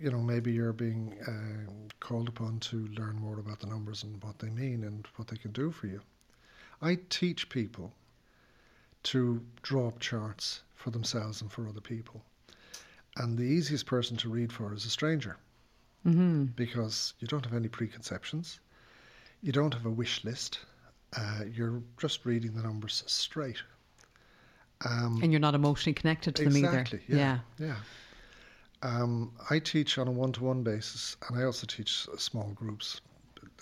you 0.00 0.10
know, 0.10 0.20
maybe 0.20 0.52
you're 0.52 0.74
being 0.74 1.16
uh, 1.26 1.70
called 2.00 2.28
upon 2.28 2.60
to 2.60 2.86
learn 2.88 3.16
more 3.16 3.38
about 3.38 3.60
the 3.60 3.66
numbers 3.66 4.02
and 4.02 4.22
what 4.22 4.38
they 4.38 4.50
mean 4.50 4.84
and 4.84 5.06
what 5.16 5.28
they 5.28 5.36
can 5.36 5.52
do 5.52 5.70
for 5.70 5.86
you. 5.86 6.02
I 6.82 6.98
teach 7.08 7.48
people 7.48 7.94
to 9.04 9.42
draw 9.62 9.88
up 9.88 10.00
charts 10.00 10.62
for 10.74 10.90
themselves 10.90 11.40
and 11.40 11.50
for 11.50 11.66
other 11.66 11.80
people. 11.80 12.22
And 13.16 13.38
the 13.38 13.44
easiest 13.44 13.86
person 13.86 14.16
to 14.18 14.28
read 14.28 14.52
for 14.52 14.74
is 14.74 14.84
a 14.84 14.90
stranger 14.90 15.36
because 16.56 17.14
you 17.18 17.26
don't 17.26 17.44
have 17.44 17.54
any 17.54 17.68
preconceptions, 17.68 18.60
you 19.42 19.52
don't 19.52 19.74
have 19.74 19.84
a 19.84 19.90
wish 19.90 20.24
list, 20.24 20.60
uh, 21.16 21.40
you're 21.52 21.82
just 21.98 22.24
reading 22.24 22.54
the 22.54 22.62
numbers 22.62 23.02
straight. 23.06 23.62
Um, 24.88 25.20
And 25.22 25.32
you're 25.32 25.40
not 25.40 25.54
emotionally 25.54 25.94
connected 25.94 26.34
to 26.36 26.44
them 26.44 26.56
exactly. 26.56 27.00
either. 27.08 27.18
Yeah. 27.18 27.38
Yeah. 27.58 27.76
Um, 28.82 29.32
I 29.50 29.58
teach 29.58 29.98
on 29.98 30.06
a 30.06 30.12
one-to-one 30.12 30.62
basis, 30.62 31.16
and 31.26 31.38
I 31.38 31.44
also 31.44 31.66
teach 31.66 32.06
small 32.16 32.50
groups. 32.50 33.00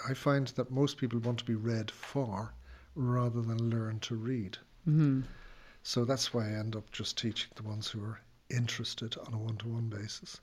I 0.07 0.13
find 0.13 0.49
that 0.49 0.71
most 0.71 0.99
people 0.99 1.19
want 1.21 1.39
to 1.39 1.45
be 1.45 1.55
read 1.55 1.91
for 1.91 2.53
rather 2.95 3.41
than 3.41 3.71
learn 3.71 4.01
to 4.01 4.15
read. 4.15 4.59
hmm 4.85 5.23
So 5.83 6.05
that's 6.05 6.35
why 6.35 6.49
I 6.49 6.53
end 6.53 6.77
up 6.77 6.91
just 6.93 7.17
teaching 7.17 7.51
the 7.57 7.63
ones 7.63 7.89
who 7.89 8.05
are 8.05 8.21
interested 8.51 9.17
on 9.19 9.33
a 9.33 9.39
one 9.39 9.57
to 9.59 9.69
one 9.69 9.89
basis. 9.89 10.41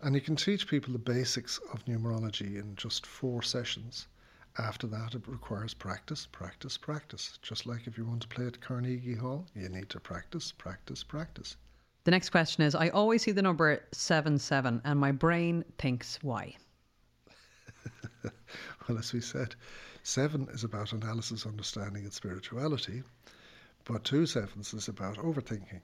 And 0.00 0.14
you 0.14 0.20
can 0.20 0.36
teach 0.36 0.68
people 0.68 0.92
the 0.92 0.98
basics 0.98 1.58
of 1.72 1.84
numerology 1.84 2.56
in 2.56 2.76
just 2.76 3.06
four 3.06 3.42
sessions. 3.42 4.06
After 4.56 4.86
that, 4.86 5.14
it 5.14 5.28
requires 5.28 5.74
practice, 5.74 6.26
practice, 6.26 6.78
practice. 6.78 7.38
Just 7.42 7.66
like 7.66 7.86
if 7.86 7.98
you 7.98 8.06
want 8.06 8.22
to 8.22 8.28
play 8.28 8.46
at 8.46 8.60
Carnegie 8.60 9.16
Hall, 9.16 9.46
you 9.54 9.68
need 9.68 9.90
to 9.90 10.00
practice, 10.00 10.52
practice, 10.52 11.02
practice. 11.02 11.56
The 12.08 12.12
next 12.12 12.30
question 12.30 12.64
is 12.64 12.74
I 12.74 12.88
always 12.88 13.20
see 13.20 13.32
the 13.32 13.42
number 13.42 13.82
7 13.92 14.38
7 14.38 14.80
and 14.82 14.98
my 14.98 15.12
brain 15.12 15.62
thinks 15.76 16.18
why? 16.22 16.56
Well, 18.88 18.96
as 18.96 19.12
we 19.12 19.20
said, 19.20 19.54
seven 20.04 20.48
is 20.50 20.64
about 20.64 20.94
analysis, 20.94 21.44
understanding, 21.44 22.04
and 22.04 22.12
spirituality. 22.14 23.02
But 23.84 24.04
two 24.04 24.24
sevens 24.24 24.72
is 24.72 24.88
about 24.88 25.18
overthinking. 25.18 25.82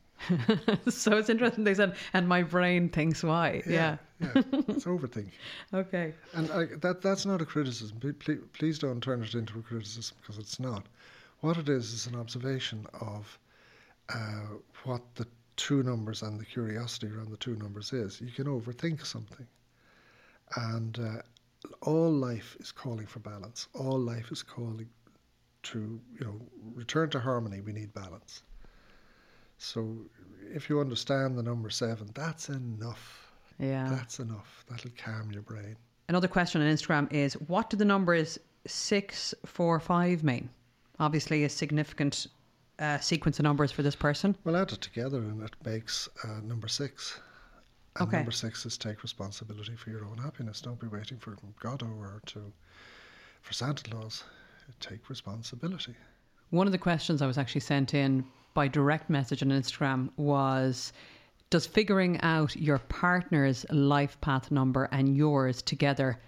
so 0.90 1.18
it's 1.18 1.28
interesting 1.28 1.64
they 1.64 1.74
said, 1.74 1.94
and 2.14 2.26
my 2.26 2.42
brain 2.42 2.88
thinks 2.88 3.22
why. 3.22 3.62
Yeah. 3.66 3.98
yeah, 4.18 4.30
it's 4.34 4.86
overthinking. 4.86 5.32
Okay. 5.74 6.14
And 6.32 6.50
I, 6.50 6.64
that 6.76 7.02
that's 7.02 7.26
not 7.26 7.42
a 7.42 7.44
criticism. 7.44 8.00
Please, 8.18 8.40
please 8.54 8.78
don't 8.78 9.02
turn 9.02 9.22
it 9.22 9.34
into 9.34 9.58
a 9.58 9.62
criticism 9.62 10.16
because 10.22 10.38
it's 10.38 10.58
not. 10.58 10.86
What 11.40 11.58
it 11.58 11.68
is 11.68 11.92
is 11.92 12.06
an 12.06 12.14
observation 12.14 12.86
of 12.98 13.38
uh, 14.08 14.56
what 14.84 15.02
the 15.16 15.26
two 15.56 15.82
numbers 15.82 16.22
and 16.22 16.38
the 16.38 16.44
curiosity 16.44 17.08
around 17.08 17.30
the 17.30 17.36
two 17.36 17.56
numbers 17.56 17.92
is. 17.92 18.20
You 18.20 18.30
can 18.30 18.46
overthink 18.46 19.04
something, 19.04 19.46
and 20.56 20.98
uh, 20.98 21.22
all 21.82 22.10
life 22.10 22.56
is 22.60 22.72
calling 22.72 23.06
for 23.06 23.20
balance. 23.20 23.68
All 23.74 23.98
life 23.98 24.30
is 24.32 24.42
calling 24.42 24.88
to 25.64 26.00
you 26.18 26.26
know 26.26 26.40
return 26.74 27.10
to 27.10 27.20
harmony. 27.20 27.60
We 27.60 27.72
need 27.72 27.92
balance. 27.94 28.42
So 29.58 29.96
if 30.52 30.68
you 30.68 30.80
understand 30.80 31.38
the 31.38 31.42
number 31.42 31.70
seven, 31.70 32.10
that's 32.14 32.48
enough. 32.48 33.32
Yeah. 33.58 33.88
That's 33.88 34.18
enough. 34.18 34.64
That'll 34.68 34.90
calm 34.96 35.30
your 35.30 35.42
brain. 35.42 35.76
Another 36.08 36.28
question 36.28 36.60
on 36.60 36.68
Instagram 36.68 37.10
is 37.12 37.34
what 37.34 37.70
do 37.70 37.76
the 37.76 37.84
numbers 37.84 38.38
six, 38.66 39.32
four, 39.46 39.78
five 39.80 40.22
mean? 40.22 40.50
Obviously, 40.98 41.44
a 41.44 41.48
significant 41.48 42.26
uh, 42.78 42.98
sequence 42.98 43.38
of 43.38 43.44
numbers 43.44 43.70
for 43.72 43.82
this 43.82 43.94
person. 43.96 44.36
Well, 44.44 44.56
add 44.56 44.72
it 44.72 44.80
together 44.80 45.18
and 45.18 45.42
it 45.42 45.54
makes 45.64 46.08
uh, 46.24 46.40
number 46.42 46.68
six. 46.68 47.20
And 47.96 48.08
Okay. 48.08 48.16
number 48.18 48.32
six 48.32 48.66
is 48.66 48.76
take 48.76 49.02
responsibility 49.02 49.76
for 49.76 49.90
your 49.90 50.04
own 50.04 50.18
happiness. 50.18 50.60
Don't 50.60 50.80
be 50.80 50.88
waiting 50.88 51.18
for 51.18 51.36
Godot 51.60 51.86
or 51.86 52.20
to 52.26 52.52
for 53.42 53.52
Santa 53.52 53.84
Claus. 53.84 54.24
Take 54.80 55.08
responsibility. 55.10 55.94
One 56.50 56.66
of 56.66 56.72
the 56.72 56.78
questions 56.78 57.20
I 57.22 57.26
was 57.26 57.38
actually 57.38 57.60
sent 57.60 57.94
in 57.94 58.24
by 58.54 58.66
direct 58.68 59.10
message 59.10 59.42
on 59.42 59.50
Instagram 59.50 60.10
was 60.16 60.92
Does 61.50 61.66
figuring 61.66 62.20
out 62.22 62.56
your 62.56 62.78
partner's 62.78 63.64
life 63.70 64.20
path 64.20 64.50
number 64.50 64.88
and 64.90 65.16
yours 65.16 65.62
together 65.62 66.18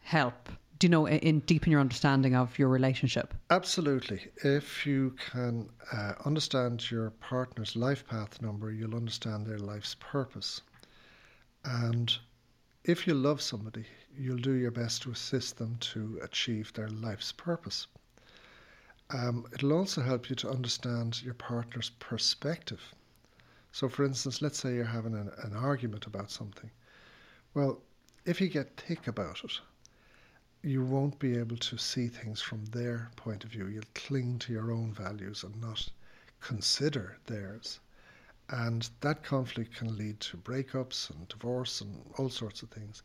help? 0.00 0.48
Do 0.78 0.86
you 0.86 0.90
know, 0.90 1.08
in- 1.08 1.40
deepen 1.40 1.72
your 1.72 1.80
understanding 1.80 2.36
of 2.36 2.56
your 2.58 2.68
relationship? 2.68 3.34
Absolutely. 3.50 4.28
If 4.44 4.86
you 4.86 5.16
can 5.32 5.68
uh, 5.92 6.12
understand 6.24 6.88
your 6.90 7.10
partner's 7.10 7.74
life 7.74 8.06
path 8.06 8.40
number, 8.40 8.70
you'll 8.70 8.94
understand 8.94 9.46
their 9.46 9.58
life's 9.58 9.96
purpose. 9.98 10.60
And 11.64 12.16
if 12.84 13.06
you 13.06 13.14
love 13.14 13.42
somebody, 13.42 13.86
you'll 14.16 14.36
do 14.38 14.52
your 14.52 14.70
best 14.70 15.02
to 15.02 15.10
assist 15.10 15.58
them 15.58 15.76
to 15.80 16.20
achieve 16.22 16.72
their 16.72 16.88
life's 16.88 17.32
purpose. 17.32 17.86
Um, 19.10 19.46
it'll 19.52 19.72
also 19.72 20.02
help 20.02 20.30
you 20.30 20.36
to 20.36 20.50
understand 20.50 21.22
your 21.22 21.34
partner's 21.34 21.90
perspective. 21.98 22.94
So, 23.72 23.88
for 23.88 24.04
instance, 24.04 24.42
let's 24.42 24.58
say 24.58 24.74
you're 24.74 24.84
having 24.84 25.14
an, 25.14 25.30
an 25.42 25.54
argument 25.54 26.06
about 26.06 26.30
something. 26.30 26.70
Well, 27.54 27.80
if 28.24 28.40
you 28.40 28.48
get 28.48 28.76
thick 28.76 29.08
about 29.08 29.42
it, 29.44 29.60
you 30.62 30.82
won't 30.82 31.18
be 31.18 31.36
able 31.38 31.56
to 31.56 31.78
see 31.78 32.08
things 32.08 32.40
from 32.40 32.64
their 32.66 33.10
point 33.16 33.44
of 33.44 33.50
view. 33.50 33.66
You'll 33.66 33.84
cling 33.94 34.38
to 34.40 34.52
your 34.52 34.72
own 34.72 34.92
values 34.92 35.44
and 35.44 35.60
not 35.60 35.88
consider 36.40 37.18
theirs. 37.26 37.80
And 38.50 38.88
that 39.00 39.22
conflict 39.22 39.76
can 39.76 39.96
lead 39.96 40.20
to 40.20 40.36
breakups 40.36 41.10
and 41.10 41.28
divorce 41.28 41.80
and 41.80 42.02
all 42.16 42.28
sorts 42.28 42.62
of 42.62 42.70
things. 42.70 43.02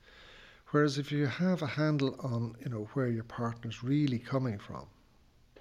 Whereas 0.72 0.98
if 0.98 1.12
you 1.12 1.28
have 1.28 1.62
a 1.62 1.68
handle 1.68 2.16
on, 2.22 2.56
you 2.64 2.70
know, 2.70 2.90
where 2.94 3.08
your 3.08 3.26
partner's 3.26 3.84
really 3.84 4.20
coming 4.20 4.58
from, 4.58 4.88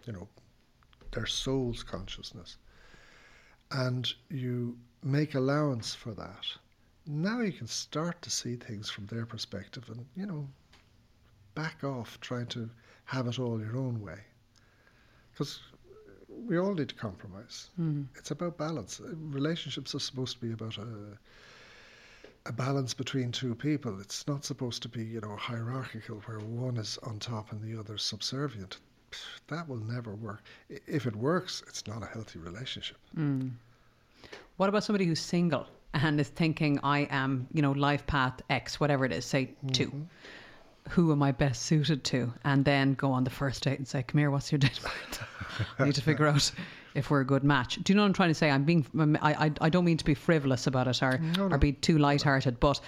you 0.07 0.13
know, 0.13 0.29
their 1.11 1.27
soul's 1.27 1.83
consciousness, 1.83 2.57
and 3.71 4.13
you 4.31 4.79
make 5.03 5.35
allowance 5.35 5.95
for 5.95 6.15
that, 6.15 6.47
now 7.07 7.41
you 7.41 7.53
can 7.53 7.67
start 7.67 8.23
to 8.23 8.31
see 8.31 8.57
things 8.57 8.89
from 8.89 9.07
their 9.07 9.27
perspective 9.27 9.89
and, 9.91 10.07
you 10.17 10.25
know, 10.25 10.49
back 11.55 11.85
off 11.85 12.19
trying 12.21 12.47
to 12.47 12.69
have 13.05 13.27
it 13.27 13.39
all 13.39 13.61
your 13.61 13.77
own 13.77 14.01
way. 14.01 14.19
Because 15.33 15.61
we 16.29 16.59
all 16.59 16.75
need 16.75 16.89
to 16.89 16.95
compromise. 16.95 17.69
Hmm. 17.77 18.03
It's 18.17 18.31
about 18.31 18.59
balance. 18.59 19.01
Relationships 19.05 19.95
are 19.95 20.01
supposed 20.01 20.41
to 20.41 20.47
be 20.47 20.53
about 20.53 20.79
a, 20.79 21.19
a 22.47 22.53
balance 22.53 22.95
between 22.95 23.33
two 23.33 23.55
people. 23.55 24.01
It's 24.01 24.27
not 24.27 24.45
supposed 24.45 24.83
to 24.83 24.89
be, 24.89 25.05
you 25.05 25.21
know, 25.21 25.37
hierarchical 25.37 26.23
where 26.27 26.39
one 26.39 26.77
is 26.77 26.99
on 27.03 27.19
top 27.19 27.53
and 27.53 27.61
the 27.63 27.79
other 27.79 27.97
is 27.97 28.03
subservient. 28.03 28.79
That 29.49 29.69
will 29.69 29.77
never 29.85 30.15
work. 30.15 30.43
If 30.87 31.07
it 31.07 31.15
works, 31.15 31.63
it's 31.69 31.87
not 31.87 32.03
a 32.03 32.07
healthy 32.07 32.39
relationship. 32.39 32.97
Hmm. 33.15 33.49
What 34.57 34.69
about 34.69 34.85
somebody 34.85 35.05
who's 35.05 35.21
single 35.21 35.67
and 35.95 36.19
is 36.19 36.29
thinking, 36.29 36.79
I 36.83 37.01
am, 37.11 37.47
you 37.53 37.61
know, 37.61 37.73
life 37.73 38.07
path 38.07 38.41
X, 38.49 38.81
whatever 38.81 39.05
it 39.05 39.13
is, 39.13 39.25
say 39.25 39.51
2 39.73 39.87
mm-hmm. 39.87 40.03
Who 40.91 41.13
am 41.13 41.23
I 41.23 41.33
best 41.33 41.63
suited 41.63 42.05
to? 42.05 42.33
And 42.45 42.65
then 42.65 42.95
go 42.95 43.13
on 43.13 43.25
the 43.25 43.31
first 43.31 43.63
date 43.63 43.79
and 43.79 43.87
say, 43.87 44.03
Come 44.03 44.19
here, 44.19 44.31
what's 44.31 44.51
your 44.51 44.59
date? 44.59 44.81
I 45.79 45.85
need 45.85 45.95
to 45.95 46.03
figure 46.03 46.27
out 46.27 46.51
if 46.95 47.11
we're 47.11 47.21
a 47.21 47.27
good 47.27 47.45
match. 47.45 47.77
Do 47.77 47.93
you 47.93 47.97
know 47.97 48.03
what 48.03 48.09
I'm 48.09 48.13
trying 48.15 48.31
to 48.31 48.35
say? 48.35 48.51
I'm 48.51 48.65
being, 48.65 48.87
I, 49.23 49.47
I, 49.47 49.53
I 49.61 49.69
don't 49.69 49.85
mean 49.85 49.97
to 49.97 50.05
be 50.05 50.15
frivolous 50.15 50.67
about 50.67 50.89
it 50.89 51.03
or, 51.03 51.21
or 51.39 51.59
be 51.59 51.73
too 51.73 51.99
lighthearted, 51.99 52.61
but, 52.61 52.81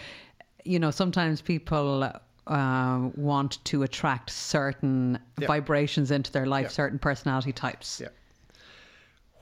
you 0.64 0.78
know, 0.78 0.90
sometimes 0.90 1.40
people 1.40 2.12
uh, 2.47 3.09
want 3.16 3.64
to 3.64 3.82
attract 3.82 4.30
certain 4.30 5.18
vibrations 5.38 6.11
into 6.11 6.30
their 6.32 6.47
life, 6.47 6.70
certain 6.70 6.99
personality 6.99 7.53
types. 7.53 8.01
Yeah. 8.03 8.09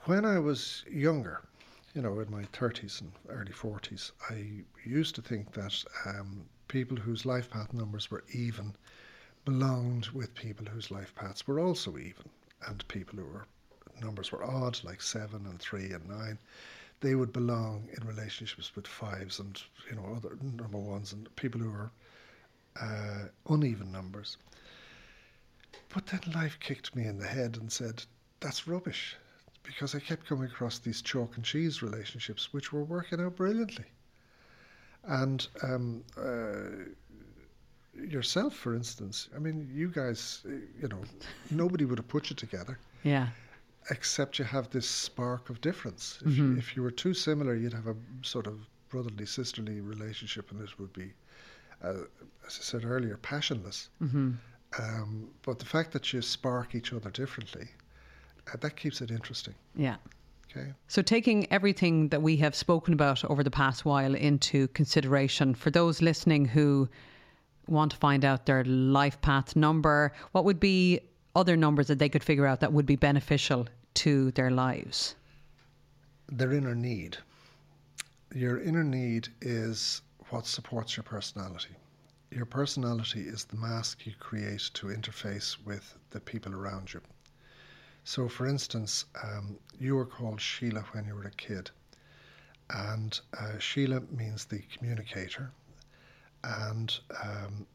When 0.05 0.24
I 0.24 0.38
was 0.38 0.84
younger, 0.90 1.42
you 1.94 2.03
know, 2.03 2.20
in 2.20 2.30
my 2.30 2.42
30s 2.53 3.00
and 3.00 3.12
early 3.28 3.53
40s, 3.53 4.12
I 4.30 4.62
used 4.84 5.14
to 5.16 5.22
think 5.22 5.53
that 5.53 5.84
um, 6.07 6.44
people 6.72 6.96
whose 6.96 7.26
life 7.26 7.50
path 7.50 7.74
numbers 7.74 8.10
were 8.10 8.24
even 8.32 8.74
belonged 9.44 10.06
with 10.08 10.34
people 10.34 10.64
whose 10.64 10.90
life 10.90 11.14
paths 11.14 11.46
were 11.46 11.60
also 11.60 11.98
even, 11.98 12.30
and 12.66 12.88
people 12.88 13.18
who 13.18 13.26
were 13.26 13.44
numbers 14.00 14.32
were 14.32 14.42
odd, 14.42 14.82
like 14.82 15.02
seven 15.02 15.44
and 15.44 15.60
three 15.60 15.92
and 15.92 16.08
nine, 16.08 16.38
they 17.00 17.14
would 17.14 17.30
belong 17.30 17.86
in 17.92 18.08
relationships 18.08 18.74
with 18.74 18.86
fives 18.86 19.38
and 19.38 19.62
you 19.90 19.94
know 19.94 20.14
other 20.16 20.38
number 20.40 20.78
ones 20.78 21.12
and 21.12 21.36
people 21.36 21.60
who 21.60 21.70
were 21.70 21.90
uh, 22.80 23.24
uneven 23.50 23.92
numbers. 23.92 24.38
But 25.90 26.06
then 26.06 26.32
life 26.34 26.58
kicked 26.58 26.96
me 26.96 27.04
in 27.04 27.18
the 27.18 27.26
head 27.26 27.58
and 27.58 27.70
said, 27.70 28.02
that's 28.40 28.66
rubbish. 28.66 29.14
Because 29.62 29.94
I 29.94 30.00
kept 30.00 30.26
coming 30.26 30.48
across 30.48 30.78
these 30.78 31.02
chalk 31.02 31.36
and 31.36 31.44
cheese 31.44 31.82
relationships 31.82 32.50
which 32.50 32.72
were 32.72 32.82
working 32.82 33.20
out 33.20 33.36
brilliantly. 33.36 33.84
And 35.05 35.46
um, 35.62 36.05
uh, 36.16 36.84
yourself, 38.00 38.55
for 38.55 38.74
instance, 38.74 39.28
I 39.34 39.38
mean, 39.38 39.68
you 39.72 39.88
guys, 39.88 40.42
you 40.44 40.88
know, 40.88 41.03
nobody 41.50 41.84
would 41.84 41.98
have 41.98 42.09
put 42.09 42.30
you 42.30 42.36
together 42.36 42.78
Yeah. 43.03 43.28
except 43.90 44.38
you 44.38 44.44
have 44.44 44.70
this 44.70 44.88
spark 44.88 45.50
of 45.50 45.61
difference. 45.61 46.18
If, 46.24 46.36
you, 46.38 46.57
if 46.57 46.76
you 46.76 46.82
were 46.82 46.90
too 46.92 47.14
similar, 47.14 47.55
you'd 47.55 47.72
have 47.72 47.88
a 47.88 47.96
sort 48.22 48.46
of 48.46 48.61
brotherly, 48.88 49.26
sisterly 49.26 49.80
relationship, 49.80 50.50
and 50.53 50.61
it 50.61 50.78
would 50.78 50.92
be, 50.92 51.12
uh, 51.82 52.05
as 52.46 52.59
I 52.61 52.62
said 52.62 52.84
earlier, 52.84 53.16
passionless. 53.16 53.88
Mm-hmm. 54.00 54.32
Um, 54.78 55.30
but 55.42 55.59
the 55.59 55.64
fact 55.66 55.92
that 55.92 56.12
you 56.12 56.22
spark 56.22 56.74
each 56.74 56.92
other 56.92 57.11
differently, 57.11 57.68
uh, 58.53 58.57
that 58.61 58.76
keeps 58.76 59.00
it 59.00 59.11
interesting. 59.11 59.55
Yeah. 59.74 59.96
Okay. 60.55 60.72
So, 60.86 61.00
taking 61.03 61.50
everything 61.50 62.09
that 62.09 62.20
we 62.20 62.36
have 62.36 62.55
spoken 62.55 62.92
about 62.92 63.24
over 63.24 63.42
the 63.42 63.50
past 63.50 63.84
while 63.84 64.14
into 64.14 64.68
consideration, 64.68 65.55
for 65.55 65.70
those 65.70 66.03
listening 66.03 66.44
who 66.44 66.88
want 67.68 67.92
to 67.92 67.96
find 67.96 68.24
out 68.24 68.44
their 68.46 68.64
life 68.64 69.20
path 69.22 69.57
number, 69.57 70.12
what 70.32 70.44
would 70.44 70.61
be 70.61 71.00
other 71.34 71.57
numbers 71.57 71.86
that 71.86 71.98
they 71.98 72.09
could 72.09 72.22
figure 72.22 72.46
out 72.46 72.61
that 72.61 72.72
would 72.72 72.86
be 72.86 72.96
beneficial 72.96 73.66
to 73.94 74.30
their 74.32 74.50
lives? 74.50 75.14
Their 76.28 76.53
inner 76.53 76.74
need. 76.74 77.16
Your 78.34 78.61
inner 78.61 78.84
need 78.84 79.28
is 79.40 80.03
what 80.30 80.46
supports 80.46 80.96
your 80.96 81.05
personality. 81.05 81.76
Your 82.30 82.46
personality 82.46 83.20
is 83.20 83.44
the 83.44 83.57
mask 83.57 84.07
you 84.07 84.12
create 84.18 84.70
to 84.74 84.86
interface 84.86 85.57
with 85.64 85.96
the 86.11 86.20
people 86.20 86.55
around 86.55 86.92
you. 86.92 87.00
So, 88.05 88.28
for 88.28 88.46
instance, 88.46 89.05
um, 89.22 89.59
you 89.78 89.94
were 89.94 90.07
called 90.07 90.40
Sheila 90.40 90.80
when 90.92 91.07
you 91.07 91.14
were 91.14 91.24
a 91.24 91.30
kid, 91.30 91.70
and 92.70 93.20
uh, 93.38 93.59
Sheila 93.59 94.00
means 94.11 94.44
the 94.44 94.62
communicator. 94.76 95.53
And 96.42 96.98
um, 97.22 97.66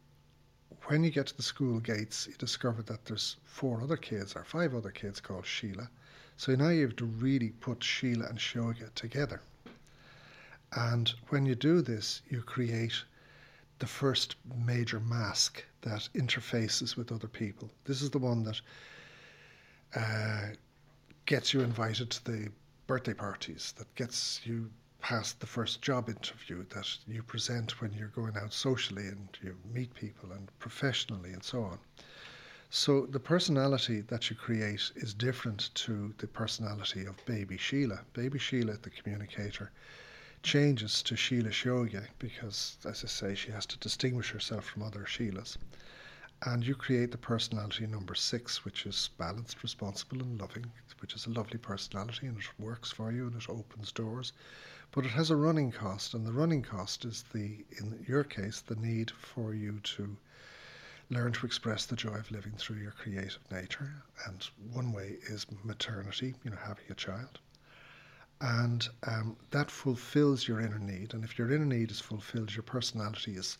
when 0.88 1.04
you 1.04 1.12
get 1.12 1.28
to 1.28 1.38
the 1.38 1.44
school 1.44 1.80
gates, 1.80 2.28
you 2.28 2.34
discover 2.38 2.82
that 2.84 3.06
there's 3.06 3.38
four 3.46 3.82
other 3.82 3.98
kids 3.98 4.36
or 4.36 4.44
five 4.44 4.76
other 4.76 4.92
kids 4.92 5.22
called 5.22 5.46
Sheila. 5.46 5.90
So 6.36 6.56
now 6.56 6.70
you 6.70 6.84
have 6.84 6.96
to 6.98 7.06
really 7.06 7.50
put 7.50 7.84
Sheila 7.84 8.26
and 8.28 8.38
Seoige 8.38 8.94
together. 8.96 9.42
And 10.76 11.10
when 11.30 11.46
you 11.46 11.56
do 11.56 11.82
this, 11.82 12.22
you 12.30 12.42
create 12.42 13.04
the 13.80 13.88
first 13.88 14.36
major 14.66 15.00
mask 15.00 15.64
that 15.82 16.10
interfaces 16.14 16.96
with 16.98 17.12
other 17.12 17.28
people. 17.28 17.70
This 17.86 18.02
is 18.02 18.10
the 18.10 18.20
one 18.20 18.44
that 18.44 18.60
uh, 19.98 20.50
gets 21.26 21.54
you 21.54 21.62
invited 21.62 22.10
to 22.12 22.26
the 22.26 22.52
birthday 22.86 23.14
parties, 23.14 23.74
that 23.78 23.94
gets 23.96 24.40
you 24.46 24.70
past 25.00 25.40
the 25.40 25.48
first 25.48 25.82
job 25.82 26.10
interview, 26.10 26.64
that 26.70 26.88
you 27.08 27.24
present 27.24 27.82
when 27.82 27.92
you're 27.94 28.08
going 28.10 28.38
out 28.38 28.54
socially 28.54 29.08
and 29.08 29.28
you 29.42 29.56
meet 29.74 29.94
people 29.94 30.32
and 30.32 30.50
professionally 30.60 31.34
and 31.34 31.44
so 31.44 31.64
on. 31.64 31.80
So 32.70 33.06
the 33.06 33.20
personality 33.20 34.02
that 34.02 34.30
you 34.30 34.36
create 34.36 34.92
is 34.96 35.14
different 35.14 35.74
to 35.76 36.14
the 36.18 36.28
personality 36.28 37.06
of 37.06 37.26
baby 37.26 37.58
Sheila. 37.58 38.02
Baby 38.14 38.40
Sheila, 38.40 38.78
the 38.78 38.90
communicator, 38.90 39.72
changes 40.44 41.02
to 41.04 41.16
Sheila 41.16 41.50
Seoige 41.50 42.08
because, 42.20 42.78
as 42.86 43.04
I 43.04 43.08
say, 43.08 43.36
she 43.36 43.52
has 43.52 43.66
to 43.68 43.78
distinguish 43.78 44.32
herself 44.32 44.66
from 44.66 44.84
other 44.84 45.06
Sheilas. 45.06 45.58
And 46.44 46.66
you 46.66 46.76
create 46.76 47.12
the 47.12 47.18
personality 47.18 47.88
number 47.88 48.14
six, 48.14 48.64
which 48.64 48.86
is 48.86 49.10
balanced, 49.18 49.64
responsible, 49.64 50.22
and 50.22 50.40
loving, 50.40 50.72
which 51.00 51.16
is 51.16 51.26
a 51.26 51.32
lovely 51.32 51.58
personality 51.58 52.28
and 52.28 52.38
it 52.38 52.60
works 52.60 52.92
for 52.92 53.12
you 53.12 53.28
and 53.28 53.36
it 53.36 53.50
opens 53.50 53.92
doors. 53.92 54.34
But 54.92 55.06
it 55.06 55.12
has 55.12 55.30
a 55.30 55.36
running 55.36 55.72
cost, 55.72 56.14
and 56.14 56.26
the 56.26 56.32
running 56.32 56.62
cost 56.62 57.06
is 57.06 57.24
the, 57.34 57.66
in 57.80 58.06
your 58.08 58.24
case, 58.24 58.62
the 58.62 58.76
need 58.76 59.12
for 59.12 59.54
you 59.54 59.80
to 59.82 60.16
learn 61.10 61.32
to 61.34 61.46
express 61.46 61.86
the 61.86 61.96
joy 61.96 62.16
of 62.16 62.32
living 62.32 62.54
through 62.54 62.78
your 62.78 62.92
creative 62.92 63.40
nature. 63.52 64.04
And 64.26 64.44
one 64.72 64.92
way 64.94 65.18
is 65.28 65.46
maternity, 65.64 66.36
you 66.44 66.52
know, 66.52 66.58
having 66.58 66.86
a 66.90 66.96
child. 66.96 67.40
And 68.40 68.88
um, 69.08 69.38
that 69.52 69.72
fulfills 69.72 70.48
your 70.48 70.60
inner 70.62 70.80
need. 70.80 71.14
And 71.14 71.24
if 71.24 71.38
your 71.38 71.52
inner 71.52 71.66
need 71.66 71.92
is 71.92 72.00
fulfilled, 72.00 72.54
your 72.56 72.64
personality 72.64 73.36
is 73.36 73.58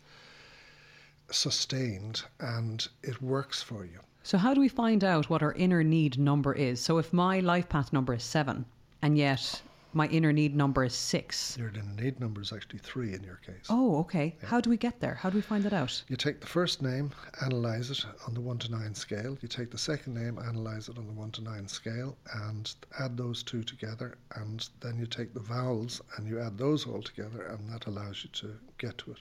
sustained 1.30 2.22
and 2.40 2.88
it 3.02 3.20
works 3.22 3.62
for 3.62 3.84
you. 3.84 4.00
So, 4.22 4.38
how 4.38 4.54
do 4.54 4.60
we 4.60 4.68
find 4.68 5.04
out 5.04 5.30
what 5.30 5.42
our 5.42 5.52
inner 5.52 5.82
need 5.82 6.18
number 6.18 6.52
is? 6.52 6.80
So, 6.80 6.98
if 6.98 7.12
my 7.12 7.40
life 7.40 7.68
path 7.68 7.92
number 7.92 8.14
is 8.14 8.22
seven, 8.22 8.66
and 9.00 9.16
yet 9.16 9.62
my 9.94 10.06
inner 10.08 10.32
need 10.32 10.54
number 10.54 10.84
is 10.84 10.94
six. 10.94 11.56
Your 11.56 11.70
inner 11.70 11.82
need 11.96 12.20
number 12.20 12.42
is 12.42 12.52
actually 12.52 12.80
three 12.80 13.14
in 13.14 13.22
your 13.24 13.40
case. 13.46 13.66
Oh, 13.70 14.00
okay. 14.00 14.36
Yeah. 14.40 14.48
How 14.48 14.60
do 14.60 14.68
we 14.68 14.76
get 14.76 15.00
there? 15.00 15.14
How 15.14 15.30
do 15.30 15.36
we 15.36 15.42
find 15.42 15.64
that 15.64 15.72
out? 15.72 16.02
You 16.08 16.16
take 16.16 16.40
the 16.40 16.46
first 16.46 16.82
name, 16.82 17.10
analyze 17.42 17.90
it 17.90 18.04
on 18.26 18.34
the 18.34 18.40
one 18.40 18.58
to 18.58 18.70
nine 18.70 18.94
scale. 18.94 19.38
You 19.40 19.48
take 19.48 19.70
the 19.70 19.78
second 19.78 20.14
name, 20.14 20.38
analyze 20.38 20.88
it 20.88 20.98
on 20.98 21.06
the 21.06 21.12
one 21.12 21.30
to 21.32 21.42
nine 21.42 21.66
scale, 21.66 22.18
and 22.34 22.72
add 23.00 23.16
those 23.16 23.42
two 23.42 23.62
together. 23.62 24.18
And 24.34 24.68
then 24.80 24.98
you 24.98 25.06
take 25.06 25.32
the 25.32 25.40
vowels 25.40 26.02
and 26.16 26.28
you 26.28 26.38
add 26.38 26.58
those 26.58 26.86
all 26.86 27.02
together, 27.02 27.42
and 27.46 27.68
that 27.70 27.86
allows 27.86 28.24
you 28.24 28.30
to 28.34 28.54
get 28.76 28.98
to 28.98 29.12
it. 29.12 29.20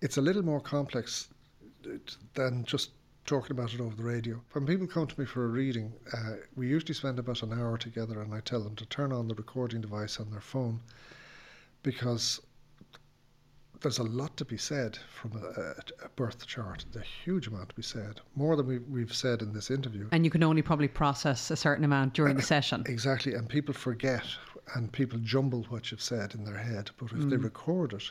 It's 0.00 0.16
a 0.16 0.20
little 0.20 0.44
more 0.44 0.60
complex 0.60 1.28
than 2.34 2.64
just 2.64 2.90
talking 3.26 3.52
about 3.52 3.74
it 3.74 3.80
over 3.80 3.94
the 3.94 4.02
radio. 4.02 4.40
When 4.52 4.66
people 4.66 4.86
come 4.86 5.06
to 5.06 5.20
me 5.20 5.26
for 5.26 5.44
a 5.44 5.48
reading, 5.48 5.92
uh, 6.12 6.36
we 6.56 6.66
usually 6.68 6.94
spend 6.94 7.18
about 7.18 7.42
an 7.42 7.52
hour 7.52 7.76
together, 7.76 8.22
and 8.22 8.32
I 8.34 8.40
tell 8.40 8.62
them 8.62 8.74
to 8.76 8.86
turn 8.86 9.12
on 9.12 9.28
the 9.28 9.34
recording 9.34 9.80
device 9.80 10.18
on 10.18 10.30
their 10.30 10.40
phone 10.40 10.80
because 11.82 12.40
there's 13.80 13.98
a 13.98 14.04
lot 14.04 14.36
to 14.36 14.44
be 14.44 14.56
said 14.56 14.98
from 15.08 15.32
a, 15.36 16.04
a, 16.04 16.08
birth 16.16 16.46
chart. 16.46 16.84
There's 16.90 17.04
a 17.04 17.08
huge 17.24 17.46
amount 17.46 17.68
to 17.68 17.74
be 17.74 17.82
said, 17.82 18.20
more 18.34 18.56
than 18.56 18.66
we, 18.66 18.78
we've 18.78 19.14
said 19.14 19.42
in 19.42 19.52
this 19.52 19.70
interview. 19.70 20.08
And 20.10 20.24
you 20.24 20.30
can 20.30 20.42
only 20.42 20.62
probably 20.62 20.88
process 20.88 21.50
a 21.50 21.56
certain 21.56 21.84
amount 21.84 22.14
during 22.14 22.34
the 22.34 22.42
session. 22.42 22.82
Exactly, 22.86 23.34
and 23.34 23.48
people 23.48 23.74
forget 23.74 24.24
and 24.74 24.90
people 24.92 25.18
jumble 25.20 25.64
what 25.68 25.90
you've 25.90 26.02
said 26.02 26.34
in 26.34 26.44
their 26.44 26.56
head. 26.56 26.90
But 26.98 27.12
if 27.12 27.18
mm. 27.18 27.30
they 27.30 27.36
record 27.36 27.92
it, 27.92 28.10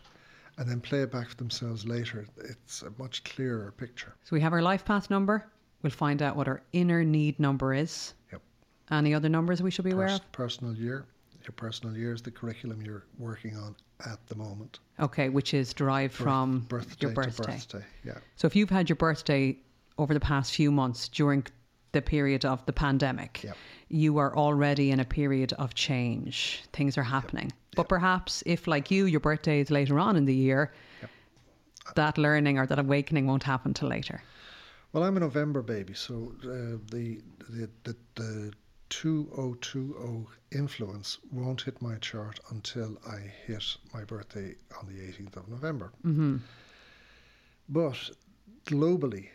and 0.57 0.67
then 0.69 0.81
play 0.81 1.01
it 1.01 1.11
back 1.11 1.29
for 1.29 1.35
themselves 1.35 1.85
later, 1.85 2.25
it's 2.37 2.81
a 2.81 2.91
much 2.97 3.23
clearer 3.23 3.73
picture. 3.77 4.13
So 4.23 4.35
we 4.35 4.41
have 4.41 4.53
our 4.53 4.61
life 4.61 4.83
path 4.83 5.09
number. 5.09 5.45
We'll 5.83 5.91
find 5.91 6.21
out 6.21 6.35
what 6.35 6.47
our 6.47 6.61
inner 6.73 7.03
need 7.03 7.39
number 7.39 7.73
is. 7.73 8.13
Yep. 8.31 8.41
Any 8.91 9.13
other 9.13 9.29
numbers 9.29 9.61
we 9.61 9.69
should 9.69 9.85
be 9.85 9.91
Pers- 9.91 9.95
aware 9.95 10.15
of? 10.15 10.31
Personal 10.31 10.75
year. 10.75 11.05
Your 11.43 11.53
personal 11.53 11.95
year 11.95 12.13
is 12.13 12.21
the 12.21 12.31
curriculum 12.31 12.81
you're 12.81 13.05
working 13.19 13.55
on 13.55 13.75
at 14.05 14.19
the 14.27 14.35
moment. 14.35 14.79
Okay, 14.99 15.29
which 15.29 15.53
is 15.53 15.73
derived 15.73 16.13
Birth, 16.17 16.23
from 16.23 16.59
birthday 16.67 16.95
your 16.99 17.11
birthday. 17.11 17.45
birthday. 17.45 17.85
Yeah. 18.03 18.17
So 18.35 18.47
if 18.47 18.55
you've 18.55 18.69
had 18.69 18.89
your 18.89 18.97
birthday 18.97 19.57
over 19.97 20.13
the 20.13 20.19
past 20.19 20.53
few 20.53 20.71
months 20.71 21.07
during 21.07 21.45
the 21.93 22.01
period 22.01 22.43
of 22.43 22.65
the 22.65 22.73
pandemic, 22.73 23.43
yep. 23.43 23.55
you 23.87 24.17
are 24.17 24.35
already 24.35 24.91
in 24.91 24.99
a 24.99 25.05
period 25.05 25.53
of 25.53 25.73
change. 25.73 26.63
Things 26.73 26.97
are 26.97 27.03
happening. 27.03 27.45
Yep. 27.45 27.53
But 27.78 27.88
perhaps 27.88 28.43
if, 28.45 28.67
like 28.67 28.91
you, 28.91 29.05
your 29.05 29.19
birthday 29.19 29.59
is 29.59 29.71
later 29.71 29.99
on 29.99 30.15
in 30.15 30.25
the 30.25 30.36
year, 30.36 30.73
yep. 31.01 31.11
that 31.95 32.17
learning 32.17 32.57
or 32.57 32.65
that 32.65 32.80
awakening 32.80 33.28
won't 33.28 33.43
happen 33.43 33.73
till 33.73 33.88
later. 33.89 34.21
Well, 34.91 35.03
I'm 35.03 35.15
a 35.15 35.19
November 35.19 35.61
baby, 35.61 35.93
so 35.93 36.34
uh, 36.43 36.80
the, 36.91 37.21
the, 37.49 37.69
the, 37.84 37.95
the 38.15 38.53
2020 38.89 40.25
influence 40.51 41.19
won't 41.32 41.61
hit 41.61 41.82
my 41.82 41.95
chart 41.97 42.39
until 42.49 42.97
I 43.07 43.19
hit 43.45 43.78
my 43.93 44.03
birthday 44.03 44.55
on 44.80 44.88
the 44.88 44.99
18th 44.99 45.38
of 45.38 45.47
November. 45.49 45.91
Mm-hmm. 46.05 46.38
But 47.69 48.09
globally, 48.65 49.28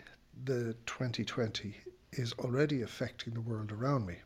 the 0.45 0.75
2020 0.87 1.77
is 2.13 2.33
already 2.39 2.83
affecting 2.83 3.35
the 3.35 3.41
world 3.41 3.73
around 3.73 4.07
me. 4.07 4.17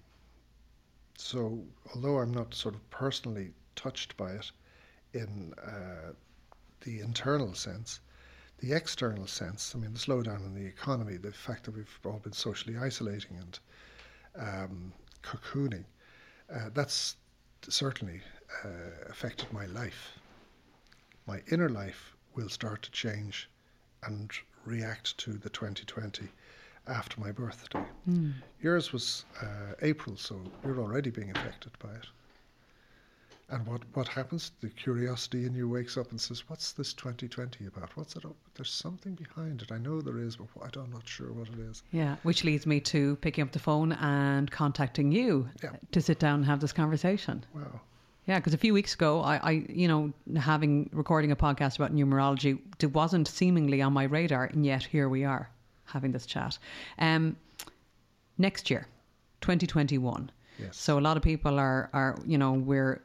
So, 1.19 1.64
although 1.95 2.19
I'm 2.19 2.33
not 2.33 2.55
sort 2.55 2.75
of 2.75 2.89
personally 2.91 3.51
touched 3.77 4.16
by 4.16 4.33
it 4.33 4.51
in 5.12 5.55
uh, 5.55 6.12
the 6.81 7.01
internal 7.01 7.55
sense. 7.55 8.01
The 8.59 8.72
external 8.72 9.27
sense, 9.27 9.74
I 9.74 9.79
mean, 9.79 9.93
the 9.93 9.99
slowdown 9.99 10.45
in 10.47 10.55
the 10.55 10.64
economy, 10.64 11.18
the 11.18 11.33
fact 11.33 11.64
that 11.64 11.72
we've 11.72 11.99
all 12.05 12.18
been 12.18 12.33
socially 12.33 12.77
isolating 12.79 13.37
and 13.37 13.59
um, 14.39 14.93
cocooning, 15.22 15.85
uh, 16.55 16.70
that's 16.72 17.16
certainly 17.68 18.20
uh, 18.64 18.68
affected 19.11 19.53
my 19.53 19.66
life. 19.66 20.18
My 21.27 21.43
inner 21.51 21.68
life 21.68 22.14
will 22.35 22.49
start 22.49 22.83
to 22.83 22.91
change 22.91 23.51
and 24.05 24.31
react 24.64 25.18
to 25.18 25.33
the 25.33 25.51
2020 25.51 26.29
after 26.87 27.20
my 27.20 27.33
birthday. 27.33 27.81
Mm. 28.09 28.35
Yours 28.61 28.93
was 28.93 29.24
uh, 29.43 29.74
April, 29.83 30.16
so 30.16 30.41
you're 30.64 30.81
already 30.81 31.11
being 31.11 31.31
affected 31.31 31.72
by 31.79 31.91
it. 31.91 32.07
And 33.49 33.64
what, 33.64 33.82
what 33.94 34.09
happens? 34.09 34.51
The 34.61 34.68
curiosity 34.68 35.47
in 35.47 35.55
you 35.55 35.68
wakes 35.68 35.97
up 35.97 36.11
and 36.11 36.20
says, 36.20 36.49
What's 36.49 36.72
this 36.72 36.92
2020 36.94 37.66
about? 37.66 37.97
What's 37.97 38.16
it 38.16 38.24
up? 38.24 38.34
There's 38.57 38.72
something 38.72 39.14
behind 39.14 39.62
it. 39.62 39.70
I 39.70 39.78
know 39.78 40.01
there 40.01 40.18
is, 40.18 40.36
but 40.36 40.76
I'm 40.76 40.90
not 40.90 41.07
sure 41.07 41.32
what 41.32 41.49
it 41.49 41.59
is. 41.61 41.84
Yeah, 41.92 42.16
which 42.24 42.42
leads 42.42 42.66
me 42.66 42.80
to 42.80 43.14
picking 43.16 43.42
up 43.42 43.53
the 43.53 43.61
phone 43.61 43.92
and 43.92 44.51
contacting 44.51 45.12
you 45.12 45.49
yeah. 45.62 45.76
to 45.92 46.03
sit 46.03 46.18
down 46.18 46.36
and 46.36 46.44
have 46.47 46.61
this 46.61 46.72
conversation. 46.72 47.44
Wow. 47.55 47.80
Yeah, 48.26 48.40
because 48.40 48.55
a 48.55 48.59
few 48.59 48.74
weeks 48.74 48.94
ago, 48.94 49.20
I, 49.20 49.36
I, 49.36 49.51
you 49.68 49.86
know, 49.86 50.12
having 50.36 50.90
recording 50.92 51.30
a 51.30 51.36
podcast 51.36 51.76
about 51.76 51.94
numerology, 51.94 52.59
it 52.80 52.92
wasn't 52.92 53.28
seemingly 53.28 53.80
on 53.80 53.92
my 53.92 54.05
radar, 54.05 54.47
and 54.47 54.66
yet 54.66 54.82
here 54.82 55.09
we 55.09 55.24
are 55.24 55.49
having 55.84 56.11
this 56.11 56.26
chat. 56.26 56.59
Um, 56.99 57.36
next 58.36 58.68
year, 58.68 58.88
2021 59.42 60.32
Yes. 60.59 60.77
So 60.77 60.99
a 60.99 61.01
lot 61.01 61.17
of 61.17 61.23
people 61.23 61.59
are 61.59 61.91
are 61.93 62.17
you 62.27 62.39
know 62.39 62.53
we're 62.53 63.03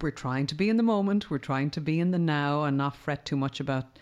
we're 0.00 0.10
trying 0.10 0.46
to 0.46 0.54
be 0.54 0.68
in 0.68 0.76
the 0.76 0.82
moment, 0.82 1.30
we're 1.30 1.38
trying 1.38 1.70
to 1.70 1.80
be 1.80 2.00
in 2.00 2.10
the 2.10 2.18
now 2.18 2.64
and 2.64 2.76
not 2.76 2.96
fret 2.96 3.24
too 3.24 3.36
much 3.36 3.60
about 3.60 3.98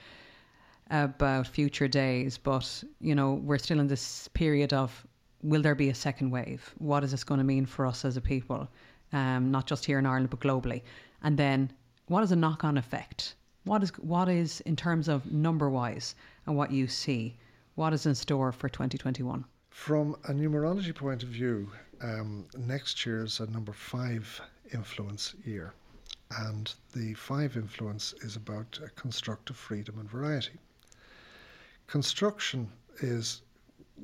about 0.90 1.46
future 1.46 1.88
days, 1.88 2.36
but 2.36 2.84
you 3.00 3.14
know 3.14 3.34
we're 3.34 3.58
still 3.58 3.80
in 3.80 3.86
this 3.86 4.28
period 4.28 4.72
of 4.72 5.06
will 5.42 5.62
there 5.62 5.74
be 5.74 5.88
a 5.88 5.94
second 5.94 6.30
wave? 6.30 6.74
What 6.78 7.04
is 7.04 7.12
this 7.12 7.24
going 7.24 7.38
to 7.38 7.44
mean 7.44 7.64
for 7.66 7.86
us 7.86 8.04
as 8.04 8.16
a 8.16 8.20
people, 8.20 8.68
um, 9.12 9.50
not 9.50 9.66
just 9.66 9.84
here 9.86 9.98
in 9.98 10.06
Ireland 10.06 10.30
but 10.30 10.40
globally? 10.40 10.82
And 11.22 11.38
then 11.38 11.72
what 12.08 12.22
is 12.22 12.32
a 12.32 12.36
knock-on 12.36 12.76
effect? 12.76 13.34
What 13.64 13.82
is 13.82 13.90
what 13.98 14.28
is 14.28 14.60
in 14.62 14.76
terms 14.76 15.08
of 15.08 15.30
number 15.30 15.70
wise 15.70 16.14
and 16.46 16.56
what 16.56 16.70
you 16.70 16.86
see? 16.88 17.36
What 17.76 17.92
is 17.92 18.04
in 18.04 18.14
store 18.14 18.52
for 18.52 18.68
2021? 18.68 19.44
From 19.70 20.16
a 20.24 20.32
numerology 20.32 20.94
point 20.94 21.22
of 21.22 21.28
view, 21.28 21.70
um, 22.02 22.46
next 22.56 23.04
year 23.04 23.24
is 23.24 23.40
a 23.40 23.46
number 23.46 23.72
five 23.72 24.40
influence 24.72 25.34
year. 25.44 25.72
And 26.38 26.72
the 26.92 27.14
five 27.14 27.56
influence 27.56 28.14
is 28.22 28.36
about 28.36 28.78
uh, 28.82 28.86
constructive 28.94 29.56
freedom 29.56 29.98
and 29.98 30.08
variety. 30.08 30.58
Construction 31.86 32.68
is 33.00 33.42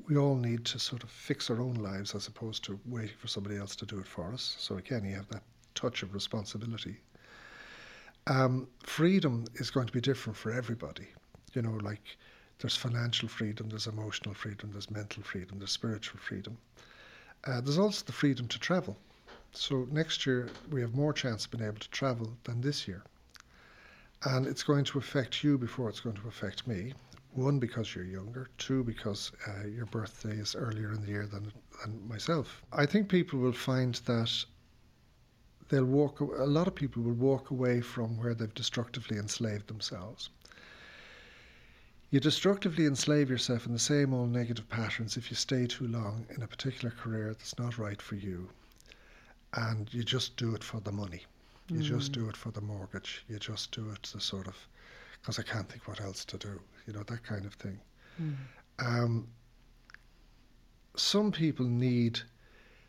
we 0.08 0.16
all 0.16 0.34
need 0.34 0.64
to 0.66 0.78
sort 0.78 1.02
of 1.02 1.10
fix 1.10 1.50
our 1.50 1.60
own 1.60 1.74
lives 1.74 2.14
as 2.14 2.26
opposed 2.26 2.64
to 2.64 2.78
waiting 2.86 3.16
for 3.16 3.28
somebody 3.28 3.56
else 3.56 3.76
to 3.76 3.86
do 3.86 3.98
it 3.98 4.06
for 4.06 4.32
us. 4.32 4.56
So 4.58 4.76
again, 4.76 5.04
you 5.04 5.14
have 5.14 5.28
that 5.28 5.42
touch 5.74 6.02
of 6.02 6.12
responsibility. 6.12 6.96
Um, 8.26 8.66
freedom 8.82 9.44
is 9.54 9.70
going 9.70 9.86
to 9.86 9.92
be 9.92 10.00
different 10.00 10.36
for 10.36 10.52
everybody. 10.52 11.06
You 11.54 11.62
know, 11.62 11.78
like 11.82 12.16
there's 12.58 12.76
financial 12.76 13.28
freedom, 13.28 13.68
there's 13.68 13.86
emotional 13.86 14.34
freedom, 14.34 14.70
there's 14.72 14.90
mental 14.90 15.22
freedom, 15.22 15.58
there's 15.58 15.70
spiritual 15.70 16.18
freedom. 16.20 16.58
Uh, 17.46 17.60
there's 17.60 17.78
also 17.78 18.04
the 18.04 18.12
freedom 18.12 18.48
to 18.48 18.58
travel. 18.58 18.96
So 19.52 19.86
next 19.90 20.26
year 20.26 20.48
we 20.70 20.80
have 20.80 20.94
more 20.94 21.12
chance 21.12 21.44
of 21.44 21.52
being 21.52 21.64
able 21.64 21.78
to 21.78 21.90
travel 21.90 22.36
than 22.44 22.60
this 22.60 22.88
year. 22.88 23.02
And 24.24 24.46
it's 24.46 24.64
going 24.64 24.84
to 24.86 24.98
affect 24.98 25.44
you 25.44 25.56
before 25.56 25.88
it's 25.88 26.00
going 26.00 26.16
to 26.16 26.28
affect 26.28 26.66
me. 26.66 26.92
One, 27.32 27.58
because 27.58 27.94
you're 27.94 28.04
younger. 28.04 28.48
Two, 28.58 28.82
because 28.82 29.30
uh, 29.46 29.66
your 29.66 29.86
birthday 29.86 30.36
is 30.36 30.54
earlier 30.56 30.92
in 30.92 31.02
the 31.02 31.08
year 31.08 31.26
than, 31.26 31.52
than 31.82 32.08
myself. 32.08 32.62
I 32.72 32.86
think 32.86 33.08
people 33.08 33.38
will 33.38 33.52
find 33.52 33.94
that 34.06 34.44
they'll 35.68 35.84
walk. 35.84 36.20
A 36.20 36.24
lot 36.24 36.66
of 36.66 36.74
people 36.74 37.02
will 37.02 37.12
walk 37.12 37.50
away 37.50 37.80
from 37.80 38.16
where 38.16 38.34
they've 38.34 38.54
destructively 38.54 39.18
enslaved 39.18 39.68
themselves. 39.68 40.30
You 42.10 42.20
destructively 42.20 42.86
enslave 42.86 43.28
yourself 43.28 43.66
in 43.66 43.72
the 43.72 43.78
same 43.78 44.14
old 44.14 44.30
negative 44.30 44.68
patterns 44.68 45.16
if 45.16 45.28
you 45.28 45.36
stay 45.36 45.66
too 45.66 45.88
long 45.88 46.24
in 46.30 46.42
a 46.42 46.46
particular 46.46 46.94
career 46.94 47.34
that's 47.34 47.58
not 47.58 47.78
right 47.78 48.00
for 48.00 48.14
you, 48.14 48.48
and 49.54 49.92
you 49.92 50.04
just 50.04 50.36
do 50.36 50.54
it 50.54 50.62
for 50.62 50.80
the 50.80 50.92
money. 50.92 51.24
You 51.68 51.80
mm. 51.80 51.82
just 51.82 52.12
do 52.12 52.28
it 52.28 52.36
for 52.36 52.52
the 52.52 52.60
mortgage. 52.60 53.24
You 53.28 53.38
just 53.40 53.72
do 53.72 53.90
it 53.90 54.04
to 54.04 54.20
sort 54.20 54.46
of 54.46 54.56
because 55.20 55.40
I 55.40 55.42
can't 55.42 55.68
think 55.68 55.88
what 55.88 56.00
else 56.00 56.24
to 56.26 56.38
do. 56.38 56.60
You 56.86 56.92
know 56.92 57.02
that 57.02 57.24
kind 57.24 57.44
of 57.44 57.54
thing. 57.54 57.80
Mm. 58.22 58.36
Um, 58.78 59.28
some 60.94 61.32
people 61.32 61.66
need 61.66 62.20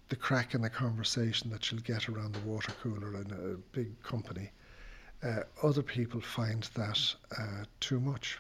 the 0.09 0.15
crack 0.15 0.53
in 0.53 0.61
the 0.61 0.69
conversation 0.69 1.49
that 1.49 1.71
you'll 1.71 1.81
get 1.81 2.07
around 2.07 2.33
the 2.33 2.39
water 2.41 2.71
cooler 2.83 3.15
in 3.15 3.31
a 3.31 3.57
big 3.75 4.01
company. 4.03 4.51
Uh, 5.23 5.41
other 5.63 5.81
people 5.81 6.21
find 6.21 6.63
that 6.75 7.15
uh, 7.37 7.63
too 7.79 7.99
much. 7.99 8.39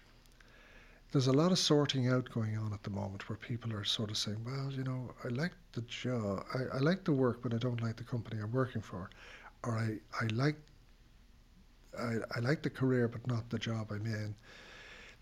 There's 1.11 1.27
a 1.27 1.33
lot 1.33 1.51
of 1.51 1.59
sorting 1.59 2.09
out 2.09 2.29
going 2.31 2.57
on 2.57 2.73
at 2.73 2.83
the 2.83 2.89
moment 2.89 3.29
where 3.29 3.37
people 3.37 3.73
are 3.73 3.85
sort 3.85 4.11
of 4.11 4.17
saying, 4.17 4.43
well, 4.45 4.71
you 4.71 4.83
know, 4.83 5.13
I 5.23 5.29
like 5.29 5.53
the 5.71 5.81
job, 5.81 6.45
I, 6.53 6.77
I 6.77 6.79
like 6.79 7.05
the 7.05 7.13
work, 7.13 7.41
but 7.41 7.53
I 7.53 7.57
don't 7.57 7.81
like 7.81 7.95
the 7.95 8.03
company 8.03 8.41
I'm 8.41 8.51
working 8.51 8.81
for. 8.81 9.09
Or 9.63 9.77
I, 9.77 9.97
I 10.19 10.27
like 10.33 10.57
I, 11.97 12.17
I 12.35 12.39
like 12.39 12.61
the 12.61 12.69
career, 12.69 13.07
but 13.07 13.25
not 13.25 13.49
the 13.49 13.57
job 13.57 13.91
I'm 13.91 14.05
in. 14.05 14.35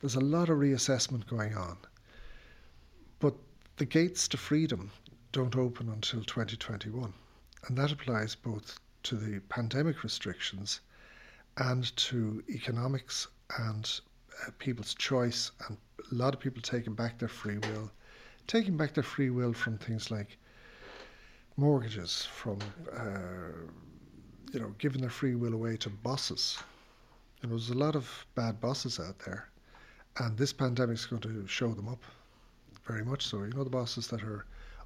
There's 0.02 0.16
a 0.16 0.22
lot 0.22 0.50
of 0.50 0.58
reassessment 0.58 1.26
going 1.28 1.56
on. 1.56 1.78
But 3.20 3.36
the 3.78 3.86
gates 3.86 4.28
to 4.30 4.38
freedom 4.38 4.92
don't 5.32 5.56
open 5.56 5.90
until 5.90 6.24
2021. 6.24 7.14
And 7.68 7.78
that 7.78 7.92
applies 7.92 8.36
both 8.36 8.80
to 9.04 9.16
the 9.16 9.40
pandemic 9.50 10.04
restrictions 10.04 10.82
and 11.58 11.96
to 11.98 12.44
economics 12.50 13.28
and 13.58 14.00
uh, 14.42 14.52
people's 14.60 14.94
choice, 14.94 15.52
and 15.68 15.78
a 16.12 16.16
lot 16.16 16.34
of 16.34 16.40
people 16.40 16.62
taking 16.62 16.94
back 16.94 17.20
their 17.20 17.30
free 17.30 17.58
will, 17.58 17.92
taking 18.48 18.78
back 18.78 18.94
their 18.94 19.04
free 19.04 19.30
will 19.30 19.54
from 19.54 19.78
things 19.78 20.12
like 20.12 20.38
mortgages, 21.58 22.26
from 22.26 22.74
uh, 22.96 23.72
you 24.52 24.60
know 24.60 24.74
giving 24.78 25.02
their 25.02 25.10
free 25.10 25.36
will 25.36 25.54
away 25.54 25.78
to 25.78 25.90
bosses. 25.90 26.58
And 27.42 27.52
there's 27.52 27.70
a 27.70 27.78
lot 27.78 27.96
of 27.96 28.26
bad 28.36 28.60
bosses 28.60 29.00
out 29.00 29.20
there, 29.20 29.50
and 30.20 30.38
this 30.38 30.54
pandemic 30.54 30.96
is 30.98 31.06
going 31.06 31.22
to 31.24 31.48
show 31.48 31.74
them 31.74 31.88
up 31.88 32.04
very 32.86 33.04
much 33.04 33.26
so. 33.26 33.44
You 33.44 33.52
know 33.52 33.64
the 33.64 33.70
bosses 33.70 34.08
that 34.08 34.24
are 34.24 34.46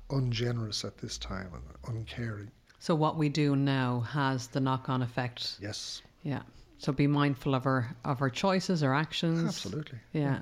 ungenerous 0.10 0.84
at 0.86 0.98
this 0.98 1.18
time 1.18 1.52
and 1.54 1.96
uncaring. 1.98 2.52
So 2.80 2.96
what 2.96 3.18
we 3.18 3.30
do 3.30 3.56
now 3.56 4.00
has 4.00 4.48
the 4.48 4.60
knock-on 4.60 5.02
effect. 5.02 5.58
Yes. 5.62 6.02
Yeah. 6.24 6.44
So 6.80 6.94
be 6.94 7.08
mindful 7.08 7.54
of 7.56 7.66
our 7.66 7.96
of 8.06 8.22
our 8.22 8.30
choices, 8.30 8.84
our 8.84 8.96
actions. 8.96 9.48
Absolutely. 9.48 10.00
Yeah. 10.14 10.40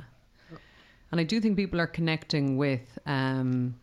yeah. 0.51 0.57
And 1.11 1.19
I 1.19 1.23
do 1.23 1.41
think 1.41 1.57
people 1.57 1.81
are 1.81 1.87
connecting 1.87 2.57
with. 2.57 2.97
Um, 3.05 3.75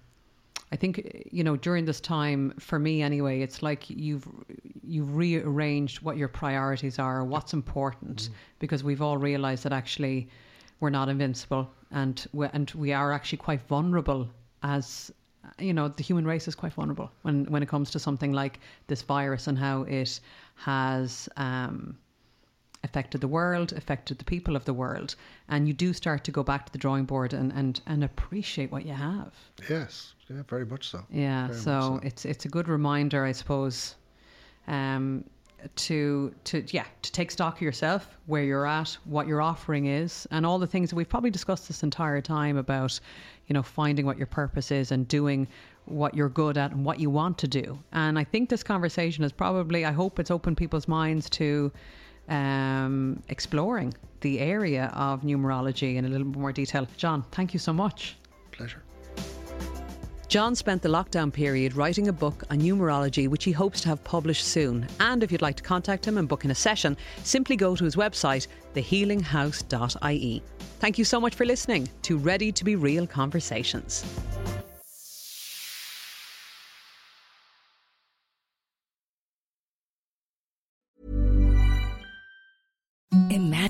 I 0.72 0.76
think 0.76 1.28
you 1.30 1.44
know 1.44 1.57
during 1.57 1.84
this 1.84 2.00
time, 2.00 2.55
for 2.59 2.78
me 2.78 3.02
anyway, 3.02 3.40
it's 3.40 3.62
like 3.62 3.90
you've 3.90 4.26
you've 4.82 5.14
rearranged 5.14 6.02
what 6.02 6.16
your 6.16 6.28
priorities 6.28 6.98
are, 6.98 7.24
what's 7.24 7.52
important, 7.52 8.22
mm. 8.22 8.34
because 8.61 8.84
we've 8.84 9.02
all 9.02 9.18
realised 9.18 9.64
that 9.64 9.72
actually 9.72 10.28
we're 10.80 10.90
not 10.90 11.09
invincible, 11.09 11.68
and 11.90 12.26
we, 12.32 12.46
and 12.52 12.70
we 12.70 12.92
are 12.92 13.12
actually 13.12 13.38
quite 13.38 13.62
vulnerable 13.62 14.28
as 14.62 15.12
you 15.59 15.72
know, 15.72 15.88
the 15.88 16.02
human 16.02 16.26
race 16.26 16.48
is 16.48 16.55
quite 16.55 16.72
vulnerable 16.72 17.11
when, 17.22 17.44
when 17.46 17.62
it 17.62 17.68
comes 17.68 17.90
to 17.90 17.98
something 17.98 18.32
like 18.32 18.61
this 18.86 19.02
virus 19.02 19.46
and 19.46 19.59
how 19.59 19.82
it 19.82 20.20
has 20.57 21.28
um, 21.36 21.96
affected 22.85 23.20
the 23.20 23.28
world, 23.28 23.72
affected 23.72 24.18
the 24.18 24.24
people 24.24 24.55
of 24.55 24.64
the 24.64 24.74
world. 24.74 25.16
And 25.49 25.66
you 25.66 25.74
do 25.74 25.93
start 25.93 26.22
to 26.24 26.30
go 26.30 26.43
back 26.43 26.66
to 26.66 26.72
the 26.72 26.78
drawing 26.78 27.05
board 27.05 27.32
and, 27.32 27.53
and, 27.53 27.80
and 27.87 28.05
appreciate 28.05 28.70
what 28.70 28.87
you 28.87 28.93
have. 28.93 29.32
Yes, 29.68 30.14
yeah, 30.28 30.43
very 30.49 30.66
much 30.66 30.89
so. 30.89 31.05
Yeah, 31.11 31.49
very 31.49 31.59
so, 31.59 31.80
so, 31.80 32.01
it's 32.03 32.24
it's 32.24 32.45
a 32.45 32.49
good 32.49 32.68
reminder, 32.68 33.24
I 33.24 33.32
suppose, 33.32 33.97
um, 34.68 35.24
to 35.76 36.35
to 36.45 36.64
yeah 36.68 36.85
to 37.03 37.12
take 37.12 37.30
stock 37.30 37.57
of 37.57 37.62
yourself, 37.62 38.16
where 38.26 38.43
you're 38.43 38.66
at, 38.66 38.97
what 39.05 39.26
your 39.26 39.41
offering 39.41 39.87
is, 39.87 40.26
and 40.30 40.47
all 40.47 40.59
the 40.59 40.66
things 40.66 40.91
that 40.91 40.97
we've 40.97 41.09
probably 41.09 41.30
discussed 41.30 41.68
this 41.68 41.82
entire 41.82 42.20
time 42.20 42.57
about, 42.57 43.01
you 43.47 43.55
know, 43.55 43.62
finding 43.62 44.07
what 44.07 44.18
your 44.18 44.26
purpose 44.26 44.70
is 44.70 44.93
and 44.93 45.09
doing 45.09 45.49
what 45.87 46.14
you're 46.14 46.30
good 46.30 46.57
at 46.57 46.70
and 46.70 46.85
what 46.85 46.99
you 46.99 47.11
want 47.11 47.37
to 47.39 47.49
do. 47.49 47.78
And 47.93 48.18
I 48.18 48.24
think 48.24 48.49
this 48.49 48.62
conversation 48.62 49.24
is 49.24 49.32
probably, 49.32 49.85
I 49.85 49.93
hope 49.93 50.18
it's 50.18 50.30
opened 50.30 50.57
people's 50.57 50.89
minds 50.89 51.28
to 51.30 51.70
um, 52.28 53.22
exploring 53.28 53.94
the 54.20 54.40
area 54.40 54.90
of 54.94 55.22
numerology 55.22 55.96
in 55.96 56.04
a 56.04 56.08
little 56.08 56.26
more 56.26 56.52
detail. 56.52 56.86
John, 56.96 57.24
thank 57.32 57.52
you 57.52 57.60
so 57.60 57.72
much. 57.72 58.16
Pleasure. 58.52 58.82
John 60.34 60.56
spent 60.56 60.82
the 60.82 60.88
lockdown 60.88 61.32
period 61.32 61.76
writing 61.76 62.08
a 62.08 62.12
book 62.12 62.42
on 62.50 62.60
numerology, 62.60 63.28
which 63.28 63.44
he 63.44 63.52
hopes 63.52 63.80
to 63.82 63.88
have 63.88 64.02
published 64.02 64.44
soon. 64.44 64.88
And 64.98 65.22
if 65.22 65.30
you'd 65.30 65.42
like 65.42 65.56
to 65.58 65.62
contact 65.62 66.04
him 66.04 66.18
and 66.18 66.26
book 66.26 66.44
in 66.44 66.50
a 66.50 66.54
session, 66.56 66.96
simply 67.22 67.54
go 67.54 67.76
to 67.76 67.84
his 67.84 67.94
website, 67.94 68.48
thehealinghouse.ie. 68.74 70.42
Thank 70.80 70.98
you 70.98 71.04
so 71.04 71.20
much 71.20 71.36
for 71.36 71.44
listening 71.44 71.88
to 72.02 72.18
Ready 72.18 72.50
to 72.50 72.64
Be 72.64 72.74
Real 72.74 73.06
Conversations. 73.06 74.04